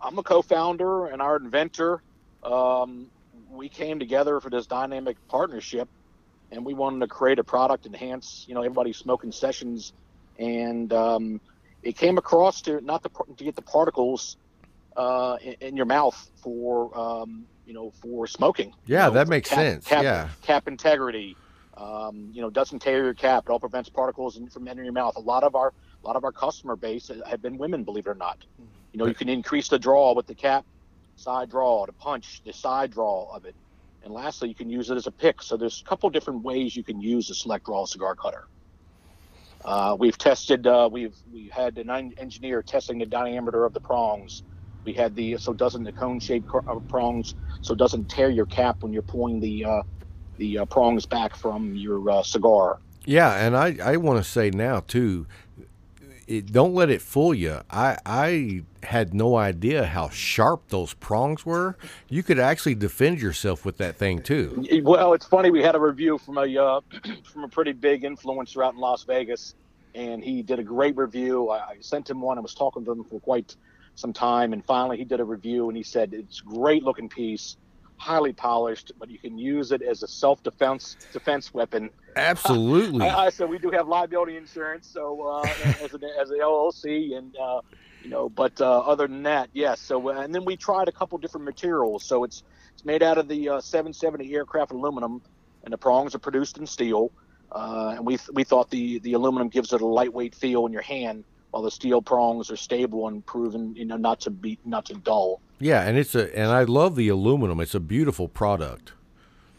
I'm 0.00 0.16
a 0.16 0.22
co-founder 0.22 1.06
and 1.06 1.20
our 1.20 1.36
inventor. 1.36 2.02
Um, 2.44 3.08
we 3.50 3.68
came 3.68 3.98
together 3.98 4.38
for 4.38 4.48
this 4.48 4.66
dynamic 4.66 5.16
partnership, 5.26 5.88
and 6.52 6.64
we 6.64 6.72
wanted 6.72 7.00
to 7.00 7.08
create 7.08 7.40
a 7.40 7.44
product 7.44 7.84
enhance, 7.84 8.44
you 8.46 8.54
know, 8.54 8.62
everybody's 8.62 8.96
smoking 8.96 9.32
sessions, 9.32 9.92
and 10.38 10.92
um, 10.92 11.40
it 11.82 11.96
came 11.96 12.18
across 12.18 12.62
to 12.62 12.80
not 12.80 13.02
the 13.02 13.10
to 13.36 13.44
get 13.44 13.56
the 13.56 13.62
particles 13.62 14.36
uh, 14.96 15.36
in, 15.42 15.54
in 15.60 15.76
your 15.76 15.86
mouth 15.86 16.30
for 16.42 16.96
um, 16.98 17.44
you 17.66 17.74
know 17.74 17.90
for 18.02 18.26
smoking. 18.26 18.72
Yeah, 18.86 19.04
You 19.04 19.08
know, 19.08 19.14
that 19.14 19.28
makes 19.28 19.48
cap- 19.48 19.58
sense. 19.58 19.86
Cap, 19.86 20.02
Yeah. 20.02 20.28
cap 20.42 20.68
integrity. 20.68 21.36
Um, 21.76 22.28
you 22.32 22.42
know, 22.42 22.50
doesn't 22.50 22.80
tear 22.80 23.02
your 23.02 23.14
cap. 23.14 23.44
It 23.46 23.50
all 23.50 23.58
prevents 23.58 23.88
particles 23.88 24.38
from 24.52 24.68
entering 24.68 24.84
your 24.84 24.92
mouth. 24.92 25.16
A 25.16 25.20
lot 25.20 25.42
of 25.42 25.54
our 25.54 25.72
a 26.04 26.06
lot 26.06 26.16
of 26.16 26.24
our 26.24 26.32
customer 26.32 26.76
base 26.76 27.10
have 27.26 27.40
been 27.40 27.56
women, 27.56 27.82
believe 27.84 28.06
it 28.06 28.10
or 28.10 28.14
not. 28.14 28.38
You 28.92 28.98
know, 28.98 29.06
you 29.06 29.14
can 29.14 29.28
increase 29.28 29.68
the 29.68 29.78
draw 29.78 30.12
with 30.14 30.26
the 30.26 30.34
cap, 30.34 30.66
side 31.16 31.48
draw, 31.48 31.86
the 31.86 31.92
punch, 31.94 32.42
the 32.44 32.52
side 32.52 32.90
draw 32.90 33.34
of 33.34 33.44
it. 33.46 33.54
And 34.04 34.12
lastly, 34.12 34.48
you 34.48 34.54
can 34.54 34.68
use 34.68 34.90
it 34.90 34.96
as 34.96 35.06
a 35.06 35.12
pick. 35.12 35.40
So 35.40 35.56
there's 35.56 35.80
a 35.80 35.88
couple 35.88 36.10
different 36.10 36.42
ways 36.42 36.76
you 36.76 36.82
can 36.84 37.00
use 37.00 37.28
the 37.28 37.34
select 37.34 37.64
draw 37.66 37.86
cigar 37.86 38.14
cutter. 38.16 38.44
Uh, 39.64 39.96
we've 39.98 40.18
tested, 40.18 40.66
uh, 40.66 40.88
we've 40.90 41.14
we 41.32 41.48
had 41.48 41.78
an 41.78 41.90
engineer 42.18 42.62
testing 42.62 42.98
the 42.98 43.06
diameter 43.06 43.64
of 43.64 43.72
the 43.72 43.80
prongs. 43.80 44.42
We 44.84 44.92
had 44.92 45.14
the 45.14 45.36
so 45.38 45.52
doesn't 45.52 45.84
the 45.84 45.92
cone 45.92 46.18
shaped 46.18 46.48
cr- 46.48 46.68
uh, 46.68 46.80
prongs, 46.88 47.34
so 47.60 47.74
doesn't 47.74 48.10
tear 48.10 48.30
your 48.30 48.46
cap 48.46 48.82
when 48.82 48.92
you're 48.92 49.02
pulling 49.02 49.38
the 49.38 49.64
uh, 49.64 49.82
the 50.38 50.58
uh, 50.58 50.64
prongs 50.64 51.06
back 51.06 51.36
from 51.36 51.76
your 51.76 52.10
uh, 52.10 52.22
cigar. 52.22 52.80
Yeah, 53.04 53.34
and 53.34 53.56
I, 53.56 53.76
I 53.82 53.96
want 53.96 54.24
to 54.24 54.28
say 54.28 54.50
now 54.50 54.80
too, 54.80 55.26
it, 56.26 56.52
don't 56.52 56.74
let 56.74 56.90
it 56.90 57.00
fool 57.00 57.32
you. 57.32 57.60
I 57.70 57.98
I 58.04 58.62
had 58.84 59.14
no 59.14 59.36
idea 59.36 59.86
how 59.86 60.08
sharp 60.08 60.68
those 60.68 60.94
prongs 60.94 61.46
were. 61.46 61.76
You 62.08 62.22
could 62.22 62.38
actually 62.38 62.74
defend 62.74 63.20
yourself 63.20 63.64
with 63.64 63.78
that 63.78 63.96
thing 63.96 64.22
too. 64.22 64.66
Well, 64.82 65.12
it's 65.12 65.26
funny. 65.26 65.50
We 65.50 65.62
had 65.62 65.74
a 65.74 65.80
review 65.80 66.18
from 66.18 66.38
a 66.38 66.56
uh, 66.56 66.80
from 67.24 67.44
a 67.44 67.48
pretty 67.48 67.72
big 67.72 68.02
influencer 68.02 68.64
out 68.64 68.74
in 68.74 68.80
Las 68.80 69.04
Vegas, 69.04 69.54
and 69.94 70.22
he 70.22 70.42
did 70.42 70.58
a 70.58 70.64
great 70.64 70.96
review. 70.96 71.50
I, 71.50 71.76
sent 71.80 72.10
him 72.10 72.20
one. 72.20 72.38
I 72.38 72.40
was 72.40 72.54
talking 72.54 72.84
to 72.84 72.92
him 72.92 73.04
for 73.04 73.20
quite 73.20 73.56
some 73.94 74.12
time, 74.12 74.52
and 74.52 74.64
finally 74.64 74.96
he 74.96 75.04
did 75.04 75.20
a 75.20 75.24
review, 75.24 75.68
and 75.68 75.76
he 75.76 75.82
said 75.82 76.14
it's 76.14 76.40
great 76.40 76.82
looking 76.82 77.08
piece, 77.08 77.56
highly 77.96 78.32
polished, 78.32 78.92
but 78.98 79.10
you 79.10 79.18
can 79.18 79.38
use 79.38 79.70
it 79.70 79.82
as 79.82 80.02
a 80.02 80.08
self 80.08 80.42
defense 80.42 80.96
defense 81.12 81.54
weapon. 81.54 81.90
Absolutely. 82.16 83.06
I, 83.08 83.26
I 83.26 83.30
said 83.30 83.48
we 83.48 83.58
do 83.58 83.70
have 83.70 83.86
liability 83.86 84.36
insurance, 84.36 84.88
so 84.88 85.20
uh, 85.22 85.48
as 85.82 85.92
an 85.94 86.02
as 86.20 86.30
an 86.30 86.38
LLC, 86.40 87.16
and 87.16 87.36
uh, 87.36 87.60
you 88.02 88.10
know, 88.10 88.28
but 88.28 88.60
uh, 88.60 88.80
other 88.80 89.06
than 89.06 89.22
that, 89.24 89.50
yes. 89.52 89.80
So 89.80 90.10
uh, 90.10 90.20
and 90.20 90.34
then 90.34 90.44
we 90.44 90.56
tried 90.56 90.88
a 90.88 90.92
couple 90.92 91.18
different 91.18 91.44
materials. 91.44 92.04
So 92.04 92.24
it's 92.24 92.42
it's 92.74 92.84
made 92.84 93.02
out 93.02 93.18
of 93.18 93.28
the 93.28 93.48
uh, 93.48 93.60
770 93.60 94.34
aircraft 94.34 94.72
aluminum, 94.72 95.22
and 95.64 95.72
the 95.72 95.78
prongs 95.78 96.14
are 96.14 96.18
produced 96.18 96.58
in 96.58 96.66
steel. 96.66 97.12
Uh, 97.50 97.94
and 97.96 98.06
we 98.06 98.18
we 98.32 98.44
thought 98.44 98.70
the 98.70 98.98
the 99.00 99.12
aluminum 99.12 99.48
gives 99.48 99.72
it 99.72 99.80
a 99.80 99.86
lightweight 99.86 100.34
feel 100.34 100.66
in 100.66 100.72
your 100.72 100.82
hand, 100.82 101.24
while 101.50 101.62
the 101.62 101.70
steel 101.70 102.02
prongs 102.02 102.50
are 102.50 102.56
stable 102.56 103.08
and 103.08 103.24
proven, 103.24 103.74
you 103.76 103.84
know, 103.84 103.96
not 103.96 104.20
to 104.20 104.30
be 104.30 104.58
not 104.64 104.86
to 104.86 104.94
dull. 104.94 105.40
Yeah, 105.60 105.82
and 105.82 105.96
it's 105.96 106.14
a 106.14 106.36
and 106.36 106.50
I 106.50 106.64
love 106.64 106.96
the 106.96 107.08
aluminum. 107.08 107.60
It's 107.60 107.74
a 107.74 107.80
beautiful 107.80 108.26
product. 108.26 108.92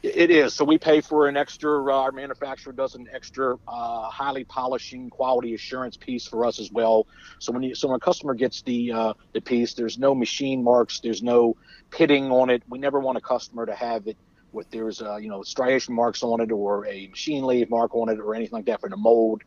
It 0.04 0.32
is. 0.32 0.54
So 0.54 0.66
we 0.66 0.78
pay 0.78 1.00
for 1.00 1.30
an 1.30 1.38
extra. 1.38 1.82
Uh, 1.82 1.96
our 1.98 2.12
manufacturer 2.12 2.74
does 2.74 2.94
an 2.94 3.08
extra, 3.14 3.56
uh, 3.70 4.10
highly 4.10 4.44
polishing 4.44 5.10
quality 5.10 5.54
assurance 5.54 5.96
piece 5.96 6.28
for 6.28 6.46
us 6.46 6.60
as 6.60 6.70
well. 6.74 7.08
So 7.40 7.54
when 7.54 7.64
you, 7.64 7.74
so 7.74 7.88
when 7.88 7.96
a 7.96 8.00
customer 8.02 8.34
gets 8.34 8.62
the 8.64 8.92
uh, 8.92 9.14
the 9.34 9.40
piece, 9.40 9.76
there's 9.76 9.98
no 9.98 10.14
machine 10.14 10.62
marks, 10.62 11.00
there's 11.02 11.24
no 11.24 11.56
pitting 11.90 12.32
on 12.32 12.50
it. 12.50 12.64
We 12.68 12.80
never 12.80 13.00
want 13.00 13.18
a 13.18 13.22
customer 13.22 13.66
to 13.66 13.74
have 13.76 14.08
it 14.08 14.18
with 14.52 14.70
there's 14.72 15.00
you 15.22 15.30
know 15.30 15.42
striation 15.42 15.96
marks 15.96 16.22
on 16.22 16.42
it 16.42 16.52
or 16.52 16.86
a 16.86 17.08
machine 17.08 17.44
lathe 17.44 17.70
mark 17.70 17.96
on 17.96 18.10
it 18.10 18.20
or 18.20 18.36
anything 18.36 18.58
like 18.58 18.66
that 18.66 18.82
for 18.82 18.90
the 18.90 18.98
mold 18.98 19.42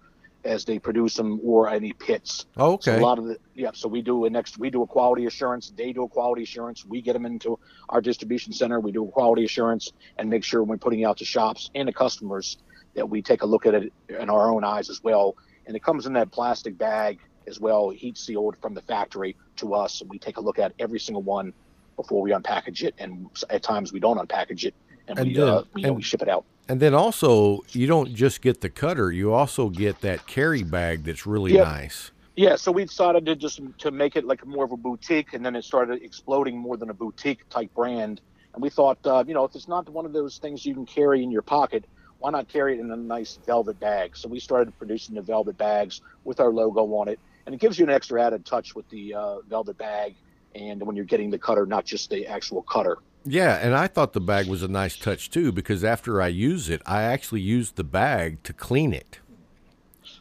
as 0.47 0.65
they 0.65 0.79
produce 0.79 1.15
them 1.15 1.41
or 1.43 1.69
any 1.69 1.93
pits. 1.93 2.47
Okay. 2.57 2.93
So 2.93 2.99
a 2.99 3.01
lot 3.01 3.19
of 3.19 3.27
the 3.27 3.39
yeah. 3.55 3.71
So 3.75 3.89
we 3.89 4.01
do 4.03 4.25
a 4.25 4.31
next. 4.31 4.59
We 4.59 4.71
do 4.71 4.83
a 4.83 4.87
quality 4.87 5.27
assurance. 5.27 5.73
They 5.77 5.93
do 5.93 6.05
a 6.05 6.09
quality 6.09 6.45
assurance. 6.45 6.85
We 6.87 7.03
get 7.03 7.13
them 7.13 7.27
into 7.27 7.59
our 7.89 8.01
distribution 8.01 8.53
center. 8.53 8.81
We 8.81 8.93
do 8.93 9.05
a 9.07 9.11
quality 9.11 9.45
assurance 9.45 9.93
and 10.19 10.31
make 10.31 10.45
sure 10.45 10.63
when 10.63 10.79
putting 10.79 11.01
it 11.01 11.05
out 11.05 11.19
to 11.19 11.25
shops 11.25 11.71
and 11.75 11.87
the 11.89 11.93
customers 11.93 12.59
that 12.95 13.09
we 13.09 13.21
take 13.21 13.43
a 13.43 13.47
look 13.47 13.67
at 13.67 13.75
it 13.75 13.93
in 14.09 14.31
our 14.31 14.51
own 14.51 14.65
eyes 14.65 14.89
as 14.89 15.03
well. 15.03 15.37
And 15.67 15.77
it 15.77 15.83
comes 15.83 16.07
in 16.07 16.13
that 16.15 16.31
plastic 16.31 16.79
bag 16.79 17.19
as 17.47 17.61
well, 17.61 17.91
heat 17.91 18.17
sealed 18.17 18.57
from 18.63 18.75
the 18.75 18.83
factory 18.83 19.37
to 19.57 19.75
us. 19.75 20.01
And 20.01 20.09
we 20.09 20.19
take 20.19 20.39
a 20.39 20.41
look 20.41 20.59
at 20.59 20.73
every 20.79 20.99
single 20.99 21.23
one 21.23 21.53
before 21.97 22.23
we 22.23 22.31
unpackage 22.33 22.83
it. 22.83 22.95
And 22.99 23.29
at 23.51 23.63
times 23.63 23.93
we 23.93 24.01
don't 24.01 24.17
unpackage 24.19 24.65
it 24.65 24.75
and, 25.09 25.19
And 25.19 25.29
we, 25.29 25.39
uh, 25.41 25.63
we, 25.75 25.83
you 25.83 25.83
know, 25.83 25.89
and- 25.91 25.97
we 25.97 26.03
ship 26.03 26.23
it 26.23 26.29
out. 26.29 26.45
And 26.69 26.81
then 26.81 26.95
also, 26.95 27.61
you 27.73 27.87
don't 27.87 28.15
just 28.15 28.41
get 28.43 28.61
the 28.61 28.71
cutter; 28.71 29.13
you 29.13 29.33
also 29.33 29.71
get 29.71 30.01
that 30.01 30.27
carry 30.27 30.65
bag 30.65 31.05
that's 31.05 31.25
really 31.27 31.53
Yep. 31.53 31.65
nice. 31.65 32.11
Yeah, 32.35 32.57
so 32.57 32.71
we 32.73 32.85
decided 32.85 33.25
to 33.27 33.37
just 33.37 33.61
to 33.79 33.91
make 33.91 34.17
it 34.17 34.25
like 34.25 34.45
more 34.47 34.65
of 34.65 34.73
a 34.73 34.77
boutique, 34.77 35.33
and 35.33 35.45
then 35.45 35.57
it 35.57 35.65
started 35.65 36.03
exploding 36.03 36.59
more 36.59 36.77
than 36.77 36.91
a 36.91 36.95
boutique 36.95 37.49
type 37.49 37.73
brand. 37.75 38.21
And 38.53 38.63
we 38.63 38.69
thought, 38.69 38.99
uh, 39.07 39.25
you 39.27 39.33
know, 39.33 39.45
if 39.45 39.55
it's 39.55 39.69
not 39.69 39.89
one 39.89 40.07
of 40.07 40.13
those 40.13 40.39
things 40.39 40.65
you 40.67 40.75
can 40.75 40.87
carry 40.87 41.23
in 41.23 41.31
your 41.31 41.43
pocket, 41.43 41.85
why 42.19 42.31
not 42.31 42.49
carry 42.49 42.77
it 42.77 42.81
in 42.81 42.91
a 42.91 42.97
nice 42.97 43.39
velvet 43.47 43.79
bag? 43.79 44.17
So 44.17 44.29
we 44.29 44.41
started 44.41 44.77
producing 44.77 45.15
the 45.15 45.23
velvet 45.23 45.57
bags 45.57 46.01
with 46.25 46.41
our 46.41 46.51
logo 46.53 46.83
on 46.97 47.09
it, 47.09 47.21
and 47.47 47.55
it 47.55 47.61
gives 47.61 47.79
you 47.79 47.85
an 47.87 47.91
extra 47.93 48.23
added 48.23 48.45
touch 48.45 48.75
with 48.75 48.89
the 48.89 49.15
uh, 49.15 49.37
velvet 49.49 49.79
bag, 49.79 50.17
and 50.55 50.83
when 50.83 50.97
you're 50.97 51.05
getting 51.05 51.31
the 51.31 51.39
cutter, 51.39 51.65
not 51.65 51.87
just 51.87 52.11
the 52.11 52.27
actual 52.27 52.63
cutter. 52.63 52.99
Yeah, 53.27 53.57
and 53.57 53.75
I 53.75 53.89
thought 53.89 54.13
the 54.13 54.21
bag 54.21 54.47
was 54.47 54.63
a 54.63 54.69
nice 54.69 54.97
touch 54.97 55.31
too 55.31 55.51
because 55.51 55.83
after 55.83 56.23
I 56.23 56.29
use 56.29 56.69
it, 56.69 56.81
I 56.87 57.03
actually 57.03 57.41
use 57.41 57.73
the 57.73 57.85
bag 57.85 58.43
to 58.45 58.53
clean 58.53 58.93
it. 58.93 59.19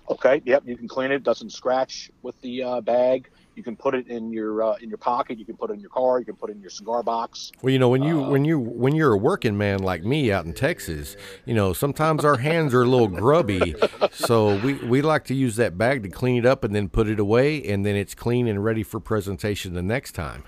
Okay, 0.09 0.41
yep, 0.45 0.63
you 0.65 0.75
can 0.75 0.87
clean 0.87 1.11
it. 1.11 1.23
Doesn't 1.23 1.51
scratch 1.51 2.11
with 2.23 2.39
the 2.41 2.63
uh, 2.63 2.81
bag. 2.81 3.29
You 3.55 3.63
can 3.63 3.75
put 3.75 3.95
it 3.95 4.07
in 4.07 4.33
your 4.33 4.61
uh, 4.61 4.75
in 4.81 4.89
your 4.89 4.97
pocket. 4.97 5.39
You 5.39 5.45
can 5.45 5.55
put 5.55 5.69
it 5.69 5.73
in 5.73 5.79
your 5.79 5.89
car. 5.89 6.19
You 6.19 6.25
can 6.25 6.35
put 6.35 6.49
it 6.49 6.53
in 6.53 6.61
your 6.61 6.69
cigar 6.69 7.03
box. 7.03 7.51
Well, 7.61 7.71
you 7.71 7.79
know, 7.79 7.89
when 7.89 8.03
you 8.03 8.19
when 8.19 8.43
you 8.43 8.59
when 8.59 8.95
you're 8.95 9.13
a 9.13 9.17
working 9.17 9.57
man 9.57 9.79
like 9.79 10.03
me 10.03 10.31
out 10.31 10.45
in 10.45 10.53
Texas, 10.53 11.15
you 11.45 11.53
know, 11.53 11.71
sometimes 11.71 12.25
our 12.25 12.37
hands 12.37 12.73
are 12.73 12.81
a 12.81 12.87
little 12.87 13.07
grubby, 13.07 13.75
so 14.11 14.59
we 14.59 14.73
we 14.73 15.01
like 15.01 15.23
to 15.25 15.33
use 15.33 15.55
that 15.55 15.77
bag 15.77 16.03
to 16.03 16.09
clean 16.09 16.37
it 16.37 16.45
up 16.45 16.63
and 16.63 16.75
then 16.75 16.89
put 16.89 17.07
it 17.07 17.19
away, 17.19 17.63
and 17.63 17.85
then 17.85 17.95
it's 17.95 18.13
clean 18.13 18.47
and 18.47 18.63
ready 18.63 18.83
for 18.83 18.99
presentation 18.99 19.73
the 19.73 19.83
next 19.83 20.13
time. 20.13 20.43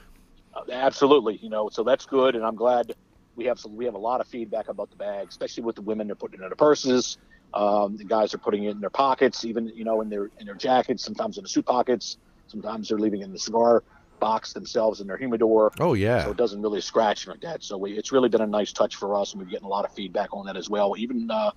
Absolutely, 0.72 1.38
you 1.42 1.50
know, 1.50 1.70
so 1.70 1.84
that's 1.84 2.06
good, 2.06 2.36
and 2.36 2.46
I'm 2.46 2.56
glad 2.56 2.96
we 3.36 3.46
have 3.46 3.60
some. 3.60 3.76
We 3.76 3.86
have 3.86 3.94
a 3.94 4.00
lot 4.00 4.20
of 4.20 4.28
feedback 4.28 4.68
about 4.68 4.90
the 4.90 4.96
bag, 4.96 5.28
especially 5.30 5.64
with 5.64 5.76
the 5.76 5.82
women. 5.82 6.08
They're 6.08 6.16
putting 6.16 6.40
it 6.40 6.44
in 6.44 6.50
their 6.50 6.56
purses. 6.56 7.18
Um, 7.54 7.96
the 7.96 8.04
guys 8.04 8.34
are 8.34 8.40
putting 8.40 8.66
it 8.66 8.72
in 8.72 8.82
their 8.82 8.90
pockets, 8.90 9.46
even 9.46 9.68
you 9.70 9.86
know, 9.86 10.02
in 10.02 10.10
their 10.10 10.30
in 10.40 10.46
their 10.46 10.56
jackets. 10.56 11.04
Sometimes 11.04 11.38
in 11.38 11.44
the 11.44 11.50
suit 11.50 11.66
pockets. 11.66 12.18
Sometimes 12.48 12.90
they're 12.90 12.98
leaving 12.98 13.22
it 13.22 13.26
in 13.26 13.34
the 13.34 13.40
cigar 13.40 13.84
box 14.20 14.54
themselves 14.54 15.00
in 15.00 15.08
their 15.08 15.18
humidor. 15.18 15.72
Oh 15.80 15.94
yeah, 15.94 16.24
So 16.24 16.32
it 16.32 16.38
doesn't 16.38 16.62
really 16.62 16.82
scratch 16.82 17.28
like 17.28 17.42
that. 17.42 17.64
So 17.64 17.78
we, 17.78 17.92
it's 17.92 18.12
really 18.12 18.30
been 18.30 18.42
a 18.42 18.48
nice 18.48 18.74
touch 18.74 18.96
for 18.96 19.16
us, 19.16 19.34
and 19.34 19.42
we're 19.42 19.50
getting 19.50 19.66
a 19.66 19.70
lot 19.70 19.86
of 19.86 19.94
feedback 19.94 20.30
on 20.34 20.46
that 20.48 20.58
as 20.58 20.70
well. 20.70 20.96
Even 20.98 21.30
uh, 21.30 21.52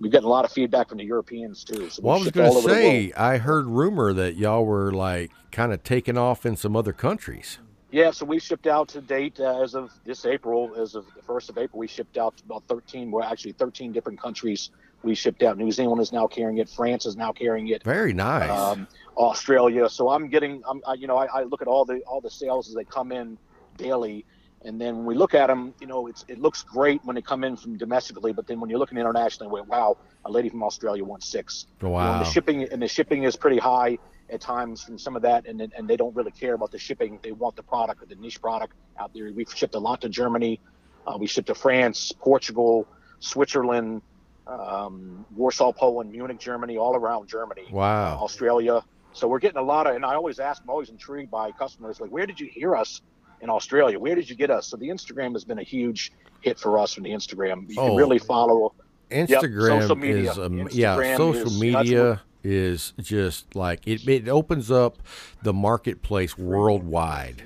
we've 0.00 0.12
gotten 0.12 0.26
a 0.26 0.30
lot 0.30 0.44
of 0.44 0.52
feedback 0.52 0.88
from 0.88 0.98
the 0.98 1.04
Europeans 1.04 1.64
too. 1.64 1.90
So 1.90 2.02
we 2.02 2.06
Well, 2.06 2.16
I 2.16 2.18
was 2.24 2.30
going 2.30 2.52
to 2.52 2.62
say. 2.62 3.12
I 3.16 3.38
heard 3.38 3.66
rumor 3.66 4.12
that 4.14 4.36
y'all 4.36 4.64
were 4.64 4.92
like 4.92 5.30
kind 5.52 5.72
of 5.72 5.82
taking 5.82 6.16
off 6.16 6.46
in 6.46 6.56
some 6.56 6.76
other 6.76 6.92
countries. 6.92 7.58
Yeah, 7.90 8.10
so 8.10 8.26
we 8.26 8.40
shipped 8.40 8.66
out 8.66 8.88
to 8.88 9.00
date 9.00 9.38
uh, 9.38 9.62
as 9.62 9.74
of 9.74 9.92
this 10.04 10.26
April, 10.26 10.74
as 10.76 10.94
of 10.94 11.06
the 11.14 11.22
first 11.22 11.48
of 11.48 11.56
April, 11.56 11.78
we 11.78 11.86
shipped 11.86 12.18
out 12.18 12.36
to 12.38 12.44
about 12.44 12.64
13, 12.68 13.10
well, 13.10 13.24
actually 13.24 13.52
13 13.52 13.92
different 13.92 14.20
countries. 14.20 14.70
We 15.02 15.14
shipped 15.14 15.42
out. 15.44 15.56
New 15.56 15.70
Zealand 15.70 16.00
is 16.00 16.12
now 16.12 16.26
carrying 16.26 16.58
it. 16.58 16.68
France 16.68 17.06
is 17.06 17.16
now 17.16 17.32
carrying 17.32 17.68
it. 17.68 17.84
Very 17.84 18.12
nice. 18.12 18.50
Um, 18.50 18.88
Australia. 19.16 19.88
So 19.88 20.10
I'm 20.10 20.28
getting, 20.28 20.62
I'm, 20.68 20.82
I, 20.86 20.94
you 20.94 21.06
know, 21.06 21.16
I, 21.16 21.26
I 21.26 21.42
look 21.44 21.62
at 21.62 21.68
all 21.68 21.84
the 21.84 22.00
all 22.08 22.20
the 22.20 22.30
sales 22.30 22.68
as 22.68 22.74
they 22.74 22.82
come 22.82 23.12
in 23.12 23.38
daily, 23.76 24.24
and 24.64 24.80
then 24.80 24.96
when 24.96 25.06
we 25.06 25.14
look 25.14 25.34
at 25.34 25.46
them, 25.46 25.74
you 25.80 25.86
know, 25.86 26.08
it's 26.08 26.24
it 26.26 26.40
looks 26.40 26.64
great 26.64 27.04
when 27.04 27.14
they 27.14 27.22
come 27.22 27.44
in 27.44 27.56
from 27.56 27.76
domestically, 27.76 28.32
but 28.32 28.48
then 28.48 28.58
when 28.58 28.68
you're 28.68 28.80
looking 28.80 28.98
internationally, 28.98 29.52
wait, 29.52 29.66
wow, 29.66 29.96
a 30.24 30.30
lady 30.30 30.48
from 30.48 30.62
Australia 30.64 31.04
wants 31.04 31.28
six. 31.28 31.66
You 31.80 31.88
know, 31.88 31.94
wow. 31.94 32.18
the 32.18 32.24
shipping 32.24 32.64
and 32.64 32.82
the 32.82 32.88
shipping 32.88 33.22
is 33.22 33.36
pretty 33.36 33.58
high 33.58 33.98
at 34.30 34.40
times 34.40 34.82
from 34.82 34.98
some 34.98 35.16
of 35.16 35.22
that, 35.22 35.46
and 35.46 35.60
and 35.76 35.88
they 35.88 35.96
don't 35.96 36.14
really 36.16 36.30
care 36.32 36.54
about 36.54 36.70
the 36.72 36.78
shipping. 36.78 37.18
They 37.22 37.32
want 37.32 37.56
the 37.56 37.62
product 37.62 38.02
or 38.02 38.06
the 38.06 38.16
niche 38.16 38.40
product 38.40 38.74
out 38.98 39.12
there. 39.14 39.30
We've 39.32 39.52
shipped 39.54 39.74
a 39.74 39.78
lot 39.78 40.00
to 40.02 40.08
Germany. 40.08 40.60
Uh, 41.06 41.16
we 41.18 41.26
shipped 41.26 41.46
to 41.48 41.54
France, 41.54 42.12
Portugal, 42.18 42.86
Switzerland, 43.20 44.02
um, 44.46 45.24
Warsaw, 45.34 45.72
Poland, 45.72 46.10
Munich, 46.12 46.38
Germany, 46.38 46.76
all 46.76 46.96
around 46.96 47.28
Germany. 47.28 47.66
Wow. 47.70 48.18
Australia. 48.20 48.82
So 49.12 49.28
we're 49.28 49.38
getting 49.38 49.58
a 49.58 49.62
lot 49.62 49.86
of, 49.86 49.94
and 49.96 50.04
I 50.04 50.14
always 50.14 50.38
ask, 50.38 50.62
I'm 50.62 50.70
always 50.70 50.90
intrigued 50.90 51.30
by 51.30 51.50
customers, 51.52 52.00
like, 52.00 52.10
where 52.10 52.26
did 52.26 52.38
you 52.38 52.46
hear 52.48 52.76
us 52.76 53.00
in 53.40 53.48
Australia? 53.48 53.98
Where 53.98 54.14
did 54.14 54.28
you 54.28 54.36
get 54.36 54.50
us? 54.50 54.66
So 54.66 54.76
the 54.76 54.88
Instagram 54.88 55.32
has 55.32 55.44
been 55.44 55.58
a 55.58 55.62
huge 55.62 56.12
hit 56.42 56.58
for 56.58 56.78
us 56.78 56.92
from 56.94 57.04
the 57.04 57.10
Instagram. 57.10 57.68
You 57.70 57.80
Oh. 57.80 57.86
can 57.88 57.96
really 57.96 58.18
follow. 58.18 58.74
Instagram 59.10 59.80
social 59.82 59.96
media. 59.96 60.30
is 60.32 60.38
um, 60.38 60.68
yeah, 60.72 61.16
social 61.16 61.46
is- 61.46 61.60
media 61.60 62.20
is 62.46 62.92
just 63.00 63.56
like 63.56 63.86
it, 63.86 64.06
it 64.08 64.28
opens 64.28 64.70
up 64.70 64.98
the 65.42 65.52
marketplace 65.52 66.38
worldwide. 66.38 67.42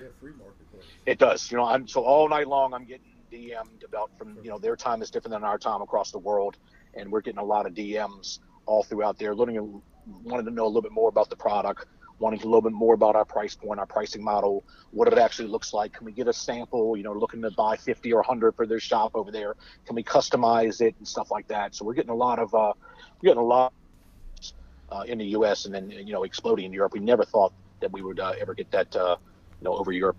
It 1.07 1.19
does. 1.19 1.51
You 1.51 1.57
know, 1.57 1.65
I'm 1.65 1.89
so 1.89 2.03
all 2.03 2.29
night 2.29 2.47
long 2.47 2.75
I'm 2.75 2.85
getting 2.85 3.07
DM'd 3.33 3.85
about 3.85 4.11
from 4.19 4.37
you 4.43 4.51
know 4.51 4.59
their 4.59 4.77
time 4.77 5.03
is 5.03 5.11
different 5.11 5.33
than 5.33 5.45
our 5.45 5.59
time 5.59 5.81
across 5.81 6.11
the 6.11 6.19
world, 6.19 6.59
and 6.95 7.11
we're 7.11 7.23
getting 7.23 7.41
a 7.41 7.45
lot 7.45 7.67
of 7.67 7.73
DMs 7.73 8.41
all 8.67 8.83
throughout 8.83 9.19
there, 9.19 9.35
learning, 9.35 9.83
wanting 10.23 10.47
to 10.47 10.53
know 10.53 10.65
a 10.65 10.69
little 10.69 10.83
bit 10.83 10.93
more 10.93 11.09
about 11.09 11.31
the 11.31 11.37
product, 11.37 11.87
wanting 12.19 12.41
a 12.41 12.45
little 12.45 12.61
bit 12.61 12.73
more 12.73 12.95
about 12.95 13.17
our 13.17 13.25
price 13.25 13.57
point, 13.57 13.81
our 13.81 13.87
pricing 13.87 14.23
model, 14.23 14.63
what 14.91 15.09
it 15.09 15.19
actually 15.19 15.49
looks 15.49 15.73
like. 15.73 15.95
Can 15.95 16.05
we 16.05 16.13
get 16.13 16.29
a 16.29 16.33
sample? 16.33 16.97
You 16.97 17.03
know, 17.03 17.13
looking 17.13 17.41
to 17.43 17.51
buy 17.51 17.77
50 17.77 18.13
or 18.13 18.17
100 18.17 18.55
for 18.55 18.67
their 18.67 18.81
shop 18.81 19.13
over 19.15 19.33
there. 19.33 19.55
Can 19.87 19.97
we 19.97 20.05
customize 20.05 20.83
it 20.83 20.95
and 20.99 21.09
stuff 21.09 21.31
like 21.31 21.49
that? 21.49 21.75
So 21.75 21.85
we're 21.87 21.95
getting 21.95 22.11
a 22.11 22.15
lot 22.15 22.39
of 22.39 22.55
uh, 22.55 22.75
we're 23.23 23.29
getting 23.29 23.43
a 23.43 23.47
lot 23.47 23.73
uh, 24.91 25.05
in 25.07 25.19
the 25.19 25.27
U.S. 25.27 25.67
and 25.67 25.75
then 25.75 25.91
you 25.91 26.13
know 26.13 26.25
exploding 26.25 26.67
in 26.67 26.73
Europe. 26.73 26.93
We 26.93 27.01
never 27.01 27.25
thought 27.25 27.53
that 27.81 27.93
we 27.93 28.03
would 28.03 28.21
uh, 28.21 28.35
ever 28.41 28.55
get 28.55 28.71
that 28.71 28.95
uh, 28.95 29.17
you 29.61 29.65
know 29.65 29.77
over 29.77 29.93
Europe. 29.93 30.17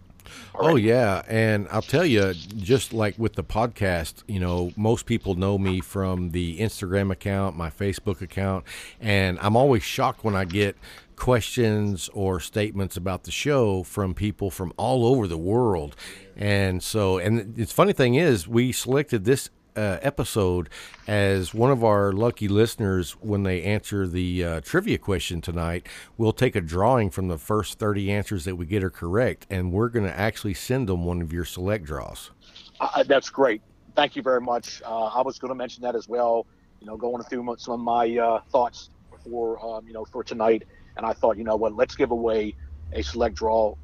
Oh 0.55 0.75
yeah, 0.75 1.23
and 1.27 1.67
I'll 1.71 1.81
tell 1.81 2.05
you, 2.05 2.33
just 2.33 2.93
like 2.93 3.17
with 3.17 3.33
the 3.33 3.43
podcast, 3.43 4.23
you 4.27 4.39
know, 4.39 4.71
most 4.75 5.05
people 5.05 5.35
know 5.35 5.57
me 5.57 5.81
from 5.81 6.31
the 6.31 6.59
Instagram 6.59 7.11
account, 7.11 7.55
my 7.55 7.69
Facebook 7.69 8.21
account, 8.21 8.65
and 8.99 9.39
I'm 9.39 9.55
always 9.55 9.83
shocked 9.83 10.23
when 10.23 10.35
I 10.35 10.45
get 10.45 10.77
questions 11.15 12.09
or 12.13 12.39
statements 12.39 12.97
about 12.97 13.23
the 13.23 13.31
show 13.31 13.83
from 13.83 14.13
people 14.13 14.49
from 14.49 14.73
all 14.77 15.05
over 15.05 15.27
the 15.27 15.37
world. 15.37 15.95
And 16.35 16.81
so, 16.81 17.19
and 17.19 17.55
the 17.55 17.65
funny 17.65 17.93
thing 17.93 18.15
is, 18.15 18.47
we 18.47 18.71
selected 18.71 19.25
this 19.25 19.49
uh, 19.75 19.97
episode 20.01 20.69
as 21.07 21.53
one 21.53 21.71
of 21.71 21.83
our 21.83 22.11
lucky 22.11 22.47
listeners 22.47 23.11
when 23.21 23.43
they 23.43 23.63
answer 23.63 24.07
the 24.07 24.43
uh, 24.43 24.61
trivia 24.61 24.97
question 24.97 25.41
tonight 25.41 25.85
we'll 26.17 26.33
take 26.33 26.55
a 26.55 26.61
drawing 26.61 27.09
from 27.09 27.27
the 27.27 27.37
first 27.37 27.79
30 27.79 28.11
answers 28.11 28.45
that 28.45 28.55
we 28.55 28.65
get 28.65 28.83
are 28.83 28.89
correct 28.89 29.45
and 29.49 29.71
we're 29.71 29.89
going 29.89 30.05
to 30.05 30.19
actually 30.19 30.53
send 30.53 30.87
them 30.87 31.05
one 31.05 31.21
of 31.21 31.31
your 31.33 31.45
select 31.45 31.85
draws 31.85 32.31
Uh, 32.79 33.03
that's 33.03 33.29
great. 33.29 33.61
Thank 33.95 34.15
you 34.15 34.21
very 34.21 34.41
much. 34.41 34.81
Uh, 34.83 35.05
I 35.05 35.21
was 35.21 35.37
going 35.37 35.49
to 35.49 35.55
mention 35.55 35.83
that 35.83 35.95
as 35.95 36.07
well. 36.07 36.47
You 36.79 36.87
know, 36.87 36.97
going 36.97 37.21
through 37.23 37.55
some 37.59 37.73
of 37.75 37.79
my 37.79 38.17
uh, 38.17 38.41
thoughts 38.49 38.89
for 39.23 39.63
um, 39.63 39.85
you 39.87 39.93
know 39.93 40.05
for 40.05 40.23
tonight, 40.23 40.63
and 40.97 41.05
I 41.05 41.13
thought, 41.13 41.37
you 41.37 41.43
know 41.43 41.55
what, 41.55 41.75
let's 41.75 41.95
give 41.95 42.11
away 42.11 42.55
a 42.93 43.03
select 43.03 43.35
draw 43.35 43.75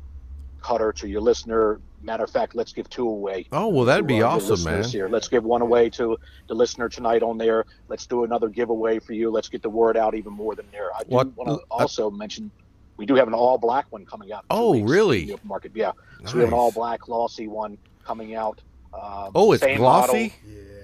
cutter 0.62 0.91
to 0.93 1.08
your 1.08 1.22
listener. 1.22 1.80
Matter 2.04 2.24
of 2.24 2.30
fact, 2.30 2.56
let's 2.56 2.74
give 2.74 2.89
two 2.89 3.08
away. 3.08 3.48
oh 3.52 3.67
well 3.67 3.86
that'd 3.86 4.04
to, 4.04 4.08
be 4.08 4.22
uh, 4.22 4.28
awesome 4.30 4.63
man 4.63 4.84
Here. 4.84 5.10
Let's 5.10 5.28
give 5.28 5.43
one 5.43 5.62
away 5.62 5.89
to 5.91 6.17
the 6.48 6.54
listener 6.54 6.89
tonight 6.89 7.24
on 7.24 7.38
there. 7.38 7.65
Let's 7.88 8.06
do 8.06 8.24
another 8.24 8.50
giveaway 8.50 9.00
for 9.00 9.13
you. 9.13 9.32
Let's 9.32 9.50
get 9.50 9.62
the 9.63 9.70
word 9.70 9.98
out 9.98 10.13
even 10.15 10.34
more 10.34 10.56
than 10.56 10.65
there. 10.72 10.89
I 10.96 11.04
do 11.04 11.15
want 11.15 11.36
to 11.48 11.54
I- 11.72 11.82
also 11.82 12.10
mention 12.12 12.52
we 12.98 13.06
do 13.06 13.15
have 13.15 13.28
an 13.28 13.34
all 13.34 13.58
black 13.58 13.86
one 13.91 14.06
coming 14.06 14.32
out. 14.32 14.43
in 14.50 14.56
two 14.56 14.62
Oh, 14.62 14.72
weeks 14.72 14.89
really? 14.89 15.26
the 15.26 15.34
open 15.34 15.48
market, 15.48 15.72
yeah. 15.76 15.91
So 16.26 16.36
we 16.36 16.41
have 16.41 16.50
an 16.50 16.58
all 16.58 16.72
black 16.72 17.02
glossy 17.02 17.48
one 17.48 17.78
coming 18.04 18.36
out. 18.36 18.62
Um, 18.93 19.32
oh 19.36 19.52
it's 19.52 19.63
glossy 19.63 19.78
model. 19.80 20.30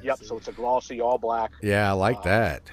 Yep. 0.03 0.17
So 0.23 0.37
it's 0.37 0.47
a 0.47 0.51
glossy 0.51 0.99
all 0.99 1.17
black. 1.17 1.51
yeah 1.61 1.89
i 1.89 1.93
like 1.93 2.17
Uh, 2.17 2.21
that 2.23 2.63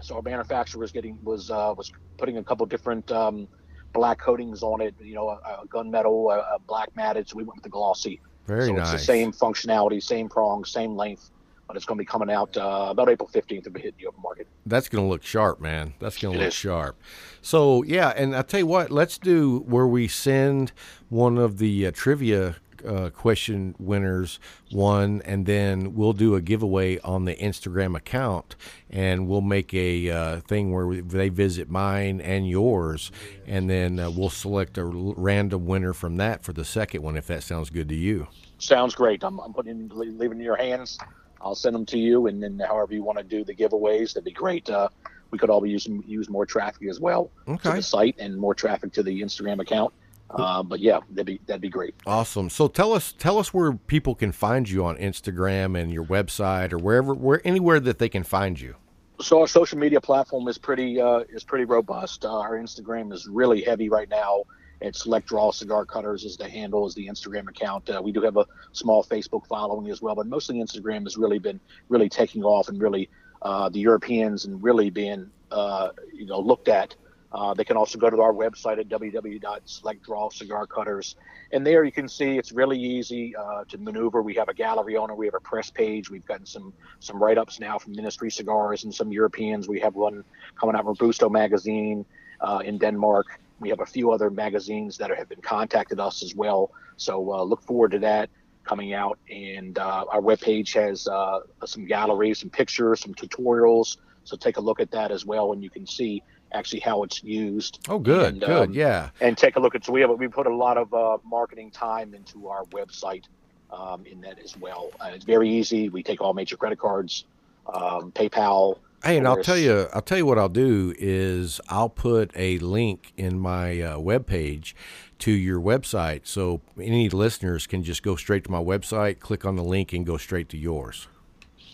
So 0.00 0.16
our 0.16 0.22
manufacturer 0.22 0.80
was 0.80 0.92
getting 0.92 1.18
was 1.24 1.50
uh, 1.50 1.74
was 1.76 1.90
putting 2.18 2.36
a 2.38 2.44
couple 2.44 2.66
different 2.66 3.10
um, 3.10 3.48
black 3.92 4.18
coatings 4.18 4.62
on 4.62 4.80
it. 4.80 4.94
You 5.00 5.14
know, 5.14 5.28
a, 5.28 5.62
a 5.62 5.66
gunmetal, 5.68 6.34
a, 6.34 6.54
a 6.54 6.58
black 6.66 6.94
matted. 6.96 7.28
So 7.28 7.36
we 7.36 7.44
went 7.44 7.56
with 7.56 7.64
the 7.64 7.70
glossy. 7.70 8.20
very 8.46 8.66
so 8.66 8.72
nice 8.72 8.92
it's 8.92 9.02
the 9.02 9.06
same 9.06 9.32
functionality, 9.32 10.02
same 10.02 10.28
prongs, 10.28 10.70
same 10.70 10.96
length, 10.96 11.30
but 11.66 11.76
it's 11.76 11.84
going 11.86 11.96
to 11.96 12.02
be 12.02 12.06
coming 12.06 12.30
out 12.30 12.56
uh, 12.56 12.88
about 12.90 13.08
April 13.08 13.28
15th. 13.32 13.58
It'll 13.58 13.72
be 13.72 13.80
hitting 13.80 14.00
the 14.00 14.08
open 14.08 14.22
market. 14.22 14.46
That's 14.66 14.88
going 14.88 15.04
to 15.04 15.08
look 15.08 15.22
sharp, 15.22 15.60
man. 15.60 15.94
That's 15.98 16.18
going 16.18 16.34
to 16.34 16.38
look 16.38 16.48
is. 16.48 16.54
sharp. 16.54 17.00
So 17.40 17.82
yeah, 17.84 18.10
and 18.16 18.34
I'll 18.36 18.44
tell 18.44 18.60
you 18.60 18.66
what, 18.66 18.90
let's 18.90 19.18
do 19.18 19.60
where 19.66 19.86
we 19.86 20.08
send 20.08 20.72
one 21.08 21.38
of 21.38 21.58
the 21.58 21.86
uh, 21.86 21.92
trivia 21.92 22.56
uh, 22.86 23.10
question 23.10 23.74
winners 23.78 24.38
one, 24.70 25.22
and 25.24 25.46
then 25.46 25.94
we'll 25.94 26.12
do 26.12 26.34
a 26.34 26.40
giveaway 26.40 26.98
on 27.00 27.24
the 27.24 27.34
Instagram 27.36 27.96
account, 27.96 28.56
and 28.90 29.26
we'll 29.28 29.40
make 29.40 29.72
a 29.74 30.10
uh, 30.10 30.40
thing 30.40 30.72
where 30.72 30.86
we, 30.86 31.00
they 31.00 31.28
visit 31.28 31.68
mine 31.70 32.20
and 32.20 32.48
yours, 32.48 33.10
and 33.46 33.68
then 33.68 33.98
uh, 33.98 34.10
we'll 34.10 34.30
select 34.30 34.78
a 34.78 34.84
random 34.84 35.66
winner 35.66 35.92
from 35.92 36.16
that 36.16 36.42
for 36.42 36.52
the 36.52 36.64
second 36.64 37.02
one, 37.02 37.16
if 37.16 37.26
that 37.26 37.42
sounds 37.42 37.70
good 37.70 37.88
to 37.88 37.94
you. 37.94 38.28
Sounds 38.58 38.94
great. 38.94 39.24
I'm, 39.24 39.38
I'm 39.40 39.52
putting 39.52 39.90
leaving 39.92 40.38
in 40.38 40.44
your 40.44 40.56
hands. 40.56 40.98
I'll 41.40 41.56
send 41.56 41.74
them 41.74 41.86
to 41.86 41.98
you, 41.98 42.28
and 42.28 42.42
then 42.42 42.60
however 42.60 42.94
you 42.94 43.02
want 43.02 43.18
to 43.18 43.24
do 43.24 43.44
the 43.44 43.54
giveaways, 43.54 44.14
that'd 44.14 44.24
be 44.24 44.30
great. 44.30 44.70
Uh, 44.70 44.88
we 45.32 45.38
could 45.38 45.50
all 45.50 45.60
be 45.60 45.70
using 45.70 46.02
use 46.06 46.28
more 46.28 46.46
traffic 46.46 46.86
as 46.88 47.00
well 47.00 47.30
to 47.46 47.58
the 47.62 47.82
site 47.82 48.16
and 48.18 48.36
more 48.36 48.54
traffic 48.54 48.92
to 48.92 49.02
the 49.02 49.22
Instagram 49.22 49.60
account. 49.60 49.92
Uh, 50.34 50.62
but 50.62 50.80
yeah, 50.80 51.00
that'd 51.10 51.26
be 51.26 51.40
that'd 51.46 51.60
be 51.60 51.68
great. 51.68 51.94
Awesome. 52.06 52.48
So 52.48 52.68
tell 52.68 52.92
us 52.92 53.12
tell 53.12 53.38
us 53.38 53.52
where 53.52 53.72
people 53.72 54.14
can 54.14 54.32
find 54.32 54.68
you 54.68 54.84
on 54.84 54.96
Instagram 54.96 55.78
and 55.78 55.92
your 55.92 56.04
website 56.04 56.72
or 56.72 56.78
wherever 56.78 57.14
where 57.14 57.40
anywhere 57.44 57.80
that 57.80 57.98
they 57.98 58.08
can 58.08 58.24
find 58.24 58.60
you. 58.60 58.76
So 59.20 59.40
our 59.40 59.46
social 59.46 59.78
media 59.78 60.00
platform 60.00 60.48
is 60.48 60.58
pretty 60.58 61.00
uh, 61.00 61.20
is 61.28 61.44
pretty 61.44 61.64
robust. 61.64 62.24
Uh, 62.24 62.38
our 62.38 62.52
Instagram 62.52 63.12
is 63.12 63.28
really 63.28 63.62
heavy 63.62 63.88
right 63.88 64.08
now. 64.08 64.44
It's 64.80 65.02
Select 65.04 65.28
Draw 65.28 65.52
Cigar 65.52 65.84
Cutters 65.84 66.24
is 66.24 66.36
the 66.36 66.48
handle, 66.48 66.86
is 66.88 66.94
the 66.94 67.06
Instagram 67.06 67.48
account. 67.48 67.88
Uh, 67.88 68.00
we 68.02 68.10
do 68.10 68.20
have 68.22 68.36
a 68.36 68.44
small 68.72 69.04
Facebook 69.04 69.46
following 69.46 69.88
as 69.90 70.02
well, 70.02 70.16
but 70.16 70.26
mostly 70.26 70.56
Instagram 70.56 71.04
has 71.04 71.16
really 71.16 71.38
been 71.38 71.60
really 71.88 72.08
taking 72.08 72.42
off 72.42 72.68
and 72.68 72.82
really 72.82 73.08
uh, 73.42 73.68
the 73.68 73.78
Europeans 73.78 74.44
and 74.44 74.60
really 74.60 74.90
being 74.90 75.30
uh, 75.52 75.90
you 76.12 76.26
know 76.26 76.40
looked 76.40 76.68
at. 76.68 76.96
Uh, 77.32 77.54
they 77.54 77.64
can 77.64 77.78
also 77.78 77.98
go 77.98 78.10
to 78.10 78.20
our 78.20 78.32
website 78.32 78.78
at 78.78 78.88
www.selectdrawcigarcutters, 78.88 81.14
and 81.52 81.66
there 81.66 81.82
you 81.82 81.92
can 81.92 82.08
see 82.08 82.36
it's 82.36 82.52
really 82.52 82.78
easy 82.78 83.34
uh, 83.34 83.64
to 83.64 83.78
maneuver. 83.78 84.20
We 84.22 84.34
have 84.34 84.50
a 84.50 84.54
gallery 84.54 84.96
it. 84.96 85.16
We 85.16 85.26
have 85.26 85.34
a 85.34 85.40
press 85.40 85.70
page. 85.70 86.10
We've 86.10 86.26
gotten 86.26 86.46
some 86.46 86.74
some 87.00 87.22
write 87.22 87.38
ups 87.38 87.58
now 87.58 87.78
from 87.78 87.92
Ministry 87.92 88.30
Cigars 88.30 88.84
and 88.84 88.94
some 88.94 89.10
Europeans. 89.10 89.66
We 89.66 89.80
have 89.80 89.94
one 89.94 90.24
coming 90.60 90.76
out 90.76 90.84
from 90.84 90.96
Busto 90.96 91.30
magazine 91.30 92.04
uh, 92.40 92.60
in 92.64 92.76
Denmark. 92.78 93.40
We 93.60 93.70
have 93.70 93.80
a 93.80 93.86
few 93.86 94.12
other 94.12 94.28
magazines 94.28 94.98
that 94.98 95.16
have 95.16 95.28
been 95.28 95.40
contacted 95.40 96.00
us 96.00 96.22
as 96.22 96.34
well. 96.34 96.70
So 96.96 97.32
uh, 97.32 97.44
look 97.44 97.62
forward 97.62 97.92
to 97.92 98.00
that 98.00 98.28
coming 98.64 98.92
out. 98.92 99.18
And 99.30 99.78
uh, 99.78 100.04
our 100.10 100.20
webpage 100.20 100.74
has 100.74 101.06
uh, 101.06 101.40
some 101.64 101.86
galleries, 101.86 102.40
some 102.40 102.50
pictures, 102.50 103.00
some 103.00 103.14
tutorials. 103.14 103.96
So 104.24 104.36
take 104.36 104.56
a 104.56 104.60
look 104.60 104.80
at 104.80 104.90
that 104.92 105.10
as 105.10 105.26
well, 105.26 105.52
and 105.52 105.62
you 105.62 105.70
can 105.70 105.86
see 105.86 106.22
actually 106.52 106.80
how 106.80 107.02
it's 107.02 107.22
used. 107.22 107.78
Oh, 107.88 107.98
good, 107.98 108.34
And, 108.34 108.40
good, 108.40 108.68
um, 108.68 108.72
yeah. 108.74 109.10
and 109.20 109.36
take 109.36 109.56
a 109.56 109.60
look 109.60 109.74
at 109.74 109.84
so 109.84 109.92
we 109.92 110.00
have 110.02 110.10
we 110.10 110.28
put 110.28 110.46
a 110.46 110.54
lot 110.54 110.76
of 110.76 110.92
uh, 110.94 111.18
marketing 111.24 111.70
time 111.70 112.14
into 112.14 112.48
our 112.48 112.64
website 112.66 113.24
um, 113.70 114.04
in 114.06 114.20
that 114.20 114.38
as 114.38 114.56
well. 114.56 114.90
Uh, 115.00 115.10
it's 115.14 115.24
very 115.24 115.48
easy. 115.48 115.88
We 115.88 116.02
take 116.02 116.20
all 116.20 116.34
major 116.34 116.56
credit 116.56 116.78
cards, 116.78 117.24
um, 117.72 118.12
PayPal. 118.12 118.78
Hey, 119.04 119.16
and 119.16 119.26
I'll 119.26 119.42
tell 119.42 119.58
you, 119.58 119.88
I'll 119.92 120.00
tell 120.00 120.18
you 120.18 120.26
what 120.26 120.38
I'll 120.38 120.48
do 120.48 120.94
is 120.96 121.60
I'll 121.68 121.88
put 121.88 122.30
a 122.36 122.58
link 122.58 123.12
in 123.16 123.40
my 123.40 123.80
uh, 123.80 123.96
webpage 123.96 124.74
to 125.20 125.32
your 125.32 125.60
website, 125.60 126.20
so 126.24 126.60
any 126.80 127.08
listeners 127.08 127.66
can 127.66 127.82
just 127.82 128.04
go 128.04 128.14
straight 128.14 128.44
to 128.44 128.50
my 128.52 128.62
website, 128.62 129.18
click 129.18 129.44
on 129.44 129.56
the 129.56 129.64
link, 129.64 129.92
and 129.92 130.06
go 130.06 130.18
straight 130.18 130.48
to 130.50 130.56
yours. 130.56 131.08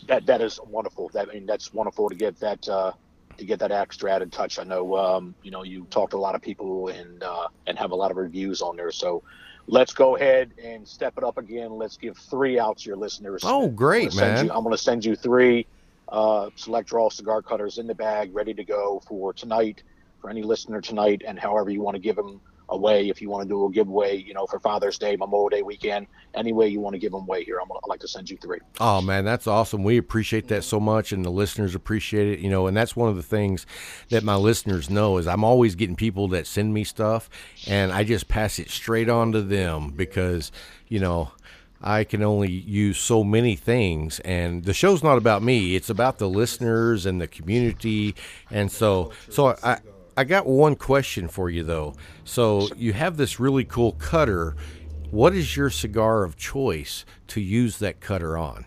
That 0.07 0.25
that 0.25 0.41
is 0.41 0.59
wonderful. 0.71 1.11
That 1.11 1.29
I 1.29 1.35
mean, 1.35 1.45
that's 1.45 1.75
wonderful 1.75 2.09
to 2.09 2.15
get 2.15 2.41
that 2.41 2.67
uh, 2.67 2.93
to 3.39 3.45
get 3.45 3.59
that 3.61 3.73
extra 3.73 4.13
added 4.13 4.33
touch. 4.33 4.59
I 4.59 4.65
know 4.65 4.97
um, 4.97 5.35
you 5.43 5.51
know 5.51 5.63
you 5.63 5.87
talk 5.91 6.11
to 6.11 6.17
a 6.17 6.19
lot 6.19 6.35
of 6.35 6.43
people 6.43 6.89
and 6.89 7.23
uh, 7.23 7.49
and 7.67 7.79
have 7.79 7.93
a 7.93 7.97
lot 7.97 8.11
of 8.11 8.17
reviews 8.17 8.61
on 8.61 8.77
there. 8.77 8.93
So 8.93 9.23
let's 9.67 9.93
go 9.93 10.17
ahead 10.17 10.53
and 10.63 10.87
step 10.87 11.15
it 11.17 11.25
up 11.25 11.39
again. 11.39 11.73
Let's 11.73 11.97
give 11.97 12.17
three 12.17 12.59
out 12.59 12.79
to 12.79 12.87
your 12.87 12.97
listeners. 12.97 13.43
Oh, 13.45 13.69
great, 13.69 14.13
I'm 14.13 14.19
man. 14.19 14.47
You, 14.47 14.53
I'm 14.53 14.63
going 14.63 14.77
to 14.77 14.83
send 14.83 15.05
you 15.05 15.17
three 15.17 15.67
uh, 16.09 16.51
select 16.57 16.89
draw 16.89 17.11
cigar 17.11 17.43
cutters 17.43 17.79
in 17.79 17.87
the 17.87 17.95
bag, 17.95 18.35
ready 18.35 18.55
to 18.55 18.65
go 18.65 19.01
for 19.07 19.33
tonight, 19.33 19.83
for 20.21 20.31
any 20.31 20.43
listener 20.43 20.81
tonight, 20.81 21.23
and 21.27 21.39
however 21.39 21.71
you 21.71 21.81
want 21.81 21.95
to 21.95 22.01
give 22.01 22.17
them 22.17 22.41
away. 22.71 23.09
If 23.09 23.21
you 23.23 23.31
want 23.31 23.43
to 23.43 23.49
do 23.49 23.65
a 23.65 23.71
giveaway, 23.71 24.17
you 24.17 24.35
know, 24.35 24.47
for 24.47 24.61
Father's 24.61 24.99
Day, 24.99 25.17
Memorial 25.17 25.49
Day 25.49 25.63
weekend, 25.63 26.07
any 26.35 26.53
way 26.53 26.69
you 26.69 26.81
want 26.81 26.95
to 26.95 26.99
give 26.99 27.13
them 27.13 27.23
away 27.23 27.45
here, 27.45 27.59
I'm 27.61 27.69
gonna, 27.69 27.81
I'd 27.85 27.89
like 27.89 28.01
to 28.01 28.09
send 28.09 28.31
you 28.31 28.37
three. 28.37 28.59
Oh 28.81 29.01
man, 29.01 29.25
that's 29.25 29.47
awesome. 29.47 29.85
We 29.85 29.97
appreciate 29.97 30.49
that 30.49 30.65
so 30.65 30.81
much, 30.81 31.13
and 31.13 31.25
the 31.25 31.31
listeners 31.31 31.75
appreciate 31.75 32.29
it. 32.29 32.41
You 32.41 32.51
know, 32.51 32.67
and 32.67 32.77
that's 32.77 32.97
one 32.97 33.09
of 33.09 33.17
the 33.17 33.23
things 33.23 33.67
that 34.11 34.23
my 34.23 34.37
listeners 34.37 34.91
know 34.91 35.19
is 35.19 35.27
I'm 35.27 35.45
always 35.45 35.75
getting 35.75 35.97
people 35.97 36.29
that 36.29 36.47
send 36.47 36.75
me 36.75 36.85
stuff, 36.85 37.31
and 37.67 37.93
I 37.93 38.05
just 38.05 38.29
pass 38.29 38.59
it 38.59 38.71
straight 38.71 39.09
on 39.09 39.33
to 39.33 39.43
them 39.43 39.91
because 39.91 40.53
you 40.89 41.01
know. 41.01 41.33
I 41.81 42.03
can 42.03 42.25
only 42.25 42.51
use 42.51 42.99
so 42.99 43.23
many 43.23 43.55
things, 43.55 44.19
and 44.25 44.65
the 44.65 44.75
show's 44.75 45.05
not 45.05 45.17
about 45.17 45.45
me. 45.45 45.77
It's 45.77 45.89
about 45.89 46.19
the 46.19 46.29
listeners 46.29 47.07
and 47.07 47.21
the 47.21 47.29
community, 47.29 48.17
and 48.51 48.73
so 48.73 49.13
so 49.31 49.57
I 49.63 49.79
I 50.19 50.25
got 50.25 50.47
one 50.47 50.75
question 50.75 51.29
for 51.29 51.49
you 51.49 51.63
though. 51.63 51.95
So 52.25 52.67
you 52.75 52.93
have 52.93 53.17
this 53.17 53.39
really 53.39 53.65
cool 53.65 53.93
cutter. 53.93 54.57
What 55.13 55.33
is 55.33 55.57
your 55.57 55.71
cigar 55.71 56.25
of 56.25 56.37
choice 56.37 57.05
to 57.29 57.41
use 57.41 57.79
that 57.79 58.01
cutter 58.01 58.37
on? 58.37 58.67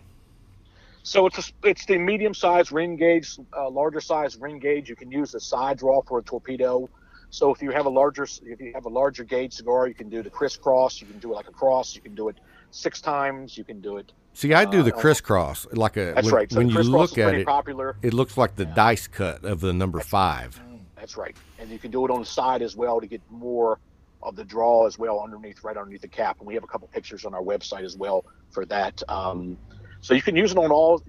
So 1.04 1.26
it's 1.26 1.40
a, 1.40 1.68
it's 1.68 1.86
the 1.86 1.98
medium 1.98 2.34
size 2.34 2.72
ring 2.72 2.96
gauge, 2.96 3.38
uh, 3.54 3.70
larger 3.70 4.00
size 4.00 4.38
ring 4.38 4.60
gauge. 4.60 4.88
You 4.88 4.96
can 4.96 5.12
use 5.12 5.34
the 5.34 5.42
side 5.42 5.80
draw 5.80 6.02
for 6.04 6.20
a 6.20 6.24
torpedo. 6.24 6.90
So 7.32 7.54
if 7.54 7.62
you 7.62 7.72
have 7.72 7.86
a 7.86 7.90
larger 7.90 8.24
if 8.44 8.62
you 8.62 8.72
have 8.74 8.86
a 8.86 8.90
larger 8.90 9.26
gauge 9.26 9.52
cigar, 9.52 9.90
you 9.90 9.94
can 9.94 10.08
do 10.08 10.24
the 10.24 10.30
crisscross. 10.30 11.02
You 11.02 11.08
can 11.08 11.20
do 11.20 11.34
it 11.34 11.36
like 11.36 11.50
a 11.50 11.52
cross. 11.52 11.96
You 11.96 12.02
can 12.02 12.16
do 12.16 12.30
it 12.30 12.38
six 12.72 13.02
times. 13.02 13.58
You 13.58 13.66
can 13.66 13.82
do 13.82 13.98
it. 13.98 14.14
See, 14.34 14.54
I 14.54 14.64
do 14.64 14.84
the 14.84 14.96
Uh, 14.96 15.00
crisscross 15.00 15.68
like 15.74 15.98
a. 15.98 16.14
That's 16.16 16.28
when, 16.28 16.34
right. 16.34 16.50
So 16.50 16.60
when 16.60 16.68
the 16.68 16.82
you 16.82 16.90
look 16.90 17.12
is 17.12 17.18
at 17.18 17.34
it, 17.36 17.46
popular. 17.46 17.98
it 18.02 18.14
looks 18.14 18.38
like 18.38 18.56
the 18.56 18.64
dice 18.64 19.08
cut 19.08 19.44
of 19.44 19.60
the 19.60 19.74
number 19.74 20.00
five. 20.00 20.62
That's 21.02 21.18
right. 21.18 21.36
And 21.58 21.70
you 21.72 21.80
can 21.80 21.90
do 21.90 22.06
it 22.06 22.12
on 22.12 22.20
the 22.20 22.26
side 22.26 22.62
as 22.62 22.76
well 22.76 23.02
to 23.02 23.08
get 23.08 23.22
more 23.32 23.80
of 24.22 24.36
the 24.36 24.44
draw 24.44 24.86
as 24.86 25.00
well 25.00 25.20
underneath, 25.20 25.64
right 25.64 25.76
underneath 25.76 26.02
the 26.02 26.08
cap. 26.08 26.38
And 26.38 26.48
we 26.48 26.54
have 26.54 26.64
a 26.64 26.68
couple 26.68 26.88
pictures 26.90 27.26
on 27.26 27.34
our 27.34 27.42
website 27.42 27.84
as 27.84 27.98
well 27.98 28.24
for 28.52 28.66
that. 28.68 29.02
Um, 29.10 29.58
so 30.00 30.14
you 30.14 30.22
can 30.22 30.36
use 30.36 30.52
it 30.52 30.60
on 30.60 30.72
all 30.72 31.04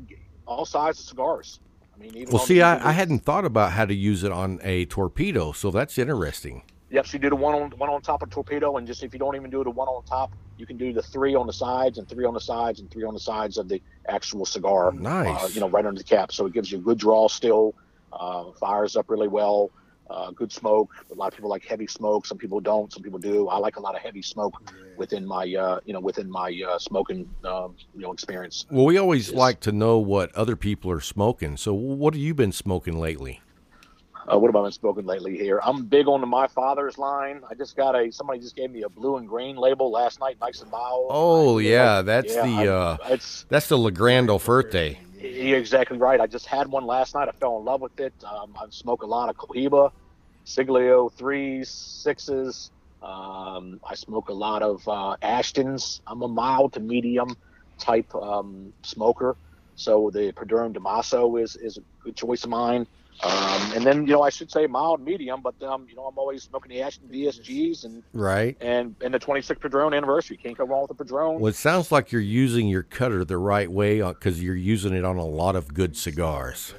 all 0.46 0.64
sizes 0.64 1.02
of 1.02 1.08
cigars. 1.08 1.60
I 1.94 1.98
mean, 1.98 2.16
even 2.16 2.32
Well, 2.32 2.42
see, 2.42 2.62
I, 2.62 2.88
I 2.88 2.92
hadn't 2.92 3.20
thought 3.20 3.44
about 3.44 3.72
how 3.72 3.84
to 3.84 3.94
use 3.94 4.24
it 4.24 4.32
on 4.32 4.60
a 4.62 4.86
torpedo, 4.86 5.52
so 5.52 5.70
that's 5.70 5.98
interesting. 5.98 6.62
Yep. 6.88 7.06
So 7.06 7.12
you 7.14 7.18
do 7.18 7.28
the 7.28 7.36
one 7.36 7.54
on 7.54 7.70
one 7.72 7.90
on 7.90 8.00
top 8.00 8.22
of 8.22 8.30
torpedo, 8.30 8.78
and 8.78 8.86
just 8.86 9.02
if 9.02 9.12
you 9.12 9.18
don't 9.18 9.36
even 9.36 9.50
do 9.50 9.62
the 9.62 9.70
one 9.70 9.88
on 9.88 10.02
top, 10.04 10.32
you 10.56 10.64
can 10.64 10.78
do 10.78 10.94
the 10.94 11.02
three 11.02 11.34
on 11.34 11.46
the 11.46 11.52
sides 11.52 11.98
and 11.98 12.08
three 12.08 12.24
on 12.24 12.32
the 12.32 12.40
sides 12.40 12.80
and 12.80 12.90
three 12.90 13.04
on 13.04 13.12
the 13.12 13.20
sides 13.20 13.58
of 13.58 13.68
the 13.68 13.82
actual 14.08 14.46
cigar. 14.46 14.90
Nice. 14.92 15.42
Uh, 15.44 15.48
you 15.48 15.60
know, 15.60 15.68
right 15.68 15.84
under 15.84 15.98
the 15.98 16.04
cap. 16.04 16.32
So 16.32 16.46
it 16.46 16.54
gives 16.54 16.72
you 16.72 16.78
a 16.78 16.80
good 16.80 16.96
draw 16.96 17.28
still. 17.28 17.74
Uh, 18.12 18.52
fires 18.52 18.96
up 18.96 19.08
really 19.08 19.28
well. 19.28 19.70
Uh, 20.12 20.30
good 20.32 20.52
smoke. 20.52 20.90
A 21.10 21.14
lot 21.14 21.28
of 21.28 21.34
people 21.34 21.48
like 21.48 21.64
heavy 21.64 21.86
smoke. 21.86 22.26
Some 22.26 22.36
people 22.36 22.60
don't. 22.60 22.92
Some 22.92 23.02
people 23.02 23.18
do. 23.18 23.48
I 23.48 23.56
like 23.56 23.76
a 23.76 23.80
lot 23.80 23.94
of 23.94 24.02
heavy 24.02 24.20
smoke 24.20 24.54
within 24.98 25.24
my, 25.26 25.44
uh, 25.54 25.80
you 25.86 25.94
know, 25.94 26.00
within 26.00 26.30
my 26.30 26.50
uh, 26.68 26.78
smoking, 26.78 27.28
um, 27.44 27.74
you 27.94 28.02
know, 28.02 28.12
experience. 28.12 28.66
Well, 28.70 28.84
we 28.84 28.98
always 28.98 29.28
Yes. 29.30 29.36
like 29.38 29.60
to 29.60 29.72
know 29.72 29.96
what 29.98 30.34
other 30.34 30.54
people 30.56 30.90
are 30.90 31.00
smoking. 31.00 31.56
So, 31.56 31.72
what 31.72 32.12
have 32.14 32.20
you 32.22 32.34
been 32.34 32.52
smoking 32.52 33.00
lately? 33.00 33.40
Uh, 34.30 34.38
what 34.38 34.48
have 34.48 34.56
I 34.56 34.62
been 34.66 34.72
smoking 34.72 35.04
lately 35.06 35.36
here? 35.36 35.60
I'm 35.64 35.86
big 35.86 36.06
on 36.06 36.20
the 36.20 36.26
My 36.28 36.46
Father's 36.46 36.96
line. 36.98 37.40
I 37.50 37.54
just 37.54 37.74
got 37.76 37.96
a 37.96 38.12
somebody 38.12 38.38
just 38.38 38.54
gave 38.54 38.70
me 38.70 38.82
a 38.82 38.88
blue 38.88 39.16
and 39.16 39.26
green 39.26 39.56
label 39.56 39.90
last 39.90 40.20
night, 40.20 40.36
nice 40.40 40.60
and 40.60 40.70
mild. 40.70 41.06
Oh, 41.10 41.58
I- 41.58 41.62
yeah, 41.62 42.02
that's 42.02 42.34
yeah, 42.34 42.46
the 42.46 42.52
I- 42.52 42.66
uh, 42.68 42.96
it's 43.08 43.46
that's 43.48 43.68
the 43.68 43.78
Legrand 43.78 44.28
Fuerte. 44.28 44.96
you're 45.20 45.58
exactly 45.58 45.96
right. 45.98 46.20
I 46.20 46.26
just 46.26 46.46
had 46.46 46.68
one 46.68 46.84
last 46.84 47.14
night. 47.14 47.28
I 47.28 47.32
fell 47.32 47.58
in 47.58 47.64
love 47.64 47.80
with 47.80 47.98
it. 47.98 48.12
Um, 48.24 48.54
I 48.60 48.66
smoke 48.70 49.02
a 49.02 49.06
lot 49.06 49.28
of 49.28 49.36
Cohiba, 49.36 49.90
Siglo 50.44 51.08
threes, 51.08 51.68
sixes. 51.68 52.70
Um, 53.02 53.80
I 53.88 53.94
smoke 53.94 54.28
a 54.28 54.32
lot 54.34 54.62
of 54.62 54.86
uh, 54.86 55.16
Ashtons. 55.22 56.00
I'm 56.06 56.22
a 56.22 56.28
mild 56.28 56.74
to 56.74 56.80
medium 56.80 57.36
type 57.78 58.14
um, 58.14 58.72
smoker, 58.82 59.36
so 59.74 60.10
the 60.12 60.32
Perdomo 60.32 60.72
Damaso 60.72 61.40
is 61.42 61.56
is 61.56 61.78
a 61.78 61.80
good 62.04 62.14
choice 62.16 62.44
of 62.44 62.50
mine. 62.50 62.86
Um, 63.24 63.72
and 63.74 63.84
then 63.84 64.06
you 64.06 64.12
know 64.12 64.22
I 64.22 64.30
should 64.30 64.50
say 64.50 64.66
mild 64.66 65.00
medium, 65.00 65.42
but 65.42 65.60
um, 65.62 65.86
you 65.88 65.96
know 65.96 66.04
I'm 66.04 66.16
always 66.16 66.44
smoking 66.44 66.70
the 66.70 66.82
Ashton 66.82 67.08
VSGs 67.08 67.84
and 67.84 68.02
Right. 68.12 68.56
and 68.60 68.94
and 69.00 69.12
the 69.12 69.18
26th 69.18 69.60
Padron 69.60 69.94
anniversary. 69.94 70.36
Can't 70.36 70.56
go 70.56 70.64
wrong 70.64 70.86
with 70.88 70.96
the 70.96 71.04
Padron. 71.04 71.40
Well, 71.40 71.48
it 71.50 71.56
sounds 71.56 71.90
like 71.92 72.12
you're 72.12 72.20
using 72.20 72.68
your 72.68 72.82
cutter 72.84 73.24
the 73.24 73.36
right 73.38 73.70
way 73.70 74.00
because 74.00 74.42
you're 74.42 74.54
using 74.56 74.92
it 74.92 75.04
on 75.04 75.16
a 75.16 75.26
lot 75.26 75.56
of 75.56 75.74
good 75.74 75.96
cigars. 75.96 76.74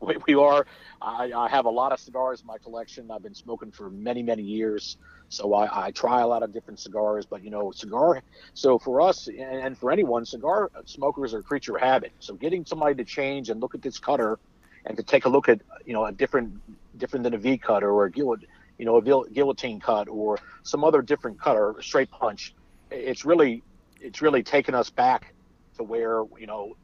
we, 0.00 0.16
we 0.26 0.34
are. 0.34 0.66
I, 1.02 1.32
I 1.34 1.48
have 1.48 1.64
a 1.64 1.70
lot 1.70 1.92
of 1.92 2.00
cigars 2.00 2.42
in 2.42 2.46
my 2.46 2.58
collection. 2.58 3.10
I've 3.10 3.22
been 3.22 3.34
smoking 3.34 3.70
for 3.70 3.90
many, 3.90 4.22
many 4.22 4.42
years, 4.42 4.98
so 5.28 5.54
I, 5.54 5.86
I 5.86 5.90
try 5.92 6.20
a 6.20 6.26
lot 6.26 6.42
of 6.42 6.52
different 6.52 6.78
cigars. 6.78 7.24
But 7.24 7.42
you 7.42 7.50
know, 7.50 7.70
cigar. 7.70 8.22
So 8.54 8.78
for 8.78 9.00
us 9.00 9.26
and, 9.28 9.38
and 9.40 9.78
for 9.78 9.90
anyone, 9.90 10.26
cigar 10.26 10.70
smokers 10.84 11.32
are 11.32 11.38
a 11.38 11.42
creature 11.42 11.76
of 11.76 11.82
habit. 11.82 12.12
So 12.20 12.34
getting 12.34 12.66
somebody 12.66 12.94
to 12.96 13.04
change 13.04 13.48
and 13.48 13.60
look 13.60 13.74
at 13.74 13.82
this 13.82 13.98
cutter, 13.98 14.38
and 14.84 14.96
to 14.96 15.02
take 15.02 15.24
a 15.24 15.28
look 15.28 15.48
at 15.48 15.60
you 15.86 15.94
know 15.94 16.04
a 16.04 16.12
different, 16.12 16.60
different 16.98 17.24
than 17.24 17.34
a 17.34 17.38
V 17.38 17.56
cutter 17.56 17.90
or 17.90 18.04
a 18.04 18.10
guillotine, 18.10 18.48
you 18.76 18.84
know, 18.84 18.96
a 18.96 19.30
guillotine 19.30 19.80
cut 19.80 20.08
or 20.08 20.38
some 20.62 20.84
other 20.84 21.00
different 21.00 21.40
cutter, 21.40 21.74
straight 21.80 22.10
punch. 22.10 22.54
It's 22.90 23.24
really, 23.24 23.62
it's 24.00 24.20
really 24.20 24.42
taken 24.42 24.74
us 24.74 24.90
back 24.90 25.34
to 25.76 25.82
where 25.82 26.24
you 26.38 26.46
know, 26.46 26.76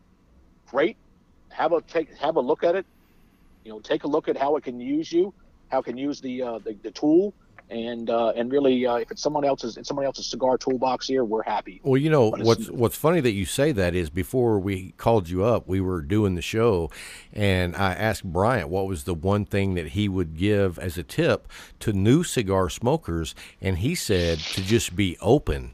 great. 0.69 0.97
Have 1.51 1.73
a 1.73 1.81
take, 1.83 2.15
have 2.17 2.37
a 2.37 2.41
look 2.41 2.65
at 2.65 2.75
it 2.77 2.87
you 3.67 3.73
know 3.73 3.81
take 3.81 4.05
a 4.05 4.07
look 4.07 4.29
at 4.29 4.37
how 4.37 4.55
it 4.57 4.63
can 4.63 4.79
use 4.81 5.11
you 5.13 5.35
how 5.69 5.81
it 5.81 5.85
can 5.85 5.99
use 5.99 6.21
the 6.21 6.41
uh, 6.41 6.59
the, 6.61 6.75
the 6.85 6.91
tool 6.93 7.35
and 7.69 8.11
uh, 8.11 8.29
and 8.37 8.53
really 8.53 8.87
uh, 8.87 8.95
if 8.95 9.11
it's 9.11 9.21
someone 9.21 9.45
else's 9.45 9.77
it's 9.77 9.89
someone 9.89 10.07
else's 10.07 10.29
cigar 10.29 10.57
toolbox 10.57 11.09
here 11.09 11.25
we're 11.25 11.43
happy 11.43 11.81
Well, 11.83 12.01
you 12.01 12.09
know 12.09 12.31
what's 12.31 12.71
what's 12.71 12.97
funny 12.97 13.21
that 13.21 13.33
you 13.33 13.45
say 13.45 13.73
that 13.73 13.93
is 13.93 14.09
before 14.09 14.61
we 14.61 14.93
called 14.93 15.29
you 15.29 15.45
up, 15.45 15.67
we 15.67 15.81
were 15.81 16.01
doing 16.01 16.37
the 16.37 16.43
show, 16.43 16.91
and 17.33 17.75
I 17.75 17.95
asked 17.95 18.23
Bryant 18.23 18.69
what 18.69 18.87
was 18.87 19.03
the 19.03 19.15
one 19.15 19.45
thing 19.45 19.75
that 19.75 19.89
he 19.89 20.09
would 20.09 20.37
give 20.37 20.79
as 20.79 20.97
a 20.97 21.03
tip 21.03 21.49
to 21.81 21.93
new 21.93 22.23
cigar 22.23 22.71
smokers, 22.71 23.35
and 23.61 23.79
he 23.79 23.97
said 23.97 24.39
to 24.39 24.63
just 24.63 24.95
be 24.95 25.17
open. 25.21 25.73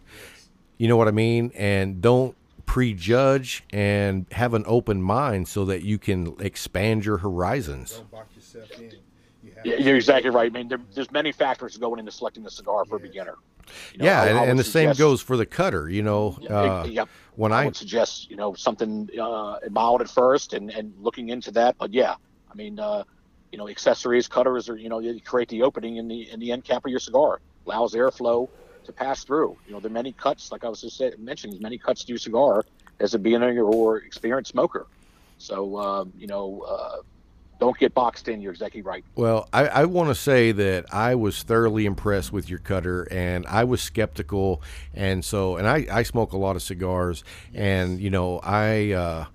You 0.78 0.88
know 0.88 0.97
what 0.97 1.09
I 1.09 1.12
mean, 1.12 1.53
and 1.55 2.01
don't 2.01 2.34
prejudge 2.66 3.64
and 3.72 4.26
have 4.32 4.54
an 4.54 4.64
open 4.66 5.02
mind 5.02 5.48
so 5.48 5.64
that 5.64 5.82
you 5.82 5.98
can 5.98 6.34
expand 6.40 7.04
your 7.04 7.18
horizons. 7.18 8.02
Don't 8.10 8.36
yourself 8.36 8.78
in. 8.78 8.92
You 9.42 9.52
have 9.56 9.66
Yeah, 9.66 9.76
you're 9.76 9.96
exactly 9.96 10.30
right 10.30 10.50
I 10.50 10.54
mean 10.54 10.68
there, 10.68 10.78
there's 10.94 11.10
many 11.10 11.32
factors 11.32 11.76
going 11.76 11.98
into 11.98 12.12
selecting 12.12 12.46
a 12.46 12.50
cigar 12.50 12.84
for 12.84 12.96
a 12.96 13.00
beginner 13.00 13.34
You 13.92 13.98
know, 13.98 14.04
Yeah, 14.04 14.20
I- 14.20 14.24
I 14.24 14.28
and, 14.28 14.40
would 14.40 14.48
and 14.50 14.58
the 14.58 14.64
same 14.64 14.92
goes 14.94 15.20
for 15.20 15.36
the 15.36 15.46
cutter. 15.46 15.88
You 15.88 16.02
know, 16.02 16.38
uh, 16.48 16.86
yep. 16.88 17.08
when 17.34 17.52
I 17.52 17.62
I 17.62 17.64
would 17.64 17.76
suggest 17.76 18.30
you 18.30 18.36
know 18.36 18.54
something 18.54 19.08
uh, 19.20 19.58
mild 19.70 20.00
at 20.00 20.08
first 20.08 20.52
and 20.54 20.70
and 20.70 20.94
looking 20.98 21.28
into 21.30 21.50
that 21.52 21.76
but 21.78 21.92
yeah 21.92 22.14
I 22.50 22.54
mean 22.54 22.78
uh, 22.78 23.04
you 23.50 23.58
know 23.58 23.68
accessories 23.68 24.28
cutters 24.28 24.68
or 24.68 24.76
you 24.76 24.88
know 24.88 24.98
you 25.00 25.20
create 25.20 25.48
the 25.48 25.62
opening 25.62 25.96
in 25.96 26.08
the 26.08 26.30
in 26.30 26.38
the 26.40 26.52
end 26.52 26.64
cap 26.64 26.84
of 26.84 26.90
your 26.90 27.00
cigar 27.00 27.40
allows 27.66 27.94
airflow 27.94 28.48
to 28.85 28.93
pass 28.93 29.24
through. 29.24 29.57
You 29.66 29.72
know 29.72 29.80
there 29.80 29.91
are 29.91 29.95
many 29.95 30.12
cuts 30.12 30.53
like 30.53 30.64
I 30.64 30.68
was 30.68 30.80
just 30.80 30.97
say, 30.97 31.12
mentioning 31.18 31.61
many 31.61 31.78
cuts 31.78 32.05
to 32.05 32.09
your 32.09 32.18
cigar 32.18 32.64
as 33.01 33.14
a 33.14 33.18
beginner 33.18 33.62
or 33.62 33.99
experienced 33.99 34.53
smoker. 34.53 34.87
So 35.39 35.78
um, 35.78 36.12
you 36.16 36.26
know 36.26 36.64
uh, 36.68 37.03
don't 37.62 37.78
get 37.78 37.95
boxed 37.95 38.26
in 38.26 38.41
you're 38.41 38.51
exactly 38.51 38.83
right. 38.83 39.05
Well, 39.14 39.49
I, 39.53 39.68
I 39.68 39.85
want 39.85 40.09
to 40.09 40.16
say 40.16 40.51
that 40.51 40.93
I 40.93 41.14
was 41.14 41.45
thoroughly 41.45 41.87
impressed 41.87 42.33
with 42.33 42.51
your 42.51 42.59
cutter, 42.59 43.07
and 43.11 43.47
I 43.47 43.62
was 43.62 43.80
skeptical, 43.80 44.62
and 44.95 45.24
so, 45.24 45.57
and 45.57 45.68
I, 45.68 45.87
I 45.91 46.03
smoke 46.03 46.33
a 46.33 46.37
lot 46.37 46.57
of 46.57 46.62
cigars, 46.62 47.22
and 47.55 48.01
you 48.01 48.11
know, 48.11 48.41
I 48.43 48.93
uh, 48.93 49.26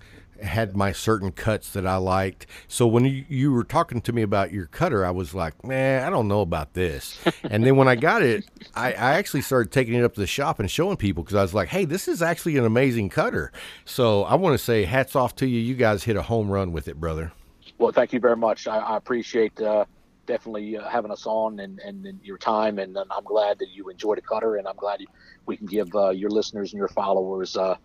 had 0.42 0.76
my 0.76 0.92
certain 0.92 1.32
cuts 1.32 1.70
that 1.72 1.86
I 1.86 1.96
liked. 1.96 2.46
So 2.66 2.86
when 2.86 3.04
you, 3.04 3.24
you 3.28 3.52
were 3.52 3.64
talking 3.64 4.00
to 4.02 4.12
me 4.12 4.22
about 4.22 4.52
your 4.52 4.66
cutter, 4.66 5.04
I 5.04 5.10
was 5.10 5.34
like, 5.34 5.64
man, 5.64 6.04
I 6.04 6.10
don't 6.10 6.28
know 6.28 6.40
about 6.40 6.74
this. 6.74 7.18
and 7.44 7.64
then 7.64 7.76
when 7.76 7.88
I 7.88 7.96
got 7.96 8.22
it, 8.22 8.48
I, 8.74 8.88
I 8.92 9.14
actually 9.14 9.42
started 9.42 9.72
taking 9.72 9.94
it 9.94 10.04
up 10.04 10.14
to 10.14 10.20
the 10.20 10.26
shop 10.26 10.60
and 10.60 10.70
showing 10.70 10.96
people 10.96 11.22
because 11.22 11.36
I 11.36 11.42
was 11.42 11.54
like, 11.54 11.68
hey, 11.68 11.84
this 11.84 12.08
is 12.08 12.22
actually 12.22 12.56
an 12.56 12.64
amazing 12.64 13.08
cutter. 13.08 13.52
So 13.84 14.24
I 14.24 14.34
want 14.34 14.54
to 14.54 14.64
say 14.64 14.84
hats 14.84 15.16
off 15.16 15.34
to 15.36 15.46
you. 15.46 15.60
You 15.60 15.74
guys 15.74 16.04
hit 16.04 16.16
a 16.16 16.22
home 16.22 16.50
run 16.50 16.72
with 16.72 16.88
it, 16.88 16.98
brother. 16.98 17.32
Well, 17.78 17.92
thank 17.92 18.12
you 18.12 18.20
very 18.20 18.36
much. 18.36 18.66
I, 18.66 18.78
I 18.78 18.96
appreciate 18.96 19.60
uh, 19.60 19.84
definitely 20.26 20.76
uh, 20.76 20.88
having 20.88 21.10
us 21.10 21.26
on 21.26 21.60
and, 21.60 21.80
and, 21.80 22.06
and 22.06 22.20
your 22.22 22.38
time, 22.38 22.78
and, 22.78 22.96
and 22.96 23.10
I'm 23.10 23.24
glad 23.24 23.58
that 23.58 23.68
you 23.70 23.88
enjoyed 23.88 24.18
a 24.18 24.20
cutter, 24.20 24.56
and 24.56 24.68
I'm 24.68 24.76
glad 24.76 25.00
you, 25.00 25.06
we 25.46 25.56
can 25.56 25.66
give 25.66 25.94
uh, 25.94 26.10
your 26.10 26.30
listeners 26.30 26.72
and 26.72 26.78
your 26.78 26.88
followers 26.88 27.56
uh, 27.56 27.76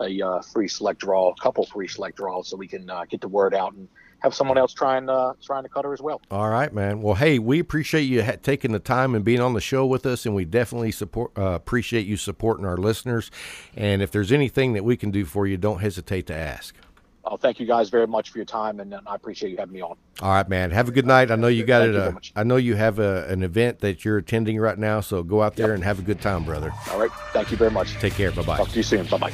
a 0.00 0.20
uh, 0.22 0.40
free 0.40 0.68
select 0.68 1.00
draw, 1.00 1.30
a 1.30 1.34
couple 1.40 1.64
free 1.66 1.88
select 1.88 2.16
draws, 2.16 2.48
so 2.48 2.56
we 2.56 2.68
can 2.68 2.88
uh, 2.88 3.04
get 3.08 3.20
the 3.20 3.28
word 3.28 3.54
out 3.54 3.74
and 3.74 3.88
have 4.20 4.34
someone 4.34 4.58
else 4.58 4.74
trying 4.74 5.08
uh, 5.08 5.32
trying 5.42 5.62
to 5.62 5.68
cut 5.68 5.84
her 5.84 5.92
as 5.92 6.00
well. 6.00 6.20
All 6.30 6.48
right, 6.50 6.72
man. 6.72 7.02
Well, 7.02 7.14
hey, 7.14 7.38
we 7.38 7.58
appreciate 7.58 8.02
you 8.02 8.22
ha- 8.22 8.36
taking 8.42 8.72
the 8.72 8.78
time 8.78 9.14
and 9.14 9.24
being 9.24 9.40
on 9.40 9.54
the 9.54 9.60
show 9.60 9.86
with 9.86 10.04
us, 10.06 10.26
and 10.26 10.34
we 10.34 10.44
definitely 10.44 10.92
support 10.92 11.32
uh, 11.38 11.42
appreciate 11.52 12.06
you 12.06 12.16
supporting 12.16 12.66
our 12.66 12.76
listeners. 12.76 13.30
And 13.76 14.02
if 14.02 14.10
there's 14.10 14.32
anything 14.32 14.74
that 14.74 14.84
we 14.84 14.96
can 14.96 15.10
do 15.10 15.24
for 15.24 15.46
you, 15.46 15.56
don't 15.56 15.80
hesitate 15.80 16.26
to 16.26 16.34
ask. 16.34 16.74
Oh, 17.22 17.36
thank 17.36 17.60
you 17.60 17.66
guys 17.66 17.90
very 17.90 18.06
much 18.06 18.30
for 18.30 18.38
your 18.38 18.46
time, 18.46 18.80
and, 18.80 18.92
and 18.94 19.06
I 19.06 19.14
appreciate 19.14 19.50
you 19.50 19.58
having 19.58 19.74
me 19.74 19.82
on. 19.82 19.94
All 20.22 20.32
right, 20.32 20.48
man. 20.48 20.70
Have 20.70 20.88
a 20.88 20.90
good 20.90 21.06
night. 21.06 21.30
I 21.30 21.36
know 21.36 21.48
you 21.48 21.64
got 21.64 21.80
Thank 21.80 21.94
it. 21.94 21.94
you 21.96 22.00
Uh. 22.00 22.40
I 22.40 22.44
know 22.44 22.56
you 22.56 22.76
have 22.76 22.98
a, 22.98 23.26
an 23.28 23.42
event 23.42 23.80
that 23.80 24.04
you're 24.04 24.16
attending 24.16 24.58
right 24.58 24.78
now, 24.78 25.00
so 25.00 25.22
go 25.22 25.42
out 25.42 25.54
there 25.54 25.74
and 25.74 25.84
have 25.84 25.98
a 25.98 26.02
good 26.02 26.20
time, 26.20 26.44
brother. 26.44 26.72
All 26.90 26.98
right, 26.98 27.10
thank 27.32 27.50
you 27.50 27.58
very 27.58 27.70
much. 27.70 27.92
Take 27.94 28.14
care. 28.14 28.32
Bye 28.32 28.42
bye. 28.42 28.56
Talk 28.56 28.70
to 28.70 28.76
you 28.76 28.82
soon. 28.82 29.06
Bye 29.06 29.18
bye. 29.18 29.32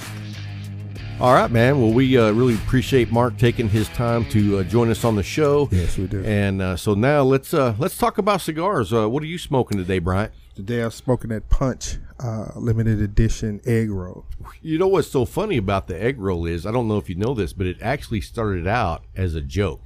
All 1.18 1.32
right, 1.32 1.50
man. 1.50 1.80
Well, 1.80 1.92
we 1.92 2.18
uh, 2.18 2.30
really 2.32 2.56
appreciate 2.56 3.10
Mark 3.10 3.38
taking 3.38 3.70
his 3.70 3.88
time 3.88 4.26
to 4.26 4.58
uh, 4.58 4.62
join 4.64 4.90
us 4.90 5.02
on 5.02 5.16
the 5.16 5.22
show. 5.22 5.66
Yes, 5.72 5.96
we 5.96 6.06
do. 6.06 6.22
And 6.22 6.60
uh, 6.60 6.76
so 6.76 6.92
now 6.92 7.22
let's 7.22 7.54
uh, 7.54 7.74
let's 7.78 7.96
talk 7.96 8.18
about 8.18 8.42
cigars. 8.42 8.92
Uh, 8.92 9.08
what 9.08 9.22
are 9.22 9.26
you 9.26 9.38
smoking 9.38 9.78
today, 9.78 9.98
Bryant? 9.98 10.32
Today 10.54 10.82
I'm 10.82 10.90
smoking 10.90 11.30
that 11.30 11.48
Punch 11.48 11.96
uh, 12.20 12.48
limited 12.54 13.00
edition 13.00 13.62
egg 13.64 13.90
roll. 13.90 14.26
You 14.60 14.76
know 14.76 14.88
what's 14.88 15.08
so 15.08 15.24
funny 15.24 15.56
about 15.56 15.86
the 15.86 15.98
egg 16.00 16.20
roll 16.20 16.44
is 16.44 16.66
I 16.66 16.70
don't 16.70 16.86
know 16.86 16.98
if 16.98 17.08
you 17.08 17.14
know 17.14 17.32
this, 17.32 17.54
but 17.54 17.66
it 17.66 17.78
actually 17.80 18.20
started 18.20 18.66
out 18.66 19.02
as 19.16 19.34
a 19.34 19.40
joke. 19.40 19.80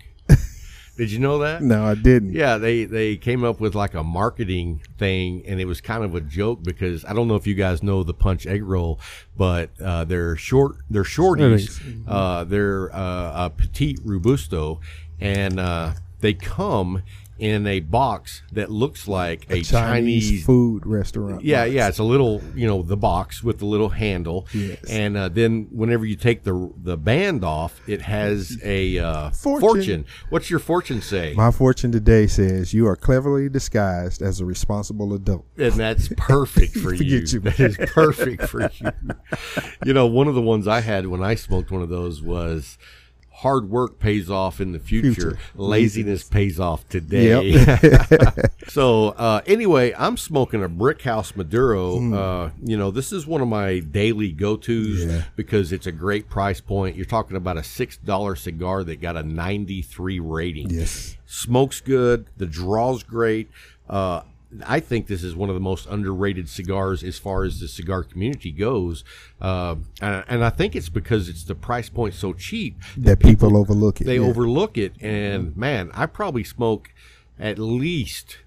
Did 1.00 1.12
you 1.12 1.18
know 1.18 1.38
that? 1.38 1.62
No, 1.62 1.86
I 1.86 1.94
didn't. 1.94 2.34
Yeah, 2.34 2.58
they 2.58 2.84
they 2.84 3.16
came 3.16 3.42
up 3.42 3.58
with 3.58 3.74
like 3.74 3.94
a 3.94 4.04
marketing 4.04 4.82
thing, 4.98 5.42
and 5.46 5.58
it 5.58 5.64
was 5.64 5.80
kind 5.80 6.04
of 6.04 6.14
a 6.14 6.20
joke 6.20 6.62
because 6.62 7.06
I 7.06 7.14
don't 7.14 7.26
know 7.26 7.36
if 7.36 7.46
you 7.46 7.54
guys 7.54 7.82
know 7.82 8.02
the 8.02 8.12
Punch 8.12 8.46
egg 8.46 8.62
roll, 8.62 9.00
but 9.34 9.70
uh, 9.82 10.04
they're 10.04 10.36
short, 10.36 10.76
they're 10.90 11.02
shorties, 11.02 11.80
uh, 12.06 12.44
they're 12.44 12.94
uh, 12.94 13.46
a 13.46 13.48
petite 13.48 13.98
robusto, 14.04 14.82
and 15.18 15.58
uh, 15.58 15.94
they 16.20 16.34
come 16.34 17.02
in 17.40 17.66
a 17.66 17.80
box 17.80 18.42
that 18.52 18.70
looks 18.70 19.08
like 19.08 19.44
a, 19.50 19.62
Chinese, 19.62 19.70
Chinese 19.70 20.44
food 20.46 20.86
restaurant. 20.86 21.42
yeah, 21.42 21.64
box. 21.64 21.72
yeah, 21.74 21.88
it's 21.88 21.98
a 21.98 22.04
little, 22.04 22.42
you 22.54 22.66
know, 22.66 22.82
the 22.82 22.96
box 22.96 23.42
with 23.42 23.58
the 23.58 23.64
little 23.66 23.88
handle, 23.88 24.46
Yes. 24.52 24.78
and 24.88 25.16
uh, 25.16 25.28
then 25.28 25.68
whenever 25.72 26.04
you 26.04 26.16
take 26.16 26.44
the 26.44 26.70
the 26.82 26.96
band 26.96 27.42
off, 27.44 27.80
it 27.88 28.02
has 28.02 28.58
a 28.62 28.98
uh, 28.98 29.30
Fortune. 29.30 30.04
What's 30.28 30.50
your 30.50 30.60
fortune 30.60 31.00
say? 31.00 31.32
My 31.34 31.50
fortune 31.50 31.90
today 31.92 32.26
says 32.26 32.74
you 32.74 32.86
are 32.86 32.96
cleverly 32.96 33.48
disguised 33.48 34.22
as 34.22 34.40
a 34.40 34.44
responsible 34.44 35.14
adult. 35.14 35.46
and 35.56 35.72
that's 35.74 36.08
perfect 36.16 36.76
for 36.82 36.92
you. 36.94 37.18
You. 37.26 37.40
That 37.40 37.58
is 37.60 37.76
perfect 37.92 38.42
for 38.48 38.70
you. 38.74 38.90
You 39.84 39.92
know, 39.94 40.06
one 40.06 40.28
of 40.28 40.34
the 40.34 40.42
ones 40.42 40.68
I 40.68 40.80
had 40.80 41.06
when 41.06 41.22
I 41.22 41.34
smoked 41.34 41.70
one 41.70 41.82
of 41.82 41.88
those 41.88 42.22
was 42.22 42.76
hard 43.40 43.70
work 43.70 43.98
pays 43.98 44.30
off 44.30 44.60
in 44.60 44.72
the 44.72 44.78
future. 44.78 45.12
Future. 45.14 45.38
Laziness 45.54 46.24
pays 46.24 46.60
off 46.60 46.86
today. 46.88 47.52
so 48.68 49.08
uh, 49.10 49.40
anyway, 49.46 49.94
I'm 49.98 50.16
smoking 50.16 50.62
a 50.62 50.68
Brick 50.68 51.02
House 51.02 51.34
Maduro. 51.34 52.14
Uh, 52.14 52.50
you 52.62 52.76
know, 52.76 52.90
this 52.90 53.12
is 53.12 53.26
one 53.26 53.40
of 53.40 53.48
my 53.48 53.78
daily 53.78 54.30
go-tos 54.32 55.04
Yeah. 55.04 55.22
because 55.36 55.72
it's 55.72 55.86
a 55.86 55.92
great 55.92 56.28
price 56.28 56.60
point. 56.60 56.96
You're 56.96 57.06
talking 57.06 57.36
about 57.36 57.56
a 57.56 57.62
six 57.62 57.96
dollar 57.96 58.36
cigar 58.36 58.84
that 58.84 59.00
got 59.00 59.16
a 59.16 59.22
93 59.22 60.20
rating 60.20 60.70
Yes. 60.70 61.16
smokes 61.26 61.80
good 61.80 62.26
the 62.36 62.46
draw's 62.46 63.02
great 63.02 63.48
uh, 63.88 64.22
i 64.66 64.80
think 64.80 65.06
this 65.06 65.22
is 65.22 65.34
one 65.34 65.48
of 65.48 65.54
the 65.54 65.60
most 65.60 65.86
underrated 65.86 66.48
cigars 66.48 67.02
as 67.04 67.18
far 67.18 67.44
as 67.44 67.60
the 67.60 67.68
cigar 67.68 68.02
community 68.02 68.50
goes 68.50 69.04
uh, 69.40 69.76
and, 70.00 70.24
and 70.28 70.44
i 70.44 70.50
think 70.50 70.74
it's 70.74 70.88
because 70.88 71.28
it's 71.28 71.44
the 71.44 71.54
price 71.54 71.88
point 71.88 72.14
so 72.14 72.32
cheap 72.32 72.76
That 72.96 73.20
people 73.20 73.56
overlook 73.56 74.00
it. 74.00 74.04
they 74.04 74.18
yeah. 74.18 74.26
overlook 74.26 74.76
it 74.76 74.94
and 75.00 75.56
man 75.56 75.90
i 75.94 76.06
probably 76.06 76.44
smoke 76.44 76.90
at 77.38 77.58
least 77.58 78.38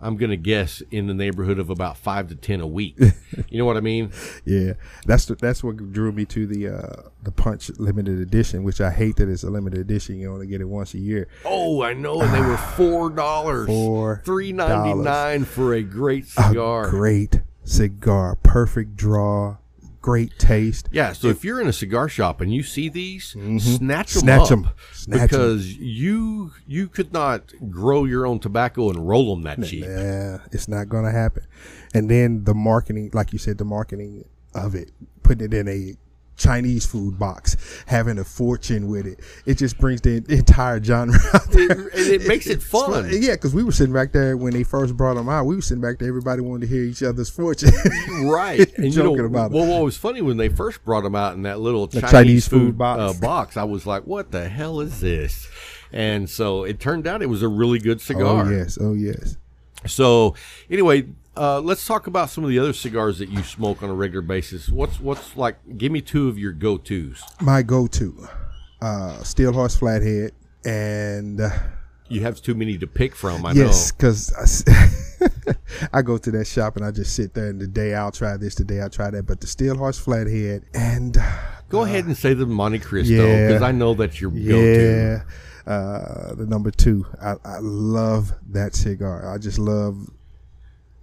i'm 0.00 0.16
gonna 0.16 0.36
guess 0.36 0.82
in 0.90 1.06
the 1.06 1.14
neighborhood 1.14 1.58
of 1.58 1.70
about 1.70 1.96
five 1.96 2.28
to 2.28 2.34
ten 2.34 2.60
a 2.60 2.66
week. 2.66 2.96
You 3.50 3.58
know 3.58 3.66
what 3.66 3.76
i 3.76 3.80
mean? 3.80 4.10
Yeah, 4.44 4.72
that's 5.06 5.26
the, 5.26 5.34
that's 5.36 5.62
what 5.62 5.92
drew 5.92 6.10
me 6.12 6.24
to 6.26 6.46
the 6.46 6.68
uh, 6.68 7.08
the 7.22 7.30
Punch 7.30 7.70
limited 7.78 8.18
edition, 8.18 8.64
which 8.64 8.80
I 8.80 8.90
hate 8.90 9.16
that 9.16 9.28
it's 9.28 9.42
a 9.44 9.50
limited 9.50 9.78
edition. 9.80 10.18
You 10.18 10.32
only 10.32 10.46
get 10.46 10.60
it 10.60 10.68
once 10.68 10.94
a 10.94 10.98
year. 10.98 11.28
oh 11.44 11.82
i 11.82 11.92
know 11.92 12.20
and 12.20 12.34
they 12.34 12.40
were 12.40 12.56
four 12.56 13.10
dollars. 13.10 13.66
Four 13.68 14.22
three 14.24 14.52
ninety 14.52 14.94
nine 14.94 15.44
for 15.44 15.74
a 15.74 15.82
great 15.82 16.26
cigar. 16.26 16.88
A 16.88 16.90
great 16.90 17.42
cigar, 17.64 18.36
perfect 18.42 18.96
draw, 18.96 19.58
great 20.00 20.38
taste. 20.38 20.88
Yeah, 20.92 21.12
so 21.12 21.28
if 21.28 21.44
you're 21.44 21.60
in 21.60 21.66
a 21.68 21.72
cigar 21.72 22.08
shop 22.08 22.40
and 22.40 22.52
you 22.52 22.62
see 22.62 22.88
these, 22.88 23.28
snatch 23.30 23.38
them 23.40 23.58
Mm-hmm. 23.58 24.04
Snatch 24.06 24.42
up 24.44 24.52
'em. 24.52 24.68
Snatch 24.92 25.20
because 25.30 25.76
you 25.76 26.52
you 26.66 26.88
could 26.88 27.12
not 27.12 27.52
grow 27.70 28.04
your 28.04 28.26
own 28.26 28.38
tobacco 28.38 28.90
and 28.90 29.08
roll 29.08 29.34
them 29.34 29.42
that 29.44 29.62
cheap. 29.64 29.84
Yeah, 29.84 30.38
it's 30.52 30.68
not 30.68 30.88
going 30.88 31.04
to 31.04 31.12
happen. 31.12 31.46
And 31.94 32.10
then 32.10 32.44
the 32.44 32.54
marketing, 32.54 33.10
like 33.12 33.32
you 33.32 33.38
said, 33.38 33.58
the 33.58 33.64
marketing 33.64 34.24
of 34.54 34.74
it, 34.74 34.90
putting 35.22 35.46
it 35.46 35.54
in 35.54 35.68
a 35.68 35.94
Chinese 36.38 36.86
food 36.86 37.18
box, 37.18 37.56
having 37.86 38.18
a 38.18 38.24
fortune 38.24 38.88
with 38.88 39.06
it, 39.06 39.20
it 39.44 39.58
just 39.58 39.76
brings 39.78 40.00
the 40.00 40.24
entire 40.28 40.82
genre 40.82 41.18
out 41.34 41.50
there. 41.50 41.88
It- 41.88 41.94
and 41.94 42.22
it 42.22 42.26
makes 42.28 42.46
it 42.46 42.62
fun. 42.62 43.08
Yeah, 43.12 43.32
because 43.32 43.54
we 43.54 43.62
were 43.64 43.72
sitting 43.72 43.92
back 43.92 44.12
there 44.12 44.36
when 44.36 44.52
they 44.54 44.62
first 44.64 44.96
brought 44.96 45.14
them 45.14 45.28
out. 45.28 45.44
We 45.44 45.56
were 45.56 45.62
sitting 45.62 45.82
back 45.82 45.98
there. 45.98 46.08
Everybody 46.08 46.40
wanted 46.40 46.68
to 46.68 46.72
hear 46.74 46.84
each 46.84 47.02
other's 47.02 47.28
fortune. 47.28 47.70
Right, 48.22 48.60
and 48.76 48.86
you 48.86 48.90
Joking 48.92 49.16
know, 49.18 49.24
about 49.26 49.50
it. 49.50 49.54
well, 49.54 49.66
what 49.66 49.82
was 49.82 49.96
funny 49.96 50.22
when 50.22 50.36
they 50.38 50.48
first 50.48 50.84
brought 50.84 51.02
them 51.02 51.14
out 51.14 51.34
in 51.34 51.42
that 51.42 51.60
little 51.60 51.88
Chinese, 51.88 52.10
Chinese 52.10 52.48
food, 52.48 52.58
food 52.60 52.78
box. 52.78 53.00
Uh, 53.00 53.20
box, 53.20 53.56
I 53.56 53.64
was 53.64 53.86
like, 53.86 54.06
"What 54.06 54.30
the 54.32 54.48
hell 54.48 54.80
is 54.80 55.00
this?" 55.00 55.48
And 55.92 56.28
so 56.28 56.64
it 56.64 56.80
turned 56.80 57.06
out 57.06 57.22
it 57.22 57.26
was 57.28 57.42
a 57.42 57.48
really 57.48 57.78
good 57.78 58.00
cigar. 58.00 58.24
oh 58.24 58.38
cigar. 58.44 58.52
yes, 58.52 58.78
oh 58.80 58.92
yes. 58.94 59.36
So 59.88 60.34
anyway, 60.70 61.06
uh, 61.36 61.60
let's 61.60 61.86
talk 61.86 62.06
about 62.06 62.30
some 62.30 62.44
of 62.44 62.50
the 62.50 62.58
other 62.58 62.72
cigars 62.72 63.18
that 63.18 63.28
you 63.28 63.42
smoke 63.42 63.82
on 63.82 63.90
a 63.90 63.94
regular 63.94 64.22
basis. 64.22 64.68
What's 64.68 65.00
what's 65.00 65.36
like? 65.36 65.56
Give 65.78 65.92
me 65.92 66.00
two 66.00 66.28
of 66.28 66.38
your 66.38 66.52
go 66.52 66.78
tos. 66.78 67.22
My 67.40 67.62
go-to, 67.62 68.28
uh, 68.80 69.22
Steel 69.22 69.52
Horse 69.52 69.76
Flathead, 69.76 70.32
and 70.64 71.40
uh, 71.40 71.50
You 72.08 72.22
have 72.22 72.40
too 72.42 72.54
many 72.54 72.76
to 72.78 72.86
pick 72.86 73.14
from. 73.14 73.46
I 73.46 73.52
yes, 73.52 73.92
because 73.92 74.32
I, 75.92 76.02
go 76.02 76.18
to 76.18 76.30
that 76.32 76.46
shop 76.46 76.76
and 76.76 76.84
I 76.84 76.90
just 76.90 77.14
sit 77.14 77.34
there 77.34 77.48
and 77.48 77.60
the 77.60 77.66
day 77.66 77.94
I'll 77.94 78.12
try 78.12 78.36
this, 78.36 78.54
the 78.56 78.64
day 78.64 78.80
I'll 78.80 78.90
try 78.90 79.10
that. 79.10 79.24
But 79.24 79.40
the 79.40 79.46
Steel 79.46 79.76
Horse 79.76 79.98
Flathead 79.98 80.64
and 80.74 81.16
uh, 81.16 81.38
Go 81.68 81.84
ahead 81.84 82.06
and 82.06 82.16
say 82.16 82.32
the 82.32 82.46
Montecristo 82.46 83.08
yeah. 83.10 83.46
because 83.46 83.62
I 83.62 83.72
know 83.72 83.92
that's 83.94 84.20
your 84.20 84.30
go-to. 84.30 84.42
yeah, 84.46 85.22
uh, 85.68 86.34
the 86.34 86.46
number 86.46 86.70
two. 86.70 87.06
I, 87.20 87.34
I 87.44 87.58
love 87.60 88.32
that 88.48 88.74
cigar. 88.74 89.32
I 89.32 89.38
just 89.38 89.58
love 89.58 90.08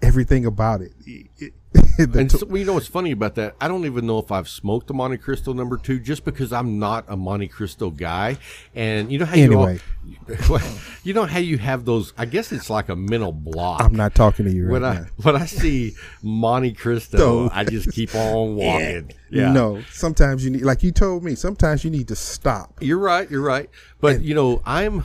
everything 0.01 0.45
about 0.45 0.81
it. 0.81 0.91
It- 1.05 1.27
it- 1.37 1.53
And 2.15 2.31
so, 2.31 2.47
you 2.55 2.65
know 2.65 2.73
what's 2.73 2.87
funny 2.87 3.11
about 3.11 3.35
that? 3.35 3.55
I 3.59 3.67
don't 3.67 3.85
even 3.85 4.05
know 4.05 4.19
if 4.19 4.31
I've 4.31 4.49
smoked 4.49 4.89
a 4.89 4.93
Montecristo 4.93 5.55
number 5.55 5.77
two, 5.77 5.99
just 5.99 6.25
because 6.25 6.51
I'm 6.51 6.77
not 6.79 7.05
a 7.07 7.15
Montecristo 7.15 7.95
guy. 7.95 8.37
And 8.73 9.11
you 9.11 9.19
know 9.19 9.25
how 9.25 9.35
Anyway. 9.35 9.79
you, 10.27 10.59
you 11.03 11.13
know 11.13 11.25
how 11.25 11.39
you 11.39 11.57
have 11.57 11.85
those? 11.85 12.13
I 12.17 12.25
guess 12.25 12.51
it's 12.51 12.69
like 12.69 12.89
a 12.89 12.95
mental 12.95 13.31
block. 13.31 13.81
I'm 13.81 13.95
not 13.95 14.13
talking 14.13 14.45
to 14.45 14.51
you 14.51 14.65
right 14.65 14.71
when 14.71 14.83
I 14.83 14.93
now. 14.95 15.05
when 15.23 15.35
I 15.35 15.45
see 15.45 15.95
Montecristo, 16.23 17.49
I 17.53 17.63
just 17.63 17.91
keep 17.91 18.13
on 18.13 18.55
walking. 18.55 19.11
Yeah. 19.29 19.51
No, 19.51 19.81
sometimes 19.91 20.43
you 20.43 20.51
need, 20.51 20.61
like 20.63 20.83
you 20.83 20.91
told 20.91 21.23
me, 21.23 21.35
sometimes 21.35 21.83
you 21.83 21.91
need 21.91 22.07
to 22.09 22.15
stop. 22.15 22.77
You're 22.81 22.99
right. 22.99 23.29
You're 23.29 23.41
right. 23.41 23.69
But 23.99 24.21
you 24.21 24.35
know, 24.35 24.61
I'm. 24.65 25.03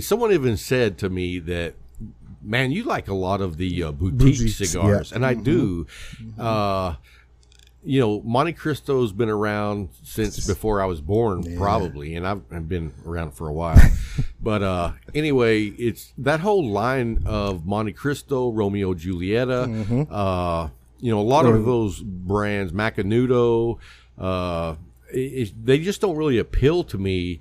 Someone 0.00 0.32
even 0.32 0.58
said 0.58 0.98
to 0.98 1.08
me 1.08 1.38
that, 1.38 1.74
man, 2.46 2.70
you 2.72 2.84
like 2.84 3.08
a 3.08 3.14
lot 3.14 3.40
of 3.40 3.56
the 3.56 3.82
uh, 3.82 3.92
boutique 3.92 4.48
cigars, 4.50 5.10
yeah. 5.10 5.16
and 5.16 5.26
I 5.26 5.34
do. 5.34 5.86
Uh, 6.38 6.94
you 7.84 8.00
know, 8.00 8.20
Montecristo's 8.22 9.12
been 9.12 9.28
around 9.28 9.90
since 10.02 10.44
before 10.46 10.82
I 10.82 10.86
was 10.86 11.00
born, 11.00 11.56
probably, 11.56 12.16
and 12.16 12.26
I've, 12.26 12.42
I've 12.50 12.68
been 12.68 12.92
around 13.04 13.32
for 13.32 13.48
a 13.48 13.52
while. 13.52 13.80
but 14.42 14.62
uh, 14.62 14.92
anyway, 15.14 15.66
it's 15.66 16.12
that 16.18 16.40
whole 16.40 16.68
line 16.68 17.22
of 17.26 17.62
Montecristo, 17.62 18.50
Romeo 18.52 18.94
Julieta. 18.94 19.66
Mm-hmm. 19.68 20.02
Uh, 20.12 20.70
you 20.98 21.12
know, 21.12 21.20
a 21.20 21.22
lot 21.22 21.46
of 21.46 21.64
those 21.64 22.00
brands, 22.00 22.72
Macanudo, 22.72 23.78
uh, 24.18 24.74
it, 25.12 25.18
it- 25.18 25.66
they 25.66 25.78
just 25.78 26.00
don't 26.00 26.16
really 26.16 26.38
appeal 26.38 26.82
to 26.84 26.98
me 26.98 27.38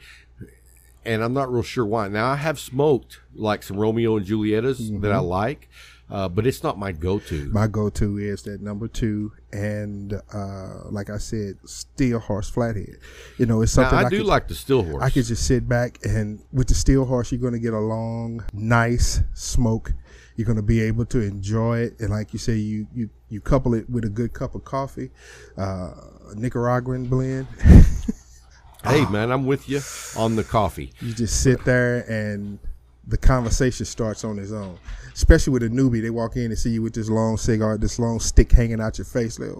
and 1.06 1.24
I'm 1.24 1.34
not 1.34 1.52
real 1.52 1.64
sure 1.64 1.86
why. 1.86 2.08
Now 2.08 2.32
I 2.32 2.36
have 2.36 2.60
smoked 2.60 3.20
like 3.36 3.64
some 3.64 3.78
Romeo 3.78 4.18
and 4.18 4.26
Julietas 4.26 5.02
that 5.02 5.12
I 5.12 5.20
like, 5.20 5.70
uh, 6.10 6.30
but 6.30 6.46
it's 6.46 6.62
not 6.62 6.78
my 6.78 6.92
go-to. 6.92 7.50
My 7.52 7.68
go-to 7.68 8.18
is 8.18 8.44
that 8.44 8.62
number 8.62 8.88
two, 8.88 9.32
and 9.52 10.14
uh, 10.34 10.90
like 10.92 11.10
I 11.10 11.18
said, 11.18 11.56
steel 11.66 12.20
horse 12.20 12.50
flathead. 12.50 12.98
You 13.38 13.46
know, 13.48 13.62
it's 13.62 13.76
now, 13.76 13.84
something 13.84 14.00
I, 14.00 14.08
I 14.08 14.10
do 14.10 14.18
could- 14.18 14.28
like 14.28 14.48
the 14.48 14.56
steel 14.56 14.84
horse. 14.84 15.04
I 15.04 15.10
could 15.10 15.26
just 15.26 15.46
sit 15.46 15.68
back 15.68 16.00
and 16.04 16.42
with 16.54 16.68
the 16.68 16.76
steel 16.76 17.06
horse, 17.06 17.32
you're 17.32 17.42
going 17.42 17.54
to 17.54 17.60
get 17.60 17.74
a 17.74 17.80
long, 17.80 18.44
nice 18.54 19.22
smoke. 19.34 19.94
You're 20.36 20.46
going 20.46 20.58
to 20.58 20.62
be 20.62 20.82
able 20.82 21.06
to 21.06 21.22
enjoy 21.22 21.80
it, 21.80 22.00
and 22.00 22.10
like 22.10 22.34
you 22.34 22.40
say, 22.40 22.56
you 22.56 22.88
you 22.94 23.10
you 23.30 23.40
couple 23.40 23.74
it 23.74 23.90
with 23.90 24.04
a 24.04 24.10
good 24.10 24.34
cup 24.34 24.54
of 24.54 24.66
coffee, 24.66 25.10
uh, 25.58 25.94
Nicaraguan 26.36 27.06
blend. 27.06 27.48
hey 28.84 29.06
man, 29.10 29.32
I'm 29.32 29.46
with 29.46 29.70
you 29.70 29.80
on 30.18 30.36
the 30.36 30.44
coffee. 30.44 30.92
You 31.00 31.14
just 31.14 31.42
sit 31.42 31.64
there 31.64 32.00
and 32.12 32.60
the 33.08 33.18
conversation 33.18 33.86
starts 33.86 34.24
on 34.24 34.40
its 34.40 34.52
own. 34.52 34.78
Especially 35.14 35.54
with 35.54 35.64
a 35.64 35.70
newbie, 35.70 36.02
they 36.02 36.10
walk 36.10 36.36
in 36.36 36.46
and 36.46 36.58
see 36.58 36.72
you 36.72 36.82
with 36.82 36.94
this 36.94 37.10
long 37.10 37.38
cigar, 37.38 37.78
this 37.78 38.00
long 38.00 38.20
stick 38.20 38.52
hanging 38.52 38.82
out 38.82 38.98
your 38.98 39.06
face. 39.06 39.40
Like, 39.40 39.52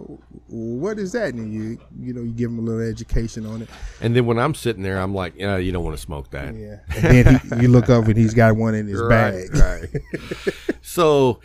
what 0.48 0.98
is 0.98 1.12
that? 1.12 1.32
And 1.34 1.52
you, 1.52 1.78
you 1.98 2.12
know, 2.12 2.22
you 2.22 2.32
give 2.32 2.50
them 2.50 2.58
a 2.58 2.62
little 2.62 2.82
education 2.82 3.46
on 3.46 3.62
it. 3.62 3.68
And 4.00 4.14
then 4.14 4.26
when 4.26 4.38
I'm 4.38 4.54
sitting 4.54 4.82
there, 4.82 4.98
I'm 4.98 5.14
like, 5.14 5.34
uh, 5.40 5.56
you 5.56 5.72
don't 5.72 5.84
want 5.84 5.96
to 5.96 6.02
smoke 6.02 6.30
that. 6.32 6.54
Yeah. 6.54 6.76
And 6.94 7.04
then 7.26 7.38
he, 7.38 7.56
you 7.62 7.68
look 7.68 7.88
up 7.88 8.04
and 8.06 8.16
he's 8.16 8.34
got 8.34 8.56
one 8.56 8.74
in 8.74 8.86
his 8.86 9.00
Right, 9.00 9.48
bag. 9.50 9.54
right. 9.54 10.54
so, 10.82 11.40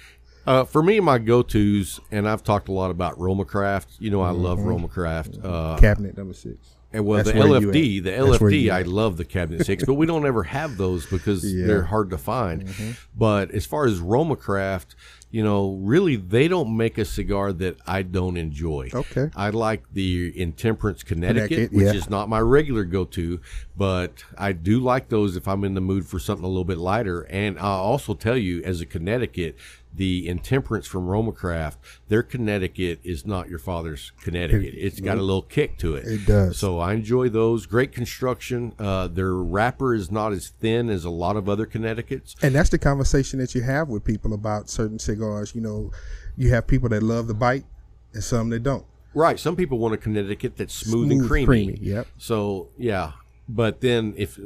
uh, 0.45 0.64
for 0.66 0.82
me, 0.82 0.99
my 0.99 1.20
go-tos, 1.20 1.99
and 2.10 2.28
I've 2.28 2.43
talked 2.43 2.68
a 2.68 2.72
lot 2.74 2.89
about 2.91 3.20
Roma 3.20 3.45
Craft. 3.45 3.97
You 3.99 4.10
know, 4.10 4.22
I 4.22 4.32
love 4.32 4.60
Roma 4.60 4.88
Craft. 4.88 5.38
Uh, 5.41 5.78
Cabinet 5.80 6.18
number 6.18 6.34
six. 6.34 6.76
And 6.94 7.06
well, 7.06 7.18
That's 7.24 7.32
the 7.32 7.39
LFD, 7.39 8.04
the 8.04 8.12
LFD, 8.12 8.70
I 8.70 8.82
love 8.82 9.18
the 9.18 9.26
Cabinet 9.26 9.66
Six, 9.66 9.86
but 9.86 9.94
we 9.94 10.06
don't 10.06 10.26
ever 10.26 10.44
have 10.44 10.78
those 10.78 11.06
because 11.06 11.44
Yeah. 11.52 11.52
Mm-hmm. 11.52 11.68
they're 11.68 11.84
hard 11.84 12.10
to 12.12 12.18
find. 12.18 12.74
But 13.16 13.52
as 13.52 13.66
far 13.66 13.86
as 13.86 14.00
Roma 14.00 14.36
Craft, 14.36 14.96
you 15.32 15.44
know, 15.44 15.76
really, 15.82 16.18
they 16.18 16.50
don't 16.50 16.76
make 16.76 16.98
a 16.98 17.06
cigar 17.06 17.54
that 17.54 17.78
I 17.88 18.02
don't 18.02 18.36
enjoy. 18.36 18.89
Okay. 18.94 19.30
I 19.36 19.50
like 19.50 19.84
the 19.94 20.38
Intemperance 20.39 21.04
Connecticut, 21.04 21.50
Connecticut, 21.50 21.74
which 21.74 21.86
yeah. 21.86 21.94
is 21.94 22.10
not 22.10 22.28
my 22.28 22.39
regular 22.39 22.84
go-to, 22.84 23.39
but 23.78 24.26
I 24.38 24.52
do 24.52 24.82
like 24.82 25.08
those 25.08 25.38
if 25.38 25.48
I'm 25.48 25.64
in 25.64 25.74
the 25.74 25.82
mood 25.82 26.06
for 26.06 26.20
something 26.20 26.44
a 26.44 26.50
little 26.50 26.66
bit 26.66 26.78
lighter. 26.78 27.22
And 27.24 27.58
I'll 27.58 27.80
also 27.80 28.14
tell 28.14 28.38
you, 28.38 28.62
as 28.64 28.82
a 28.82 28.86
Connecticut, 28.86 29.56
the 29.94 30.28
Intemperance 30.28 30.88
from 30.88 31.08
Roma 31.08 31.32
Craft, 31.32 31.80
their 32.08 32.24
Connecticut 32.24 33.00
is 33.04 33.26
not 33.26 33.50
your 33.50 33.60
father's 33.60 34.12
Connecticut. 34.22 34.74
It's 34.78 35.00
got 35.00 35.18
a 35.18 35.22
little 35.22 35.42
kick 35.42 35.78
to 35.80 35.96
it. 35.96 36.06
It 36.08 36.26
does. 36.26 36.58
So 36.58 36.80
I 36.80 36.94
enjoy 36.94 37.30
those. 37.30 37.66
Great 37.66 37.92
construction. 37.92 38.74
Uh, 38.80 39.08
their 39.08 39.34
wrapper 39.34 39.94
is 39.94 40.10
not 40.12 40.32
as 40.32 40.50
thin 40.50 40.89
as 40.89 41.06
a 41.06 41.10
lot 41.10 41.36
of 41.36 41.50
other 41.50 41.66
Connecticut's. 41.66 42.36
And 42.42 42.56
that's 42.56 42.70
the 42.70 42.80
conversation 42.80 43.39
that 43.39 43.54
you 43.54 43.62
have 43.62 43.89
with 43.89 44.04
people 44.04 44.34
about 44.34 44.70
certain 44.70 45.00
cigars. 45.00 45.54
You 45.54 45.62
know, 45.62 45.92
you 46.38 46.50
have 46.52 46.68
people 46.68 46.89
that 46.89 47.04
love 47.04 47.28
the 47.28 47.34
bite 47.34 47.66
and 48.14 48.24
some 48.24 48.50
that 48.50 48.64
don't. 48.64 48.86
Right. 49.14 49.39
Some 49.39 49.56
people 49.56 49.78
want 49.78 49.94
a 49.94 49.98
Connecticut 49.98 50.56
that's 50.56 50.74
smooth, 50.74 51.12
and 51.12 51.28
creamy. 51.28 51.46
creamy, 51.46 51.78
yep. 51.82 52.08
So 52.18 52.70
yeah. 52.78 53.12
But 53.50 53.82
then 53.82 54.14
if 54.18 54.39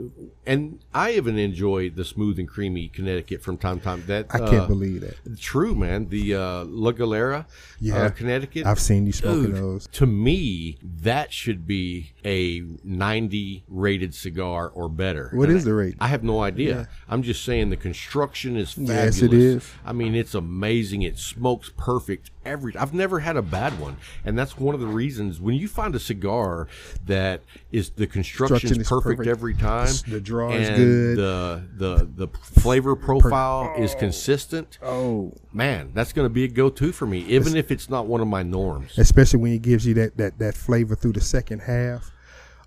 and 0.48 0.80
I 0.94 1.12
even 1.12 1.38
enjoy 1.38 1.90
the 1.90 2.04
smooth 2.04 2.40
and 2.40 2.48
creamy 2.48 2.88
Connecticut 2.88 3.42
from 3.42 3.58
time 3.58 3.80
to 3.80 3.84
time. 3.84 4.04
That 4.08 4.28
I 4.32 4.40
can't 4.40 4.54
uh, 4.54 4.68
believe 4.68 5.02
that. 5.02 5.40
True, 5.40 5.76
man. 5.76 6.10
The 6.10 6.36
uh, 6.36 6.64
La 6.66 6.92
Galera, 6.92 7.46
Yeah. 7.80 8.04
uh, 8.04 8.10
Connecticut. 8.10 8.66
I've 8.66 8.80
seen 8.80 9.06
you 9.06 9.12
smoking 9.12 9.52
Dude, 9.52 9.56
those. 9.56 9.88
To 9.94 10.06
me, 10.08 10.78
that 11.02 11.32
should 11.32 11.68
be 11.68 12.14
a 12.24 12.64
90 12.84 13.64
rated 13.68 14.16
cigar 14.16 14.70
or 14.70 14.90
better. 14.90 15.30
What 15.34 15.50
And 15.50 15.58
is 15.58 15.66
the 15.66 15.74
rate? 15.74 15.96
I 16.00 16.08
have 16.08 16.24
no 16.24 16.42
idea. 16.42 16.90
I'm 17.08 17.22
just 17.22 17.44
saying 17.44 17.70
the 17.70 17.78
construction 17.78 18.56
is 18.58 18.74
fabulous. 18.74 19.22
Yes, 19.22 19.22
it 19.22 19.34
is. 19.34 19.72
I 19.86 19.94
mean, 19.94 20.16
it's 20.16 20.34
amazing. 20.34 21.04
It 21.04 21.20
smokes 21.20 21.72
perfect 21.78 22.32
every. 22.46 22.76
I've 22.78 22.94
never 22.94 23.20
had 23.20 23.36
a 23.38 23.42
bad 23.42 23.80
one, 23.80 23.98
and 24.24 24.38
that's 24.38 24.58
one 24.58 24.74
of 24.76 24.82
the 24.82 24.88
reasons 24.88 25.40
when 25.40 25.56
you 25.56 25.68
find 25.68 25.94
a 25.96 26.00
cigar 26.00 26.68
that 27.06 27.42
is 27.72 27.92
the 27.92 28.08
construction 28.08 28.82
is 28.82 28.88
perfect, 29.02 29.18
perfect. 29.20 29.38
every 29.38 29.54
time. 29.54 29.88
The- 29.88 30.12
the 30.12 30.22
draw 30.22 30.52
is 30.52 30.70
good. 30.70 31.18
The 31.18 31.64
the 31.78 32.28
the 32.28 32.28
flavor 32.40 32.96
profile 32.96 33.74
is 33.78 33.96
consistent. 33.96 34.78
Oh, 34.82 35.34
Man, 35.54 35.92
that's 35.94 36.12
going 36.14 36.26
to 36.26 36.34
be 36.34 36.44
a 36.44 36.48
go-to 36.48 36.92
for 36.92 37.06
me, 37.06 37.20
even 37.20 37.56
if 37.56 37.72
it's 37.72 37.90
not 37.90 38.08
one 38.08 38.22
of 38.22 38.28
my 38.28 38.44
norms. 38.44 38.98
especially 38.98 39.40
when 39.40 39.54
it 39.54 39.62
gives 39.62 39.86
you 39.86 39.94
that 39.96 40.18
that 40.18 40.40
that 40.40 40.56
flavor 40.56 40.96
through 40.96 41.14
the 41.14 41.22
second 41.22 41.60
half. 41.60 42.12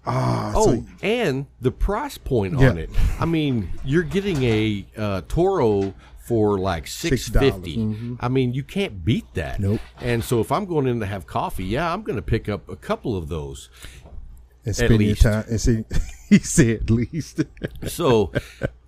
Ah, 0.07 0.53
Oh, 0.57 0.65
so 0.77 0.85
and 1.03 1.47
the 1.61 1.71
price 1.71 2.17
point 2.17 2.59
Yeah. 2.59 2.71
on 2.71 2.79
it. 2.79 2.91
I 3.21 3.27
mean, 3.27 3.71
you're 3.85 4.03
getting 4.05 4.43
a 4.43 4.87
uh, 4.97 5.21
Toro 5.29 5.93
for 6.27 6.59
like 6.59 6.87
six 6.87 7.29
$6. 7.29 7.39
fifty. 7.41 8.17
I 8.21 8.29
mean, 8.29 8.55
you 8.55 8.63
can't 8.63 9.05
beat 9.05 9.27
that. 9.35 9.55
Mm-hmm. 9.55 9.63
Nope. 9.73 9.81
And 10.01 10.23
so, 10.25 10.41
if 10.41 10.51
I'm 10.53 10.65
going 10.67 10.87
in 10.87 11.01
to 11.01 11.07
have 11.07 11.27
coffee, 11.27 11.65
yeah, 11.65 11.93
I'm 11.93 12.03
going 12.03 12.17
to 12.17 12.23
pick 12.23 12.49
up 12.49 12.69
a 12.71 12.77
couple 12.77 13.17
of 13.17 13.29
those. 13.29 13.69
and 14.65 14.75
spend 14.77 14.91
your 14.93 14.99
least. 14.99 15.23
time 15.23 15.45
and 15.49 15.61
see. 15.61 15.85
he 16.29 16.39
said 16.39 16.83
at 16.83 16.91
least. 16.91 17.45
So, 17.87 18.33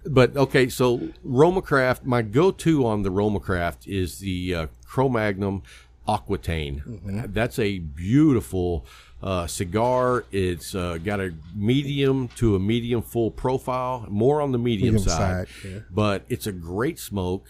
but 0.04 0.36
okay, 0.36 0.68
so 0.68 1.08
Roma 1.22 1.62
Craft. 1.62 2.04
My 2.04 2.22
go-to 2.22 2.86
on 2.86 3.02
the 3.02 3.10
Roma 3.10 3.40
Craft 3.40 3.86
is 3.86 4.18
the 4.18 4.54
uh, 4.54 4.66
Cro-Magnon 4.86 5.62
Aquitaine. 6.08 6.82
Mm-hmm. 6.86 7.32
That's 7.32 7.58
a 7.58 7.78
beautiful 7.78 8.84
uh, 9.22 9.46
cigar. 9.46 10.24
It's 10.32 10.74
uh, 10.74 10.98
got 10.98 11.20
a 11.20 11.34
medium 11.54 12.28
to 12.36 12.56
a 12.56 12.58
medium 12.58 13.02
full 13.02 13.30
profile, 13.30 14.06
more 14.08 14.40
on 14.40 14.52
the 14.52 14.58
medium, 14.58 14.94
Medium 14.94 15.08
side, 15.08 15.48
side, 15.48 15.70
yeah. 15.70 15.78
but 15.90 16.24
it's 16.28 16.46
a 16.46 16.52
great 16.52 16.98
smoke, 16.98 17.46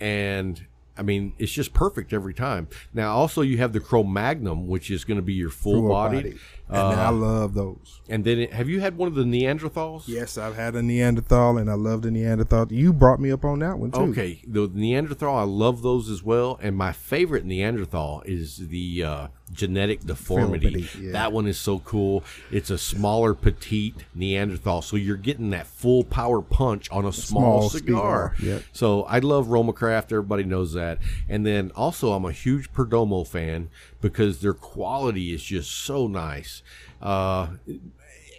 and 0.00 0.66
I 0.98 1.02
mean 1.02 1.32
it's 1.38 1.52
just 1.52 1.72
perfect 1.72 2.12
every 2.12 2.34
time. 2.34 2.66
Now, 2.92 3.14
also 3.14 3.42
you 3.42 3.58
have 3.58 3.72
the 3.72 3.80
Cro-Magnon, 3.80 4.66
which 4.66 4.90
is 4.90 5.04
going 5.04 5.18
to 5.18 5.22
be 5.22 5.34
your 5.34 5.50
full-bodied. 5.50 6.24
body. 6.24 6.38
And 6.68 7.00
I 7.00 7.10
love 7.10 7.54
those. 7.54 8.00
And 8.08 8.24
then, 8.24 8.38
it, 8.38 8.52
have 8.52 8.68
you 8.68 8.80
had 8.80 8.96
one 8.96 9.08
of 9.08 9.14
the 9.14 9.24
Neanderthals? 9.24 10.04
Yes, 10.06 10.38
I've 10.38 10.54
had 10.56 10.74
a 10.76 10.82
Neanderthal, 10.82 11.58
and 11.58 11.68
I 11.70 11.74
love 11.74 12.02
the 12.02 12.10
Neanderthal. 12.10 12.72
You 12.72 12.92
brought 12.92 13.20
me 13.20 13.30
up 13.32 13.44
on 13.44 13.58
that 13.60 13.78
one 13.78 13.90
too. 13.90 14.00
Okay, 14.00 14.40
the 14.46 14.70
Neanderthal, 14.72 15.34
I 15.36 15.42
love 15.42 15.82
those 15.82 16.08
as 16.08 16.22
well. 16.22 16.58
And 16.62 16.76
my 16.76 16.92
favorite 16.92 17.44
Neanderthal 17.44 18.22
is 18.24 18.68
the 18.68 19.02
uh, 19.02 19.28
genetic 19.52 20.04
deformity. 20.04 20.88
Yeah. 21.00 21.12
That 21.12 21.32
one 21.32 21.46
is 21.46 21.58
so 21.58 21.80
cool. 21.80 22.22
It's 22.50 22.70
a 22.70 22.78
smaller, 22.78 23.34
petite 23.34 24.04
Neanderthal, 24.14 24.82
so 24.82 24.96
you're 24.96 25.16
getting 25.16 25.50
that 25.50 25.66
full 25.66 26.04
power 26.04 26.40
punch 26.42 26.90
on 26.90 27.04
a 27.04 27.12
small, 27.12 27.68
Small 27.68 27.70
cigar. 27.70 28.34
cigar, 28.36 28.54
yep. 28.54 28.62
So 28.72 29.02
I 29.04 29.18
love 29.18 29.48
Roma 29.48 29.72
Craft. 29.72 30.12
Everybody 30.12 30.44
knows 30.44 30.72
that. 30.74 30.98
And 31.28 31.44
then 31.44 31.72
also, 31.74 32.12
I'm 32.12 32.24
a 32.24 32.32
huge 32.32 32.72
Perdomo 32.72 33.26
fan 33.26 33.68
because 34.00 34.40
their 34.40 34.54
quality 34.54 35.34
is 35.34 35.42
just 35.42 35.70
so 35.70 36.06
nice. 36.06 36.62
Uh, 37.02 37.48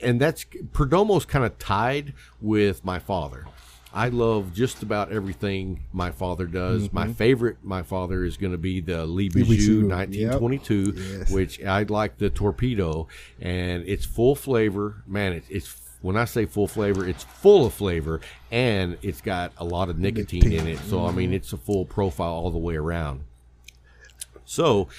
and 0.01 0.19
that's 0.21 0.45
Perdomo's 0.73 1.25
kind 1.25 1.45
of 1.45 1.57
tied 1.59 2.13
with 2.41 2.83
my 2.85 2.99
father. 2.99 3.45
I 3.93 4.09
love 4.09 4.53
just 4.53 4.83
about 4.83 5.11
everything 5.11 5.83
my 5.91 6.11
father 6.11 6.45
does. 6.45 6.91
My 6.93 7.07
favorite, 7.13 7.57
my 7.63 7.81
father 7.81 8.23
is 8.25 8.37
going 8.37 8.51
to 8.51 8.57
be 8.57 8.79
the 8.81 9.07
Le 9.07 9.23
Mm-hmm. 9.23 9.39
Bijou 9.39 9.81
Bijou, 9.81 9.87
1922, 9.87 10.93
Yes. 10.95 11.31
which 11.31 11.63
I 11.63 11.83
like 11.83 12.17
the 12.17 12.29
torpedo, 12.29 13.07
and 13.41 13.83
it's 13.87 14.05
full 14.05 14.35
flavor. 14.35 15.01
Man, 15.07 15.33
it's, 15.33 15.49
it's 15.49 15.81
when 16.01 16.15
I 16.15 16.25
say 16.25 16.45
full 16.45 16.67
flavor, 16.67 17.07
it's 17.07 17.23
full 17.23 17.65
of 17.65 17.73
flavor, 17.73 18.19
and 18.51 18.97
it's 19.01 19.21
got 19.21 19.53
a 19.57 19.63
lot 19.65 19.89
of 19.89 19.97
nicotine, 19.97 20.51
in 20.51 20.67
it. 20.67 20.77
So 20.79 21.03
I 21.05 21.11
mean, 21.11 21.33
it's 21.33 21.51
a 21.53 21.57
full 21.57 21.85
profile 21.85 22.33
all 22.33 22.51
the 22.51 22.57
way 22.59 22.75
around. 22.75 23.21
So, 24.45 24.89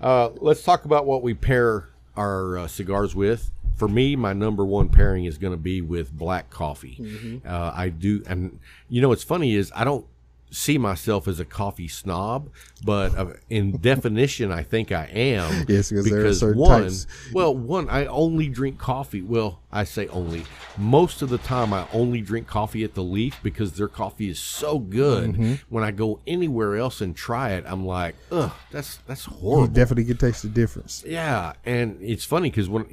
uh, 0.00 0.30
let's 0.36 0.62
talk 0.62 0.84
about 0.84 1.06
what 1.06 1.22
we 1.22 1.34
pair 1.34 1.88
our 2.16 2.58
uh, 2.58 2.66
cigars 2.66 3.14
with. 3.14 3.50
For 3.80 3.88
me, 3.88 4.14
my 4.14 4.34
number 4.34 4.62
one 4.62 4.90
pairing 4.90 5.24
is 5.24 5.38
going 5.38 5.54
to 5.54 5.56
be 5.56 5.80
with 5.80 6.12
black 6.12 6.50
coffee. 6.50 7.40
Uh, 7.46 7.72
I 7.74 7.88
do, 7.88 8.22
and 8.26 8.60
you 8.90 9.00
know 9.00 9.08
what's 9.08 9.24
funny 9.24 9.54
is 9.54 9.72
I 9.74 9.84
don't 9.84 10.04
see 10.50 10.76
myself 10.76 11.26
as 11.26 11.40
a 11.40 11.46
coffee 11.46 11.88
snob, 11.88 12.50
but 12.84 13.16
uh, 13.16 13.26
in 13.48 13.76
definition, 13.80 14.52
I 14.52 14.64
think 14.64 14.92
I 14.92 15.06
am. 15.06 15.64
Yes, 15.68 15.90
'cause 15.90 16.04
there 16.04 16.26
are 16.26 16.34
certain 16.34 16.60
one, 16.60 16.82
types. 16.82 17.06
well, 17.32 17.54
one, 17.54 17.88
I 17.88 18.04
only 18.04 18.48
drink 18.50 18.76
coffee. 18.76 19.22
Well, 19.22 19.60
I 19.72 19.84
say 19.84 20.08
only. 20.08 20.44
Most 20.76 21.22
of 21.22 21.30
the 21.30 21.38
time, 21.38 21.72
I 21.72 21.86
only 21.94 22.20
drink 22.20 22.46
coffee 22.46 22.84
at 22.84 22.92
the 22.94 23.02
Leaf 23.02 23.38
because 23.42 23.72
their 23.72 23.88
coffee 23.88 24.28
is 24.28 24.38
so 24.38 24.78
good. 24.78 25.32
Mm-hmm. 25.32 25.54
When 25.70 25.84
I 25.84 25.90
go 25.90 26.20
anywhere 26.26 26.76
else 26.76 27.00
and 27.00 27.16
try 27.16 27.52
it, 27.52 27.64
I'm 27.66 27.86
like, 27.86 28.14
ugh, 28.30 28.52
that's 28.72 28.98
that's 29.06 29.24
horrible. 29.24 29.68
You 29.68 29.72
definitely 29.72 30.04
can 30.04 30.18
taste 30.18 30.42
the 30.42 30.50
difference. 30.50 31.02
Yeah, 31.06 31.54
and 31.64 31.96
it's 32.02 32.26
funny 32.26 32.50
because 32.50 32.68
when 32.68 32.84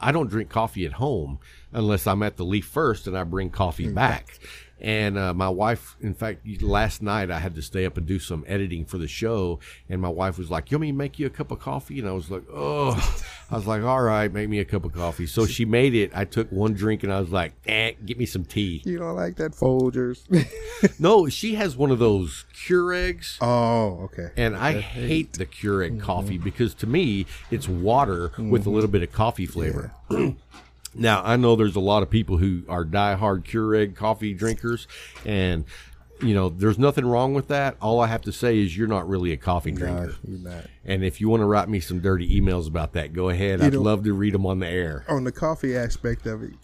I 0.00 0.12
don't 0.12 0.30
drink 0.30 0.48
coffee 0.48 0.86
at 0.86 0.94
home 0.94 1.38
unless 1.72 2.06
I'm 2.06 2.22
at 2.22 2.36
the 2.36 2.44
Leaf 2.44 2.66
first 2.66 3.06
and 3.06 3.16
I 3.16 3.24
bring 3.24 3.50
coffee 3.50 3.88
mm. 3.88 3.94
back. 3.94 4.38
And 4.80 5.18
uh, 5.18 5.34
my 5.34 5.48
wife, 5.48 5.96
in 6.00 6.14
fact, 6.14 6.46
last 6.62 7.02
night 7.02 7.30
I 7.30 7.40
had 7.40 7.54
to 7.56 7.62
stay 7.62 7.84
up 7.84 7.96
and 7.96 8.06
do 8.06 8.18
some 8.18 8.44
editing 8.46 8.84
for 8.84 8.96
the 8.98 9.08
show, 9.08 9.58
and 9.88 10.00
my 10.00 10.08
wife 10.08 10.38
was 10.38 10.50
like, 10.50 10.70
"You 10.70 10.76
want 10.76 10.82
me 10.82 10.92
to 10.92 10.96
make 10.96 11.18
you 11.18 11.26
a 11.26 11.30
cup 11.30 11.50
of 11.50 11.58
coffee?" 11.58 11.98
And 11.98 12.08
I 12.08 12.12
was 12.12 12.30
like, 12.30 12.44
"Oh," 12.52 12.92
I 13.50 13.56
was 13.56 13.66
like, 13.66 13.82
"All 13.82 14.02
right, 14.02 14.32
make 14.32 14.48
me 14.48 14.60
a 14.60 14.64
cup 14.64 14.84
of 14.84 14.92
coffee." 14.92 15.26
So 15.26 15.46
she 15.46 15.64
made 15.64 15.94
it. 15.94 16.12
I 16.14 16.24
took 16.24 16.50
one 16.52 16.74
drink, 16.74 17.02
and 17.02 17.12
I 17.12 17.18
was 17.20 17.30
like, 17.30 17.54
"Eh, 17.66 17.92
get 18.06 18.18
me 18.18 18.26
some 18.26 18.44
tea." 18.44 18.82
You 18.84 18.98
don't 18.98 19.16
like 19.16 19.36
that 19.36 19.52
Folgers? 19.52 20.20
No, 21.00 21.28
she 21.28 21.56
has 21.56 21.76
one 21.76 21.90
of 21.90 21.98
those 21.98 22.44
Keurigs. 22.54 23.36
oh, 23.40 24.04
okay. 24.04 24.30
And 24.36 24.56
I 24.56 24.80
hate 24.80 25.32
the 25.32 25.46
Keurig 25.46 26.00
coffee 26.00 26.38
because 26.38 26.72
to 26.74 26.86
me 26.86 27.26
it's 27.50 27.68
water 27.68 28.30
with 28.38 28.64
a 28.66 28.70
little 28.70 28.88
bit 28.88 29.02
of 29.02 29.10
coffee 29.10 29.46
flavor. 29.46 29.90
Now 30.94 31.22
I 31.24 31.36
know 31.36 31.56
there's 31.56 31.76
a 31.76 31.80
lot 31.80 32.02
of 32.02 32.10
people 32.10 32.36
who 32.38 32.62
are 32.68 32.84
diehard 32.84 33.44
Keurig 33.44 33.94
coffee 33.96 34.34
drinkers, 34.34 34.86
and 35.24 35.64
you 36.20 36.34
know 36.34 36.48
there's 36.48 36.78
nothing 36.78 37.06
wrong 37.06 37.34
with 37.34 37.48
that. 37.48 37.76
All 37.80 38.00
I 38.00 38.06
have 38.08 38.22
to 38.22 38.32
say 38.32 38.58
is 38.58 38.76
you're 38.76 38.88
not 38.88 39.08
really 39.08 39.32
a 39.32 39.36
coffee 39.36 39.70
No, 39.72 39.78
drinker. 39.78 40.14
you're 40.26 40.38
not. 40.38 40.64
And 40.84 41.04
if 41.04 41.20
you 41.20 41.28
want 41.28 41.42
to 41.42 41.46
write 41.46 41.68
me 41.68 41.80
some 41.80 42.00
dirty 42.00 42.40
emails 42.40 42.66
about 42.66 42.92
that, 42.94 43.12
go 43.12 43.28
ahead. 43.28 43.60
You 43.60 43.66
I'd 43.66 43.72
know- 43.74 43.82
love 43.82 44.04
to 44.04 44.12
read 44.12 44.34
them 44.34 44.46
on 44.46 44.58
the 44.58 44.66
air. 44.68 45.04
On 45.08 45.24
the 45.24 45.32
coffee 45.32 45.76
aspect 45.76 46.26
of 46.26 46.42
it, 46.42 46.54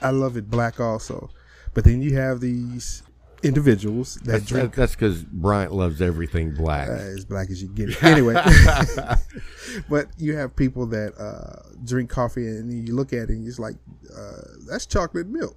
I 0.00 0.10
love 0.10 0.36
it 0.36 0.50
black 0.50 0.80
also. 0.80 1.30
But 1.74 1.84
then 1.84 2.02
you 2.02 2.16
have 2.16 2.40
these 2.40 3.02
individuals 3.42 4.14
that 4.16 4.24
That's 4.32 4.46
drink 4.46 4.74
that's 4.74 4.94
because 4.94 5.22
Bryant 5.24 5.72
loves 5.72 6.00
everything 6.00 6.54
black. 6.54 6.88
uh, 6.88 6.92
as 6.92 7.24
black 7.24 7.50
as 7.50 7.62
you 7.62 7.68
get 7.68 7.90
it. 7.90 8.02
Anyway, 8.02 8.34
but 9.88 10.06
you 10.18 10.36
have 10.36 10.54
people 10.56 10.86
that 10.86 11.12
uh, 11.18 11.68
drink 11.84 12.10
coffee 12.10 12.46
and 12.46 12.86
you 12.88 12.94
look 12.94 13.12
at 13.12 13.24
it 13.24 13.30
and 13.30 13.46
it's 13.46 13.58
like, 13.58 13.76
uh, 14.16 14.42
that's 14.68 14.86
chocolate 14.86 15.26
milk. 15.26 15.56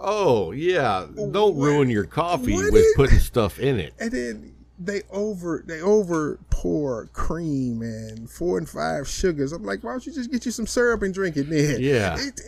oh 0.00 0.50
yeah, 0.52 1.06
don't 1.30 1.56
ruin 1.56 1.88
your 1.90 2.04
coffee 2.04 2.54
what 2.54 2.72
with 2.72 2.82
is- 2.82 2.92
putting 2.96 3.18
stuff 3.18 3.58
in 3.58 3.78
it. 3.78 3.94
And 3.98 4.10
then 4.10 4.53
they 4.78 5.02
over 5.10 5.62
they 5.66 5.80
over 5.80 6.38
pour 6.50 7.06
cream 7.12 7.82
and 7.82 8.28
four 8.28 8.58
and 8.58 8.68
five 8.68 9.06
sugars. 9.08 9.52
I'm 9.52 9.64
like, 9.64 9.84
why 9.84 9.92
don't 9.92 10.06
you 10.06 10.12
just 10.12 10.30
get 10.32 10.44
you 10.44 10.50
some 10.52 10.66
syrup 10.66 11.02
and 11.02 11.14
drink 11.14 11.36
it 11.36 11.48
then? 11.48 11.76
Yeah. 11.80 12.16
It- 12.18 12.40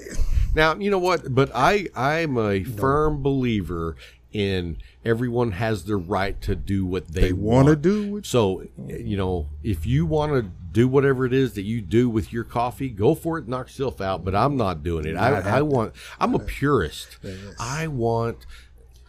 Now 0.54 0.74
you 0.74 0.90
know 0.90 0.98
what, 0.98 1.34
but 1.34 1.50
I 1.54 1.88
I'm 1.94 2.36
a 2.38 2.64
firm 2.64 3.22
believer 3.22 3.96
in 4.32 4.76
everyone 5.04 5.52
has 5.52 5.84
the 5.84 5.96
right 5.96 6.38
to 6.42 6.54
do 6.56 6.84
what 6.84 7.08
they, 7.08 7.20
they 7.28 7.32
want 7.32 7.68
to 7.68 7.76
do 7.76 8.20
So 8.22 8.66
you 8.86 9.16
know, 9.16 9.48
if 9.62 9.86
you 9.86 10.04
want 10.06 10.32
to 10.32 10.50
do 10.72 10.88
whatever 10.88 11.24
it 11.24 11.32
is 11.32 11.54
that 11.54 11.62
you 11.62 11.80
do 11.80 12.10
with 12.10 12.32
your 12.34 12.44
coffee, 12.44 12.90
go 12.90 13.14
for 13.14 13.38
it, 13.38 13.48
knock 13.48 13.68
yourself 13.68 14.00
out. 14.00 14.24
But 14.24 14.34
I'm 14.34 14.56
not 14.58 14.82
doing 14.82 15.06
it. 15.06 15.16
I, 15.16 15.58
I 15.58 15.62
want. 15.62 15.94
I'm 16.20 16.34
a 16.34 16.38
purist. 16.38 17.16
I 17.58 17.86
want. 17.86 18.44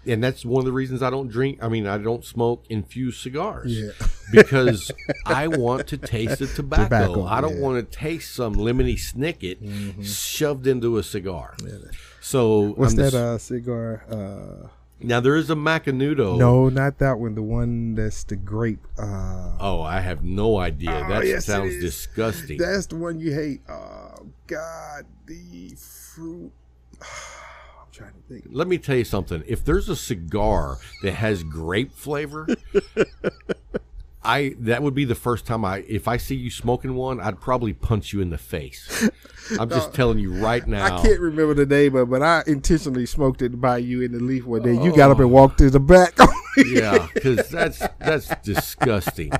And 0.08 0.24
that's 0.24 0.46
one 0.46 0.60
of 0.60 0.66
the 0.66 0.72
reasons 0.72 1.04
I 1.04 1.10
don't 1.10 1.28
drink. 1.28 1.60
I 1.62 1.68
mean, 1.68 1.86
I 1.88 1.98
don't 1.98 2.24
smoke 2.24 2.64
infused 2.70 3.22
cigars 3.22 3.78
Yeah. 3.78 3.92
because 4.32 4.92
I 5.26 5.48
want 5.48 5.88
to 5.88 5.98
taste 5.98 6.40
the 6.40 6.48
tobacco. 6.56 6.84
Tobacco, 6.84 7.26
I 7.26 7.42
don't 7.42 7.58
yeah. 7.58 7.62
want 7.64 7.92
to 7.92 7.98
taste 7.98 8.34
some 8.34 8.56
lemony 8.56 8.94
snicket 8.96 9.58
shoved 10.06 10.66
into 10.68 10.98
a 10.98 11.04
cigar. 11.04 11.56
So 12.22 12.74
What's 12.76 12.94
I'm 12.94 12.98
that 12.98 13.04
just- 13.12 13.16
uh, 13.16 13.38
cigar? 13.38 14.04
Uh, 14.10 14.68
now 15.00 15.20
there 15.20 15.36
is 15.36 15.50
a 15.52 15.56
Macanudo. 15.56 16.38
no, 16.40 16.70
not 16.70 16.98
that 16.98 17.20
one. 17.20 17.36
The 17.36 17.42
one 17.44 17.94
that's 17.94 18.24
the 18.24 18.36
grape. 18.36 18.80
Uh, 18.98 19.56
Oh, 19.60 19.82
I 19.82 20.00
have 20.00 20.24
no 20.24 20.58
idea. 20.58 21.04
Oh, 21.06 21.10
that 21.10 21.26
yes, 21.26 21.46
sounds 21.46 21.80
disgusting. 21.80 22.58
that's 22.58 22.88
the 22.88 22.96
one 22.96 23.20
you 23.20 23.32
hate. 23.34 23.62
Oh 23.70 24.26
God, 24.48 25.06
the 25.28 25.76
fruit. 25.78 26.52
Trying 27.98 28.14
to 28.14 28.20
think. 28.30 28.46
Let 28.52 28.68
me 28.68 28.78
tell 28.78 28.96
you 28.96 29.04
something. 29.04 29.44
If 29.48 29.66
there's 29.66 29.90
a 29.90 29.96
cigar 29.96 30.78
that 31.02 31.14
has 31.14 31.42
grape 31.42 31.92
flavor, 31.92 32.48
I 34.24 34.56
that 34.60 34.84
would 34.84 34.94
be 34.94 35.04
the 35.04 35.16
first 35.16 35.48
time 35.48 35.66
I 35.66 35.78
if 35.88 36.08
I 36.08 36.18
see 36.18 36.36
you 36.36 36.52
smoking 36.52 36.94
one, 36.94 37.20
I'd 37.20 37.42
probably 37.42 37.74
punch 37.74 38.14
you 38.14 38.22
in 38.22 38.30
the 38.30 38.38
face. 38.38 39.10
I'm 39.60 39.70
just 39.70 39.96
telling 39.96 40.20
you 40.20 40.32
right 40.32 40.68
now. 40.68 40.86
I 40.86 41.02
can't 41.02 41.20
remember 41.20 41.56
the 41.56 41.66
name 41.66 41.96
of, 41.96 42.08
it, 42.08 42.12
but 42.12 42.22
I 42.22 42.44
intentionally 42.46 43.08
smoked 43.08 43.42
it 43.42 43.60
by 43.60 43.80
you 43.80 44.04
in 44.04 44.12
the 44.12 44.20
leaf 44.20 44.46
one 44.46 44.62
day. 44.62 44.74
You 44.74 44.96
got 44.96 45.10
up 45.10 45.18
and 45.18 45.26
oh. 45.26 45.30
walked 45.30 45.58
to 45.60 45.72
the 45.72 45.80
back. 45.80 46.16
Yeah, 46.66 47.08
because 47.14 47.50
that's 47.50 47.84
that's 48.00 48.36
disgusting. 48.42 49.32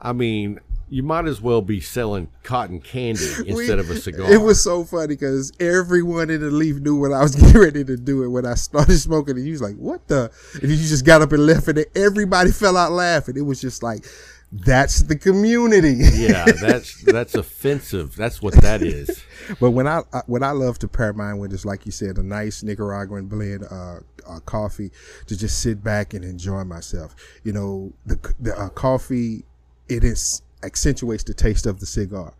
I 0.00 0.14
mean, 0.14 0.58
you 0.88 1.02
might 1.02 1.26
as 1.26 1.40
well 1.40 1.62
be 1.62 1.80
selling 1.80 2.28
cotton 2.42 2.80
candy 2.80 3.26
instead 3.46 3.78
of 3.78 3.90
a 3.90 3.96
cigar. 3.96 4.30
It 4.30 4.40
was 4.40 4.62
so 4.62 4.84
funny 4.84 5.08
because 5.08 5.52
everyone 5.58 6.30
in 6.30 6.40
the 6.40 6.50
leaf 6.50 6.76
knew 6.76 6.96
what 6.96 7.12
I 7.12 7.22
was 7.22 7.34
getting 7.36 7.60
ready 7.60 7.84
to 7.84 7.96
do. 7.96 8.22
And 8.22 8.32
when 8.32 8.46
I 8.46 8.54
started 8.54 8.98
smoking, 8.98 9.36
and 9.36 9.44
you 9.44 9.52
was 9.52 9.62
like, 9.62 9.76
"What 9.76 10.06
the?" 10.08 10.30
And 10.54 10.70
you 10.70 10.76
just 10.76 11.04
got 11.04 11.22
up 11.22 11.32
and 11.32 11.44
left, 11.44 11.68
and 11.68 11.84
everybody 11.94 12.52
fell 12.52 12.76
out 12.76 12.92
laughing. 12.92 13.36
It 13.36 13.42
was 13.42 13.60
just 13.60 13.82
like, 13.82 14.06
"That's 14.52 15.02
the 15.02 15.16
community." 15.16 15.96
yeah, 16.14 16.44
that's 16.60 17.02
that's 17.02 17.34
offensive. 17.34 18.14
That's 18.14 18.40
what 18.40 18.54
that 18.54 18.82
is. 18.82 19.24
But 19.60 19.72
when 19.72 19.88
I, 19.88 20.02
I 20.12 20.20
what 20.26 20.44
I 20.44 20.52
love 20.52 20.78
to 20.80 20.88
pair 20.88 21.12
mine 21.12 21.38
with 21.38 21.52
is 21.52 21.64
like 21.64 21.84
you 21.84 21.92
said, 21.92 22.16
a 22.18 22.22
nice 22.22 22.62
Nicaraguan 22.62 23.26
blend 23.26 23.64
uh, 23.68 24.00
uh, 24.28 24.40
coffee 24.40 24.92
to 25.26 25.36
just 25.36 25.60
sit 25.60 25.82
back 25.82 26.14
and 26.14 26.24
enjoy 26.24 26.62
myself. 26.62 27.16
You 27.42 27.52
know, 27.52 27.92
the 28.06 28.34
the 28.38 28.56
uh, 28.56 28.68
coffee 28.68 29.44
it 29.88 30.04
is 30.04 30.42
accentuates 30.66 31.24
the 31.24 31.34
taste 31.34 31.66
of 31.66 31.80
the 31.80 31.86
cigar. 31.86 32.34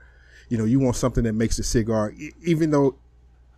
You 0.48 0.58
know, 0.58 0.64
you 0.64 0.78
want 0.78 0.96
something 0.96 1.24
that 1.24 1.32
makes 1.32 1.56
the 1.56 1.62
cigar, 1.62 2.12
even 2.44 2.70
though 2.70 2.96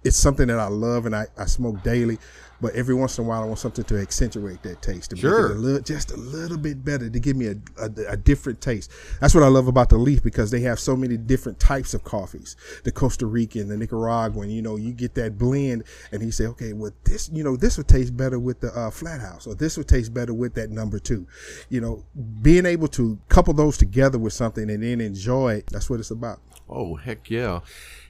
it's 0.04 0.16
something 0.16 0.46
that 0.48 0.58
I 0.58 0.68
love 0.68 1.06
and 1.06 1.14
I, 1.14 1.26
I 1.36 1.46
smoke 1.46 1.82
daily, 1.82 2.18
but 2.60 2.74
every 2.74 2.94
once 2.94 3.18
in 3.18 3.24
a 3.24 3.28
while 3.28 3.42
I 3.42 3.46
want 3.46 3.58
something 3.58 3.84
to 3.84 3.98
accentuate 4.00 4.62
that 4.62 4.82
taste, 4.82 5.10
to 5.10 5.16
Sure. 5.16 5.48
make 5.48 5.50
it 5.50 5.56
a 5.56 5.60
little, 5.60 5.80
just 5.82 6.10
a 6.10 6.16
little 6.16 6.58
bit 6.58 6.84
better, 6.84 7.08
to 7.08 7.20
give 7.20 7.36
me 7.36 7.46
a, 7.46 7.56
a, 7.80 7.90
a 8.10 8.16
different 8.16 8.60
taste. 8.60 8.90
That's 9.20 9.34
what 9.34 9.44
I 9.44 9.48
love 9.48 9.68
about 9.68 9.88
the 9.90 9.98
Leaf 9.98 10.22
because 10.22 10.50
they 10.50 10.60
have 10.60 10.78
so 10.80 10.96
many 10.96 11.16
different 11.16 11.60
types 11.60 11.94
of 11.94 12.04
coffees. 12.04 12.56
The 12.84 12.92
Costa 12.92 13.26
Rican, 13.26 13.68
the 13.68 13.76
Nicaraguan, 13.76 14.50
you 14.50 14.62
know, 14.62 14.76
you 14.76 14.92
get 14.92 15.14
that 15.14 15.38
blend, 15.38 15.84
and 16.12 16.22
you 16.22 16.32
say, 16.32 16.46
okay, 16.46 16.72
well 16.72 16.92
this, 17.04 17.28
you 17.32 17.44
know, 17.44 17.56
this 17.56 17.76
would 17.78 17.88
taste 17.88 18.16
better 18.16 18.38
with 18.38 18.60
the 18.60 18.68
uh, 18.78 18.90
Flathead, 18.90 19.46
or 19.46 19.54
this 19.54 19.76
would 19.76 19.88
taste 19.88 20.12
better 20.14 20.34
with 20.34 20.54
that 20.54 20.70
number 20.70 20.98
two. 20.98 21.26
You 21.68 21.80
know, 21.80 22.04
being 22.42 22.66
able 22.66 22.88
to 22.88 23.18
couple 23.28 23.54
those 23.54 23.76
together 23.78 24.18
with 24.18 24.32
something 24.32 24.68
and 24.70 24.82
then 24.82 25.00
enjoy 25.00 25.54
it. 25.54 25.66
That's 25.66 25.88
what 25.88 26.00
it's 26.00 26.10
about. 26.10 26.40
Oh 26.68 26.96
heck 26.96 27.30
yeah! 27.30 27.60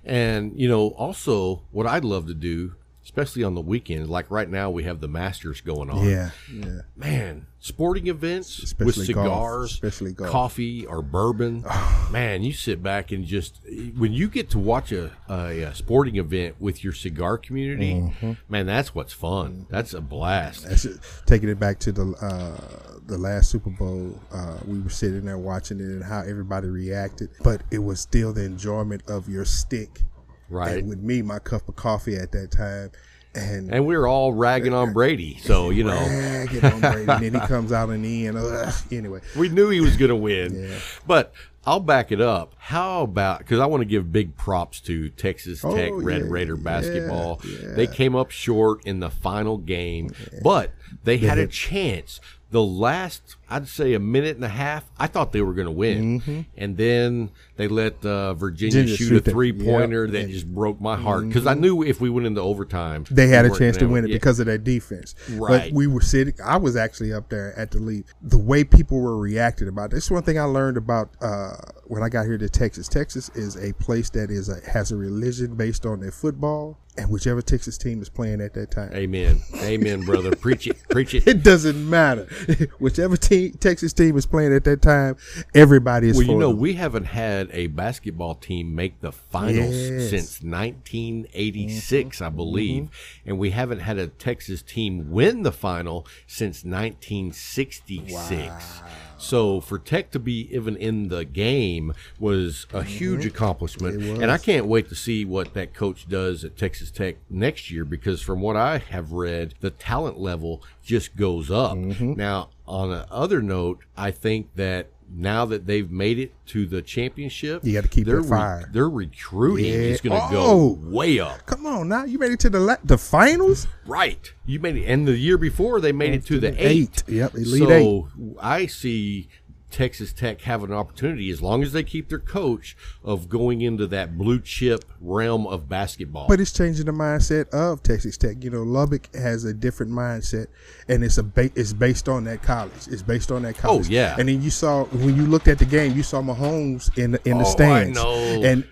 And 0.05 0.59
you 0.59 0.68
know, 0.68 0.88
also 0.88 1.62
what 1.70 1.86
I'd 1.86 2.05
love 2.05 2.26
to 2.26 2.34
do, 2.34 2.74
especially 3.09 3.42
on 3.42 3.54
the 3.54 3.61
weekends, 3.62 4.06
like 4.11 4.30
right 4.30 4.50
now 4.50 4.68
we 4.68 4.84
have 4.84 5.00
the 5.00 5.09
Masters 5.09 5.62
going 5.62 5.88
on. 5.88 6.06
Yeah, 6.06 6.30
yeah. 6.52 6.80
man, 6.94 7.46
sporting 7.59 8.06
events 8.09 8.59
with 8.59 8.64
Especially 8.64 9.14
golf, 9.14 9.26
cigars, 9.26 9.72
especially 9.72 10.12
golf. 10.12 10.30
coffee 10.30 10.84
or 10.84 11.00
bourbon. 11.00 11.64
man, 12.12 12.42
you 12.42 12.52
sit 12.52 12.82
back 12.82 13.11
and 13.11 13.24
just 13.24 13.61
when 13.96 14.12
you 14.12 14.28
get 14.28 14.50
to 14.50 14.59
watch 14.59 14.92
a, 14.92 15.11
a, 15.30 15.62
a 15.62 15.74
sporting 15.74 16.16
event 16.16 16.56
with 16.61 16.84
your 16.84 16.92
cigar 16.92 17.38
community, 17.38 17.94
Mm-hmm. 17.94 18.32
man, 18.50 18.66
that's 18.66 18.94
what's 18.94 19.14
fun. 19.14 19.66
That's 19.70 19.94
a 19.94 20.02
blast. 20.02 20.68
That's 20.68 20.84
it. 20.84 20.98
Taking 21.24 21.48
it 21.48 21.59
back 21.59 21.78
to 21.80 21.92
the 21.92 22.12
uh, 22.20 22.98
the 23.06 23.16
last 23.16 23.50
Super 23.50 23.70
Bowl, 23.70 24.20
uh, 24.30 24.59
we 24.66 24.80
were 24.80 24.90
sitting 24.90 25.24
there 25.24 25.38
watching 25.38 25.80
it 25.80 25.84
and 25.84 26.04
how 26.04 26.20
everybody 26.20 26.68
reacted, 26.68 27.30
but 27.42 27.62
it 27.70 27.78
was 27.78 28.00
still 28.00 28.34
the 28.34 28.44
enjoyment 28.44 29.02
of 29.09 29.30
your 29.30 29.46
stick. 29.46 30.02
Right. 30.49 30.78
And 30.78 30.88
with 30.88 31.01
me, 31.01 31.22
my 31.22 31.38
cup 31.38 31.68
of 31.68 31.76
coffee 31.76 32.16
at 32.16 32.32
that 32.32 32.51
time, 32.51 32.90
and, 33.34 33.72
And 33.72 33.86
we 33.86 33.96
were 33.96 34.07
all 34.07 34.32
ragging 34.32 34.72
on 34.72 34.92
Brady, 34.92 35.38
so 35.42 35.70
you 35.70 35.84
know 35.84 35.99
ragging 35.99 36.64
on 36.64 36.80
Brady, 36.80 37.12
and 37.12 37.22
then 37.22 37.34
he 37.34 37.46
comes 37.46 37.72
out 37.72 37.90
in 37.90 38.03
the 38.03 38.26
end. 38.26 38.38
Ugh. 38.38 38.74
Anyway, 38.90 39.20
we 39.36 39.49
knew 39.49 39.68
he 39.68 39.80
was 39.80 39.96
going 39.96 40.09
to 40.09 40.16
win. 40.16 40.74
But 41.07 41.32
I'll 41.66 41.80
back 41.80 42.11
it 42.11 42.20
up. 42.20 42.55
How 42.57 43.03
about 43.03 43.40
because 43.40 43.61
I 43.61 43.66
want 43.66 43.82
to 43.82 43.84
give 43.84 44.11
big 44.11 44.36
props 44.36 44.80
to 44.82 45.11
Texas 45.11 45.62
oh, 45.62 45.76
Tech 45.76 45.92
Oh, 45.92 46.01
Red 46.01 46.22
yeah, 46.22 46.28
Raider 46.30 46.57
basketball. 46.57 47.40
yeah. 47.44 47.74
They 47.74 47.86
came 47.86 48.16
up 48.16 48.30
short 48.30 48.84
in 48.86 49.01
the 49.01 49.11
final 49.11 49.59
game, 49.59 50.11
but 50.42 50.72
they 51.05 51.18
had 51.18 51.38
a 51.38 51.46
chance. 51.46 52.20
The 52.51 52.62
last, 52.62 53.36
I'd 53.51 53.68
say, 53.68 53.94
a 53.94 54.01
minute 54.01 54.36
and 54.36 54.44
a 54.44 54.49
half, 54.49 54.84
I 54.99 55.07
thought 55.07 55.32
they 55.32 55.42
were 55.42 55.55
going 55.55 55.66
to 55.66 55.72
win, 55.72 56.46
and 56.57 56.76
then 56.76 57.30
they 57.57 57.68
let 57.68 58.05
uh, 58.05 58.34
Virginia 58.34 58.68
Mm-hmm. 58.68 58.68
Virginia 58.68 58.96
shoot, 58.96 59.09
shoot 59.09 59.28
a 59.28 59.30
three 59.30 59.53
pointer 59.53 60.05
yep. 60.05 60.12
that 60.12 60.30
just 60.30 60.53
broke 60.53 60.80
my 60.80 60.96
heart 60.96 61.28
because 61.28 61.46
I 61.46 61.55
knew 61.55 61.82
if 61.82 62.01
we 62.01 62.11
went 62.11 62.26
into 62.26 62.40
overtime, 62.40 63.05
they 63.11 63.28
had 63.28 63.44
a 63.44 63.57
chance 63.57 63.76
to 63.78 63.86
win 63.86 64.05
it 64.05 64.11
yeah. 64.11 64.16
because 64.16 64.40
of 64.40 64.46
that 64.46 64.64
defense. 64.64 65.14
Right. 65.30 65.70
But 65.70 65.72
we 65.72 65.86
were 65.86 66.01
sitting. 66.01 66.34
I 66.44 66.57
was 66.57 66.76
actually 66.76 67.12
up 67.12 67.28
there 67.28 67.57
at 67.59 67.70
the 67.70 67.78
Leaf. 67.78 68.05
The 68.22 68.38
way 68.38 68.64
people 68.64 69.01
were 69.01 69.16
reacting 69.16 69.68
about 69.68 69.90
this. 69.90 70.11
one 70.11 70.22
thing 70.22 70.38
I 70.38 70.44
learned 70.44 70.76
about 70.76 71.11
uh, 71.20 71.57
when 71.84 72.03
I 72.03 72.09
got 72.09 72.26
here 72.26 72.38
to 72.38 72.49
Texas. 72.49 72.88
Texas 72.88 73.30
is 73.30 73.57
a 73.57 73.72
place 73.74 74.11
that 74.11 74.30
is 74.30 74.49
a, 74.49 74.61
has 74.70 74.92
a 74.92 74.96
religion 74.96 75.55
based 75.55 75.86
on 75.86 76.01
their 76.01 76.12
football 76.12 76.78
and 76.99 77.09
whichever 77.11 77.40
Texas 77.40 77.78
team 77.78 78.03
is 78.03 78.09
playing 78.09 78.40
at 78.40 78.55
that 78.55 78.72
time. 78.72 78.92
Amen, 78.92 79.40
amen, 79.62 80.01
brother. 80.03 80.34
Preach 80.34 80.66
it, 80.66 80.76
preach 80.88 81.14
it. 81.14 81.26
It 81.28 81.44
doesn't 81.44 81.88
matter. 81.88 82.26
Whichever 82.78 83.16
team 83.16 83.38
Texas 83.61 83.93
team 83.93 84.16
is 84.16 84.26
playing 84.26 84.53
at 84.55 84.64
that 84.64 84.82
time, 84.82 85.16
everybody 85.55 86.09
is. 86.09 86.16
Well, 86.16 86.26
for 86.26 86.32
you 86.32 86.39
know, 86.39 86.51
them. 86.51 86.59
we 86.59 86.72
haven't 86.74 87.05
had 87.05 87.49
a 87.53 87.68
basketball 87.68 88.34
team 88.34 88.74
make 88.74 89.01
the 89.01 89.12
finals 89.12 89.74
Yes. 89.74 90.11
since 90.11 90.43
1986, 90.43 92.16
mm-hmm. 92.16 92.24
I 92.24 92.28
mm-hmm. 92.28 92.36
believe, 92.36 92.89
and 93.26 93.39
we 93.39 93.51
haven't 93.51 93.80
had 93.80 93.99
a 93.99 94.09
Texas 94.09 94.62
team 94.62 95.11
win 95.11 95.43
the 95.43 95.53
final 95.53 96.07
since 96.26 96.64
1966. 96.64 98.82
So 99.18 99.60
for 99.60 99.78
Tech 99.78 100.10
to 100.12 100.18
be 100.18 100.48
even 100.54 100.76
in 100.76 101.08
the 101.08 101.24
game 101.24 101.92
was 102.18 102.66
a 102.70 102.78
mm-hmm. 102.78 102.88
huge 102.88 103.26
accomplishment, 103.26 104.02
and 104.22 104.30
I 104.30 104.38
can't 104.38 104.66
wait 104.66 104.88
to 104.88 104.94
see 104.94 105.24
what 105.24 105.54
that 105.54 105.74
coach 105.74 106.08
does 106.08 106.44
at 106.44 106.56
Texas 106.56 106.90
Tech 106.90 107.16
next 107.28 107.70
year 107.70 107.84
because 107.84 108.22
from 108.22 108.40
what 108.40 108.56
I 108.56 108.78
have 108.78 109.12
read, 109.12 109.54
the 109.60 109.70
talent 109.70 110.18
level 110.18 110.62
just 110.82 111.16
goes 111.16 111.50
up. 111.50 111.76
Mm-hmm. 111.76 112.14
Now, 112.14 112.50
on 112.66 112.92
another 112.92 113.42
note, 113.42 113.80
I 113.96 114.10
think 114.10 114.54
that 114.54 114.88
now 115.14 115.44
that 115.46 115.66
they've 115.66 115.90
made 115.90 116.18
it 116.18 116.32
to 116.46 116.66
the 116.66 116.82
championship, 116.82 117.64
You 117.64 117.72
gotta 117.74 117.88
keep 117.88 118.06
their 118.06 118.22
fire. 118.22 118.68
their 118.72 118.88
recruiting 118.88 119.66
Yeah. 119.66 119.72
is 119.72 120.00
going 120.00 120.18
to 120.20 120.26
Oh. 120.36 120.74
go 120.74 120.90
way 120.90 121.18
up. 121.18 121.46
Come 121.46 121.66
on 121.66 121.88
now, 121.88 122.04
you 122.04 122.18
made 122.18 122.32
it 122.32 122.40
to 122.40 122.50
the 122.50 122.61
la- 122.61 122.76
the 122.84 122.98
finals. 122.98 123.66
Right. 123.86 124.32
You 124.46 124.59
made 124.61 124.76
it, 124.76 124.84
and 124.84 125.06
the 125.09 125.16
year 125.16 125.38
before 125.38 125.80
they 125.80 125.92
made 125.92 126.14
it 126.14 126.26
to 126.26 126.38
the 126.38 126.48
eight. 126.59 127.02
Eight. 127.09 127.14
Yep, 127.14 127.34
Elite 127.34 127.68
so 127.68 128.09
I 128.40 128.66
see 128.66 129.28
Texas 129.70 130.12
Tech 130.12 130.40
have 130.42 130.64
an 130.64 130.72
opportunity 130.72 131.30
as 131.30 131.42
long 131.42 131.62
as 131.62 131.72
they 131.72 131.82
keep 131.82 132.08
their 132.08 132.18
coach 132.18 132.76
of 133.04 133.28
going 133.28 133.60
into 133.60 133.86
that 133.88 134.16
blue 134.16 134.40
chip 134.40 134.84
realm 135.00 135.46
of 135.46 135.68
basketball. 135.68 136.26
But 136.28 136.40
it's 136.40 136.52
changing 136.52 136.86
the 136.86 136.92
mindset 136.92 137.48
of 137.50 137.82
Texas 137.82 138.16
Tech. 138.16 138.42
You 138.42 138.50
know, 138.50 138.62
Lubbock 138.62 139.14
has 139.14 139.44
a 139.44 139.52
different 139.52 139.92
mindset, 139.92 140.46
and 140.88 141.04
it's 141.04 141.18
a 141.18 141.22
ba- 141.22 141.50
it's 141.54 141.72
based 141.72 142.08
on 142.08 142.24
that 142.24 142.42
college. 142.42 142.72
It's 142.90 143.02
based 143.02 143.30
on 143.30 143.42
that 143.42 143.56
college. 143.58 143.86
Oh, 143.88 143.90
yeah. 143.92 144.16
And 144.18 144.28
then 144.28 144.40
you 144.42 144.50
saw 144.50 144.84
when 144.84 145.14
you 145.16 145.26
looked 145.26 145.48
at 145.48 145.58
the 145.58 145.66
game, 145.66 145.94
you 145.96 146.02
saw 146.02 146.22
Mahomes 146.22 146.96
in 146.96 147.12
the, 147.12 147.20
in 147.28 147.38
the 147.38 147.44
Oh, 147.44 147.48
I 147.48 147.50
stands. 147.52 147.96
know. 147.98 148.42
And 148.42 148.64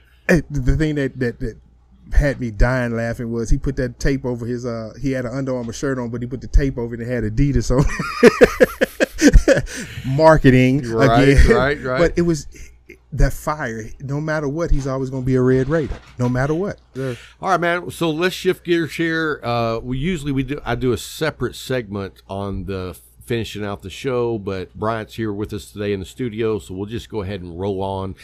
the 0.51 0.77
thing 0.77 0.95
that 0.97 1.19
that 1.21 1.39
that 1.41 1.57
had 2.13 2.41
me 2.41 2.51
dying 2.53 2.97
laughing 2.97 3.33
was 3.33 3.51
he 3.51 3.59
put 3.59 3.75
that 3.77 3.99
tape 3.99 4.25
over 4.25 4.47
his 4.47 4.65
uh 4.65 4.93
he 5.03 5.11
had 5.11 5.25
an 5.27 5.33
Under 5.37 5.57
Armour 5.57 5.73
shirt 5.73 5.99
on, 5.99 6.09
but 6.09 6.23
he 6.23 6.27
put 6.29 6.41
the 6.41 6.47
tape 6.47 6.79
over 6.79 6.95
it 6.95 7.01
and 7.01 7.11
it 7.11 7.13
had 7.13 7.25
Adidas 7.25 7.71
on. 7.71 7.85
Marketing 10.07 10.83
Right, 10.91 11.29
again. 11.29 11.49
right, 11.57 11.83
right. 11.83 11.99
But 11.99 12.13
it 12.17 12.23
was 12.23 12.47
that 13.13 13.33
fire. 13.33 13.85
No 14.01 14.21
matter 14.21 14.49
what, 14.49 14.71
he's 14.71 14.87
always 14.87 15.11
going 15.11 15.23
to 15.23 15.27
be 15.27 15.37
a 15.37 15.43
Red 15.43 15.69
Raider. 15.69 15.99
No 16.19 16.29
matter 16.29 16.55
what. 16.55 16.81
All 16.97 17.15
right, 17.51 17.61
man. 17.61 17.91
So 17.91 18.11
let's 18.11 18.35
shift 18.35 18.65
gears 18.65 18.95
here. 18.97 19.41
Uh, 19.43 19.81
we 19.83 19.99
usually 19.99 20.33
we 20.33 20.43
do 20.43 20.61
I 20.65 20.75
do 20.75 20.93
a 20.93 20.99
separate 20.99 21.55
segment 21.57 22.23
on 22.29 22.65
the 22.65 22.97
finishing 23.25 23.65
out 23.65 23.83
the 23.83 23.91
show, 23.91 24.39
but 24.39 24.73
Bryant's 24.75 25.15
here 25.15 25.33
with 25.33 25.53
us 25.53 25.73
today 25.73 25.93
in 25.93 25.99
the 25.99 26.07
studio, 26.07 26.61
so 26.61 26.75
we'll 26.75 26.87
just 26.87 27.09
go 27.09 27.23
ahead 27.23 27.41
and 27.43 27.59
roll 27.59 27.83
on. 27.83 28.15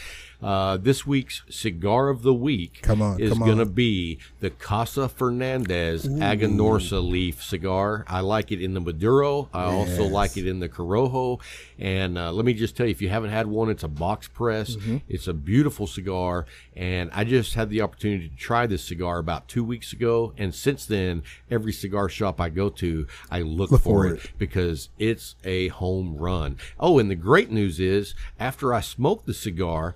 Uh, 0.43 0.77
this 0.77 1.07
week's 1.07 1.43
cigar 1.49 2.09
of 2.09 2.21
the 2.21 2.33
week 2.33 2.81
Come 2.81 3.01
on, 3.01 3.19
is 3.19 3.33
going 3.37 3.57
to 3.57 3.65
be 3.65 4.19
the 4.39 4.49
Casa 4.49 5.07
Fernandez 5.09 6.05
Aganorsa 6.07 7.01
leaf 7.01 7.41
cigar. 7.41 8.05
I 8.07 8.19
like 8.19 8.51
it 8.51 8.61
in 8.61 8.73
the 8.73 8.81
Maduro. 8.81 9.49
I 9.53 9.63
also 9.63 10.03
like 10.05 10.37
it 10.37 10.45
in 10.47 10.59
the 10.59 10.69
Corojo. 10.69 11.39
And 11.79 12.17
uh, 12.17 12.31
let 12.31 12.45
me 12.45 12.53
just 12.53 12.75
tell 12.75 12.85
you, 12.85 12.91
if 12.91 13.01
you 13.01 13.09
haven't 13.09 13.31
had 13.31 13.47
one, 13.47 13.69
it's 13.69 13.83
a 13.83 13.87
box 13.87 14.27
press. 14.27 14.75
Mm-hmm. 14.75 14.97
It's 15.07 15.27
a 15.27 15.33
beautiful 15.33 15.87
cigar. 15.87 16.45
And 16.75 17.09
I 17.13 17.23
just 17.23 17.53
had 17.53 17.69
the 17.69 17.81
opportunity 17.81 18.29
to 18.29 18.35
try 18.35 18.67
this 18.67 18.83
cigar 18.83 19.19
about 19.19 19.47
two 19.47 19.63
weeks 19.63 19.93
ago. 19.93 20.33
And 20.37 20.53
since 20.53 20.85
then, 20.85 21.23
every 21.49 21.73
cigar 21.73 22.09
shop 22.09 22.41
I 22.41 22.49
go 22.49 22.69
to, 22.69 23.07
I 23.31 23.41
look, 23.41 23.71
Look 23.71 23.81
for 23.81 23.93
for 23.93 24.07
it 24.07 24.31
because 24.37 24.89
it's 24.99 25.35
a 25.43 25.69
home 25.69 26.17
run. 26.17 26.57
Oh, 26.79 26.99
and 26.99 27.09
the 27.09 27.15
great 27.15 27.51
news 27.51 27.79
is 27.79 28.15
after 28.39 28.73
I 28.73 28.81
smoked 28.81 29.25
the 29.25 29.33
cigar, 29.33 29.95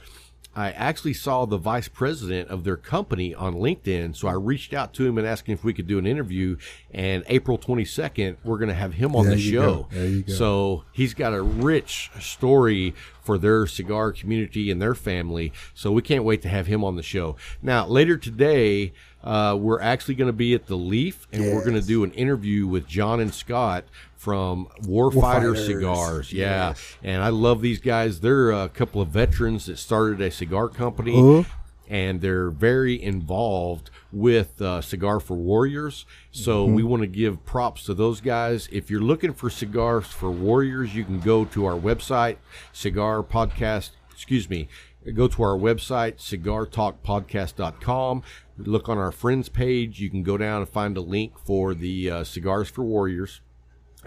I 0.58 0.72
actually 0.72 1.14
saw 1.14 1.45
the 1.45 1.58
vice 1.58 1.88
president 1.88 2.49
of 2.49 2.64
their 2.64 2.78
company 2.78 3.36
on 3.36 3.53
LinkedIn. 3.53 4.16
So 4.16 4.28
I 4.28 4.34
reached 4.34 4.74
out 4.74 4.91
to 4.95 5.05
him 5.05 5.20
and 5.20 5.28
asked 5.28 5.47
him 5.47 5.53
if 5.53 5.64
we 5.64 5.72
could 5.72 5.86
do 5.86 5.99
an 5.99 6.08
interview. 6.08 6.58
And 6.91 7.24
April 7.28 7.60
22nd, 7.60 8.38
we're 8.43 8.58
going 8.58 8.70
to 8.70 8.74
have 8.74 8.95
him 8.95 9.16
on 9.16 9.28
There 9.28 9.36
the 9.36 9.41
show. 9.41 9.84
go. 9.84 9.88
There 9.91 10.08
you 10.08 10.24
go. 10.24 10.34
So 10.34 10.84
he's 10.91 11.14
got 11.14 11.34
a 11.34 11.43
rich 11.43 12.10
story 12.20 12.95
for 13.22 13.38
their 13.38 13.68
cigar 13.68 14.12
community 14.12 14.72
and 14.72 14.82
their 14.82 14.95
family. 14.95 15.53
So 15.76 15.91
we 15.91 16.01
can't 16.01 16.24
wait 16.24 16.41
to 16.41 16.49
have 16.49 16.66
him 16.66 16.84
on 16.84 16.95
the 16.95 17.03
show. 17.03 17.36
Now, 17.62 17.86
later 17.86 18.18
today, 18.18 18.93
uh, 19.24 19.55
we're 19.60 19.82
actually 19.82 20.16
going 20.16 20.30
to 20.30 20.34
be 20.34 20.55
at 20.55 20.66
the 20.66 20.78
Leaf 20.78 21.28
and 21.32 21.43
we're 21.53 21.64
going 21.64 21.80
to 21.80 21.86
do 21.86 22.03
an 22.03 22.12
interview 22.14 22.66
with 22.66 22.88
John 22.88 23.20
and 23.20 23.34
Scott 23.34 23.84
from 24.18 24.68
Warfighter 24.82 25.53
Warfighters. 25.53 25.65
Cigars. 25.65 26.34
Yeah. 26.34 26.74
And 27.03 27.22
I 27.24 27.30
love 27.30 27.61
these 27.61 27.80
guys. 27.80 28.20
They're 28.20 28.51
a 28.51 28.68
couple 28.70 29.01
of 29.01 29.07
veterans 29.09 29.65
that 29.68 29.78
started 29.78 30.20
a 30.22 30.30
cigar 30.32 30.68
company. 30.70 31.18
Uh-huh. 31.20 31.43
And 31.89 32.20
they're 32.20 32.49
very 32.49 33.01
involved 33.01 33.89
with 34.11 34.61
uh, 34.61 34.82
Cigar 34.82 35.22
for 35.22 35.38
Warriors. 35.38 36.05
So 36.32 36.65
Mm-hmm. 36.65 36.76
we 36.76 36.84
want 36.84 37.01
to 37.03 37.07
give 37.07 37.45
props 37.45 37.86
to 37.86 37.93
those 37.93 38.20
guys. 38.20 38.68
If 38.74 38.91
you're 38.91 38.99
looking 38.99 39.34
for 39.34 39.49
cigars 39.49 40.05
for 40.07 40.30
warriors, 40.30 40.93
you 40.95 41.05
can 41.05 41.22
go 41.22 41.45
to 41.45 41.65
our 41.65 41.80
website, 41.80 42.38
Cigar 42.74 43.24
Podcast, 43.24 43.91
excuse 44.11 44.49
me, 44.49 44.68
go 45.13 45.30
to 45.30 45.41
our 45.43 45.57
website, 45.57 46.18
cigartalkpodcast.com. 46.18 48.24
Look 48.57 48.89
on 48.89 48.97
our 48.97 49.11
friends 49.13 49.47
page. 49.49 50.01
You 50.01 50.09
can 50.09 50.24
go 50.24 50.36
down 50.38 50.59
and 50.61 50.68
find 50.70 50.97
a 50.97 51.01
link 51.01 51.39
for 51.39 51.74
the 51.74 52.09
uh, 52.09 52.24
Cigars 52.26 52.68
for 52.70 52.84
Warriors. 52.84 53.39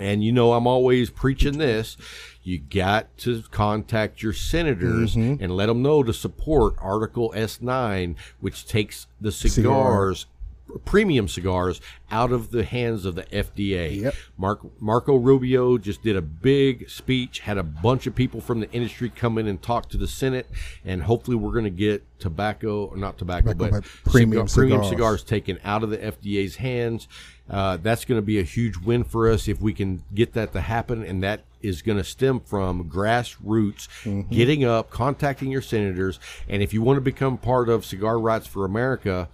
And 0.01 0.25
you 0.25 0.33
know, 0.33 0.55
I'm 0.55 0.67
always 0.67 1.11
preaching 1.11 1.59
this. 1.59 1.97
You 2.43 2.59
got 2.59 3.17
to 3.19 3.43
contact 3.51 4.23
your 4.23 4.33
senators 4.33 5.15
Mm-hmm. 5.15 5.43
and 5.45 5.55
let 5.55 5.67
them 5.67 5.83
know 5.83 6.03
to 6.03 6.13
support 6.13 6.75
Article 6.79 7.33
S9, 7.37 8.15
which 8.41 8.67
takes 8.67 9.07
the 9.21 9.31
cigars, 9.31 10.27
premium 10.85 11.29
cigars, 11.29 11.81
out 12.11 12.33
of 12.33 12.51
the 12.51 12.65
hands 12.65 13.05
of 13.05 13.15
the 13.15 13.23
FDA. 13.25 14.01
Yep. 14.01 14.15
Mark, 14.37 14.81
Marco 14.81 15.17
Rubio 15.17 15.79
just 15.79 16.03
did 16.03 16.17
a 16.17 16.23
big 16.23 16.89
speech, 16.91 17.41
had 17.41 17.59
a 17.59 17.63
bunch 17.63 18.07
of 18.07 18.15
people 18.15 18.41
from 18.41 18.61
the 18.61 18.71
industry 18.73 19.09
come 19.11 19.39
in 19.39 19.47
and 19.47 19.61
talk 19.63 19.89
to 19.91 19.97
the 19.97 20.09
Senate, 20.09 20.47
and 20.85 21.03
hopefully 21.05 21.37
we're 21.37 21.53
going 21.53 21.65
to 21.65 21.71
get 21.71 22.03
tobacco, 22.19 22.87
or 22.87 22.97
not 22.97 23.17
tobacco, 23.19 23.53
Tobacco, 23.53 23.71
but 23.81 23.83
but 24.05 24.13
premium 24.13 24.49
cigar- 24.49 24.63
premium 24.67 24.85
cigars. 24.85 25.21
cigars 25.21 25.23
taken 25.25 25.59
out 25.65 25.83
of 25.83 25.91
the 25.91 25.99
FDA's 25.99 26.57
hands. 26.57 27.07
Uh, 27.49 27.77
that's 27.79 28.05
going 28.05 28.19
to 28.19 28.25
be 28.25 28.39
a 28.39 28.45
huge 28.45 28.77
win 28.77 29.03
for 29.03 29.29
us 29.29 29.49
if 29.49 29.61
we 29.61 29.73
can 29.73 30.03
get 30.15 30.35
that 30.35 30.53
to 30.53 30.61
happen, 30.61 31.03
and 31.03 31.23
that 31.23 31.43
is 31.61 31.83
going 31.83 31.99
to 31.99 32.05
stem 32.05 32.39
from 32.41 32.89
grassroots 32.89 33.89
Mm-hmm. 34.05 34.33
getting 34.35 34.65
up, 34.65 34.91
contacting 34.91 35.51
your 35.51 35.61
senators, 35.63 36.19
and 36.49 36.63
if 36.63 36.73
you 36.73 36.81
want 36.83 36.97
to 36.97 37.01
become 37.01 37.37
part 37.39 37.69
of 37.69 37.85
Cigar 37.85 38.19
Rights 38.19 38.47
for 38.47 38.65
America. 38.65 39.29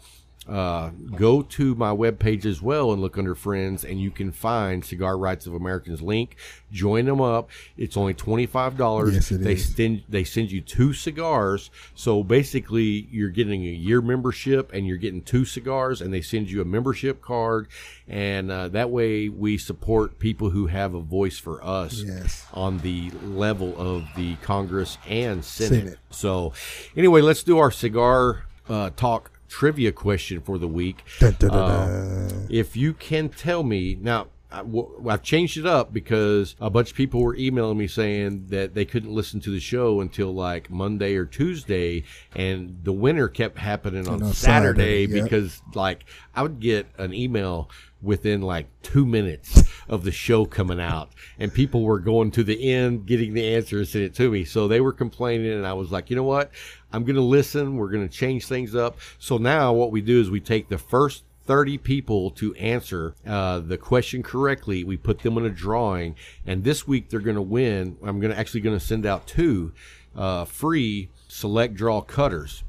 Uh, 0.48 0.90
go 1.16 1.42
to 1.42 1.74
my 1.74 1.90
webpage 1.90 2.44
as 2.44 2.62
well 2.62 2.92
and 2.92 3.02
look 3.02 3.18
under 3.18 3.34
friends 3.34 3.84
and 3.84 4.00
you 4.00 4.12
can 4.12 4.30
find 4.30 4.84
cigar 4.84 5.18
rights 5.18 5.44
of 5.44 5.52
americans 5.54 6.00
link 6.00 6.36
join 6.70 7.04
them 7.06 7.20
up 7.20 7.50
it's 7.76 7.96
only 7.96 8.14
$25 8.14 9.12
Yes, 9.12 9.32
it 9.32 9.38
they 9.42 9.54
is. 9.54 9.74
send 9.74 10.02
they 10.08 10.22
send 10.22 10.52
you 10.52 10.60
two 10.60 10.92
cigars 10.92 11.70
so 11.96 12.22
basically 12.22 13.08
you're 13.10 13.28
getting 13.30 13.64
a 13.66 13.70
year 13.72 14.00
membership 14.00 14.70
and 14.72 14.86
you're 14.86 14.96
getting 14.98 15.20
two 15.20 15.44
cigars 15.44 16.00
and 16.00 16.14
they 16.14 16.20
send 16.20 16.48
you 16.48 16.60
a 16.60 16.64
membership 16.64 17.20
card 17.20 17.66
and 18.06 18.48
uh, 18.52 18.68
that 18.68 18.88
way 18.90 19.28
we 19.28 19.58
support 19.58 20.20
people 20.20 20.50
who 20.50 20.68
have 20.68 20.94
a 20.94 21.00
voice 21.00 21.38
for 21.40 21.60
us 21.64 22.04
Yes. 22.06 22.46
on 22.54 22.78
the 22.78 23.10
level 23.24 23.74
of 23.76 24.04
the 24.14 24.36
congress 24.36 24.96
and 25.08 25.44
senate, 25.44 25.80
Senate. 25.80 25.98
so 26.10 26.52
anyway 26.96 27.20
let's 27.20 27.42
do 27.42 27.58
our 27.58 27.72
cigar 27.72 28.44
uh, 28.68 28.90
talk 28.96 29.32
trivia 29.48 29.92
question 29.92 30.40
for 30.40 30.58
the 30.58 30.68
week 30.68 31.02
Dun, 31.18 31.36
dun, 31.38 31.50
dun, 31.50 31.60
Uh, 31.60 32.46
if 32.48 32.76
you 32.76 32.92
can 32.92 33.28
tell 33.28 33.62
me 33.62 33.96
now 34.00 34.26
I- 34.50 34.58
w- 34.58 35.02
I've 35.08 35.22
changed 35.22 35.58
it 35.58 35.66
up 35.66 35.92
because 35.92 36.54
a 36.60 36.70
bunch 36.70 36.90
of 36.92 36.96
people 36.96 37.20
were 37.20 37.34
emailing 37.36 37.76
me 37.78 37.88
saying 37.88 38.46
that 38.50 38.74
they 38.74 38.84
couldn't 38.84 39.12
listen 39.12 39.40
to 39.40 39.50
the 39.50 39.58
show 39.58 40.00
until 40.00 40.32
like 40.32 40.70
Monday 40.70 41.16
or 41.16 41.24
Tuesday, 41.26 42.04
and 42.34 42.78
the 42.84 42.92
winter 42.92 43.28
kept 43.28 43.58
happening 43.58 44.06
on 44.08 44.22
on 44.22 44.32
Saturday, 44.32 45.04
Saturday, 45.04 45.14
yep. 45.16 45.24
because 45.24 45.60
like 45.74 46.06
I 46.34 46.42
would 46.42 46.60
get 46.60 46.86
an 46.96 47.12
email 47.12 47.68
within 48.06 48.40
like 48.40 48.66
two 48.82 49.04
minutes 49.04 49.64
of 49.88 50.04
the 50.04 50.12
show 50.12 50.46
coming 50.46 50.80
out, 50.80 51.10
and 51.38 51.52
people 51.52 51.82
were 51.82 51.98
going 51.98 52.30
to 52.30 52.44
the 52.44 52.72
end, 52.72 53.04
getting 53.06 53.34
the 53.34 53.54
answer 53.54 53.78
and 53.78 53.88
send 53.88 54.04
it 54.04 54.14
to 54.14 54.30
me. 54.30 54.44
So 54.44 54.68
they 54.68 54.80
were 54.80 54.92
complaining, 54.92 55.52
and 55.52 55.66
I 55.66 55.74
was 55.74 55.92
like, 55.92 56.08
you 56.08 56.16
know 56.16 56.22
what? 56.22 56.50
I'm 56.92 57.04
going 57.04 57.16
to 57.16 57.22
listen. 57.22 57.76
We're 57.76 57.90
going 57.90 58.08
to 58.08 58.14
change 58.14 58.46
things 58.46 58.74
up. 58.74 58.98
So 59.18 59.36
now 59.36 59.72
what 59.72 59.92
we 59.92 60.00
do 60.00 60.20
is 60.20 60.30
we 60.30 60.40
take 60.40 60.68
the 60.68 60.78
first 60.78 61.24
30 61.44 61.78
people 61.78 62.30
to 62.32 62.54
answer 62.54 63.14
uh, 63.26 63.60
the 63.60 63.78
question 63.78 64.22
correctly. 64.22 64.84
We 64.84 64.96
put 64.96 65.20
them 65.20 65.36
in 65.38 65.44
a 65.44 65.50
drawing, 65.50 66.16
and 66.46 66.64
this 66.64 66.86
week 66.86 67.10
they're 67.10 67.20
going 67.20 67.36
to 67.36 67.42
win. 67.42 67.96
I'm 68.02 68.20
going 68.20 68.32
to 68.32 68.38
actually 68.38 68.60
going 68.60 68.78
to 68.78 68.84
send 68.84 69.04
out 69.04 69.26
two 69.26 69.72
uh, 70.16 70.44
free 70.44 71.10
select 71.28 71.74
draw 71.74 72.00
cutters 72.00 72.64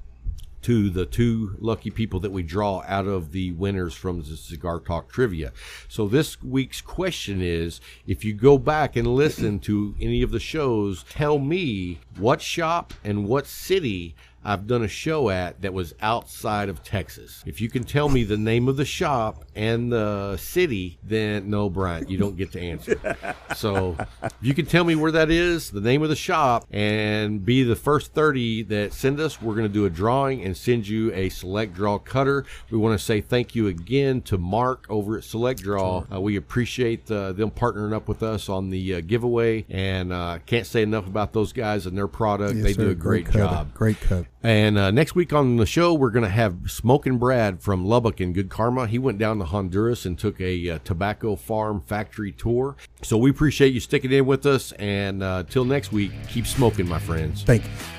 to 0.67 0.89
the 0.89 1.05
two 1.05 1.55
lucky 1.59 1.89
people 1.89 2.19
that 2.19 2.33
we 2.33 2.43
draw 2.43 2.83
out 2.85 3.07
of 3.07 3.31
the 3.31 3.53
winners 3.53 3.93
from 3.93 4.21
the 4.21 4.35
Cigar 4.35 4.81
Talk 4.81 5.09
trivia. 5.09 5.53
So 5.87 6.09
this 6.09 6.43
week's 6.43 6.81
question 6.81 7.41
is 7.41 7.79
if 8.05 8.25
you 8.25 8.33
go 8.33 8.57
back 8.57 8.97
and 8.97 9.07
listen 9.07 9.59
to 9.59 9.95
any 10.01 10.21
of 10.21 10.31
the 10.31 10.41
shows, 10.41 11.05
tell 11.09 11.39
me 11.39 11.99
what 12.17 12.41
shop 12.41 12.93
and 13.01 13.29
what 13.29 13.47
city 13.47 14.13
I've 14.47 14.65
done 14.65 14.81
a 14.81 14.87
show 14.87 15.29
at 15.29 15.61
that 15.61 15.73
was 15.73 15.93
outside 16.01 16.69
of 16.69 16.81
Texas. 16.81 17.43
If 17.45 17.59
you 17.59 17.69
can 17.69 17.83
tell 17.83 18.07
me 18.07 18.23
the 18.23 18.37
name 18.37 18.69
of 18.69 18.77
the 18.77 18.85
shop 18.85 19.43
and 19.55 19.91
the 19.91 20.37
city, 20.37 20.99
then 21.03 21.49
no, 21.49 21.69
Bryant, 21.69 22.09
you 22.09 22.17
don't 22.17 22.37
get 22.37 22.53
to 22.53 22.61
answer. 22.61 22.97
so 23.57 23.97
if 24.23 24.31
you 24.41 24.53
can 24.53 24.65
tell 24.65 24.85
me 24.85 24.95
where 24.95 25.11
that 25.11 25.29
is, 25.29 25.69
the 25.69 25.81
name 25.81 26.01
of 26.01 26.07
the 26.07 26.15
shop, 26.15 26.65
and 26.71 27.43
be 27.43 27.63
the 27.63 27.75
first 27.75 28.13
30 28.13 28.63
that 28.63 28.93
send 28.93 29.19
us, 29.19 29.41
we're 29.41 29.53
going 29.53 29.67
to 29.67 29.73
do 29.73 29.83
a 29.83 29.89
drawing 29.89 30.41
and 30.43 30.55
send 30.55 30.87
you 30.87 31.11
a 31.13 31.27
Select 31.27 31.73
Draw 31.73 31.99
cutter. 31.99 32.45
We 32.71 32.77
want 32.77 32.97
to 32.97 33.05
say 33.05 33.19
thank 33.19 33.53
you 33.53 33.67
again 33.67 34.21
to 34.21 34.37
Mark 34.37 34.85
over 34.89 35.17
at 35.17 35.25
Select 35.25 35.61
Draw. 35.61 36.05
Uh, 36.09 36.21
we 36.21 36.37
appreciate 36.37 37.11
uh, 37.11 37.33
them 37.33 37.51
partnering 37.51 37.93
up 37.93 38.07
with 38.07 38.23
us 38.23 38.47
on 38.47 38.69
the 38.69 38.95
uh, 38.95 39.01
giveaway, 39.01 39.65
and 39.69 40.13
uh, 40.13 40.39
can't 40.45 40.65
say 40.65 40.83
enough 40.83 41.05
about 41.05 41.33
those 41.33 41.51
guys 41.51 41.85
and 41.85 41.97
their 41.97 42.07
product. 42.07 42.55
Yes, 42.55 42.63
they 42.63 42.73
sir. 42.73 42.83
do 42.83 42.89
a 42.91 42.95
great, 42.95 43.25
cutter. 43.25 43.39
job. 43.39 43.73
Great 43.73 43.99
cut. 43.99 44.25
And 44.43 44.77
uh, 44.77 44.91
next 44.91 45.15
week 45.15 45.33
on 45.33 45.57
the 45.57 45.65
show, 45.65 45.93
we're 45.93 46.11
going 46.11 46.23
to 46.23 46.29
have 46.29 46.69
Smoking 46.69 47.17
Brad 47.17 47.61
from 47.61 47.85
Lubbock 47.85 48.21
in 48.21 48.33
Good 48.33 48.49
Karma. 48.49 48.87
He 48.87 48.99
went 48.99 49.17
down 49.17 49.39
to 49.39 49.45
Honduras 49.45 50.05
and 50.05 50.17
took 50.17 50.39
a 50.39 50.69
uh, 50.69 50.79
tobacco 50.83 51.35
farm 51.35 51.81
factory 51.81 52.31
tour. 52.31 52.75
So 53.01 53.17
we 53.17 53.31
appreciate 53.31 53.73
you 53.73 53.79
sticking 53.79 54.11
in 54.11 54.25
with 54.25 54.45
us. 54.45 54.71
And 54.73 55.23
uh, 55.23 55.43
till 55.49 55.65
next 55.65 55.91
week, 55.91 56.11
keep 56.29 56.45
smoking, 56.45 56.87
my 56.87 56.99
friends. 56.99 57.43
Thank 57.43 57.63
you. 57.63 57.96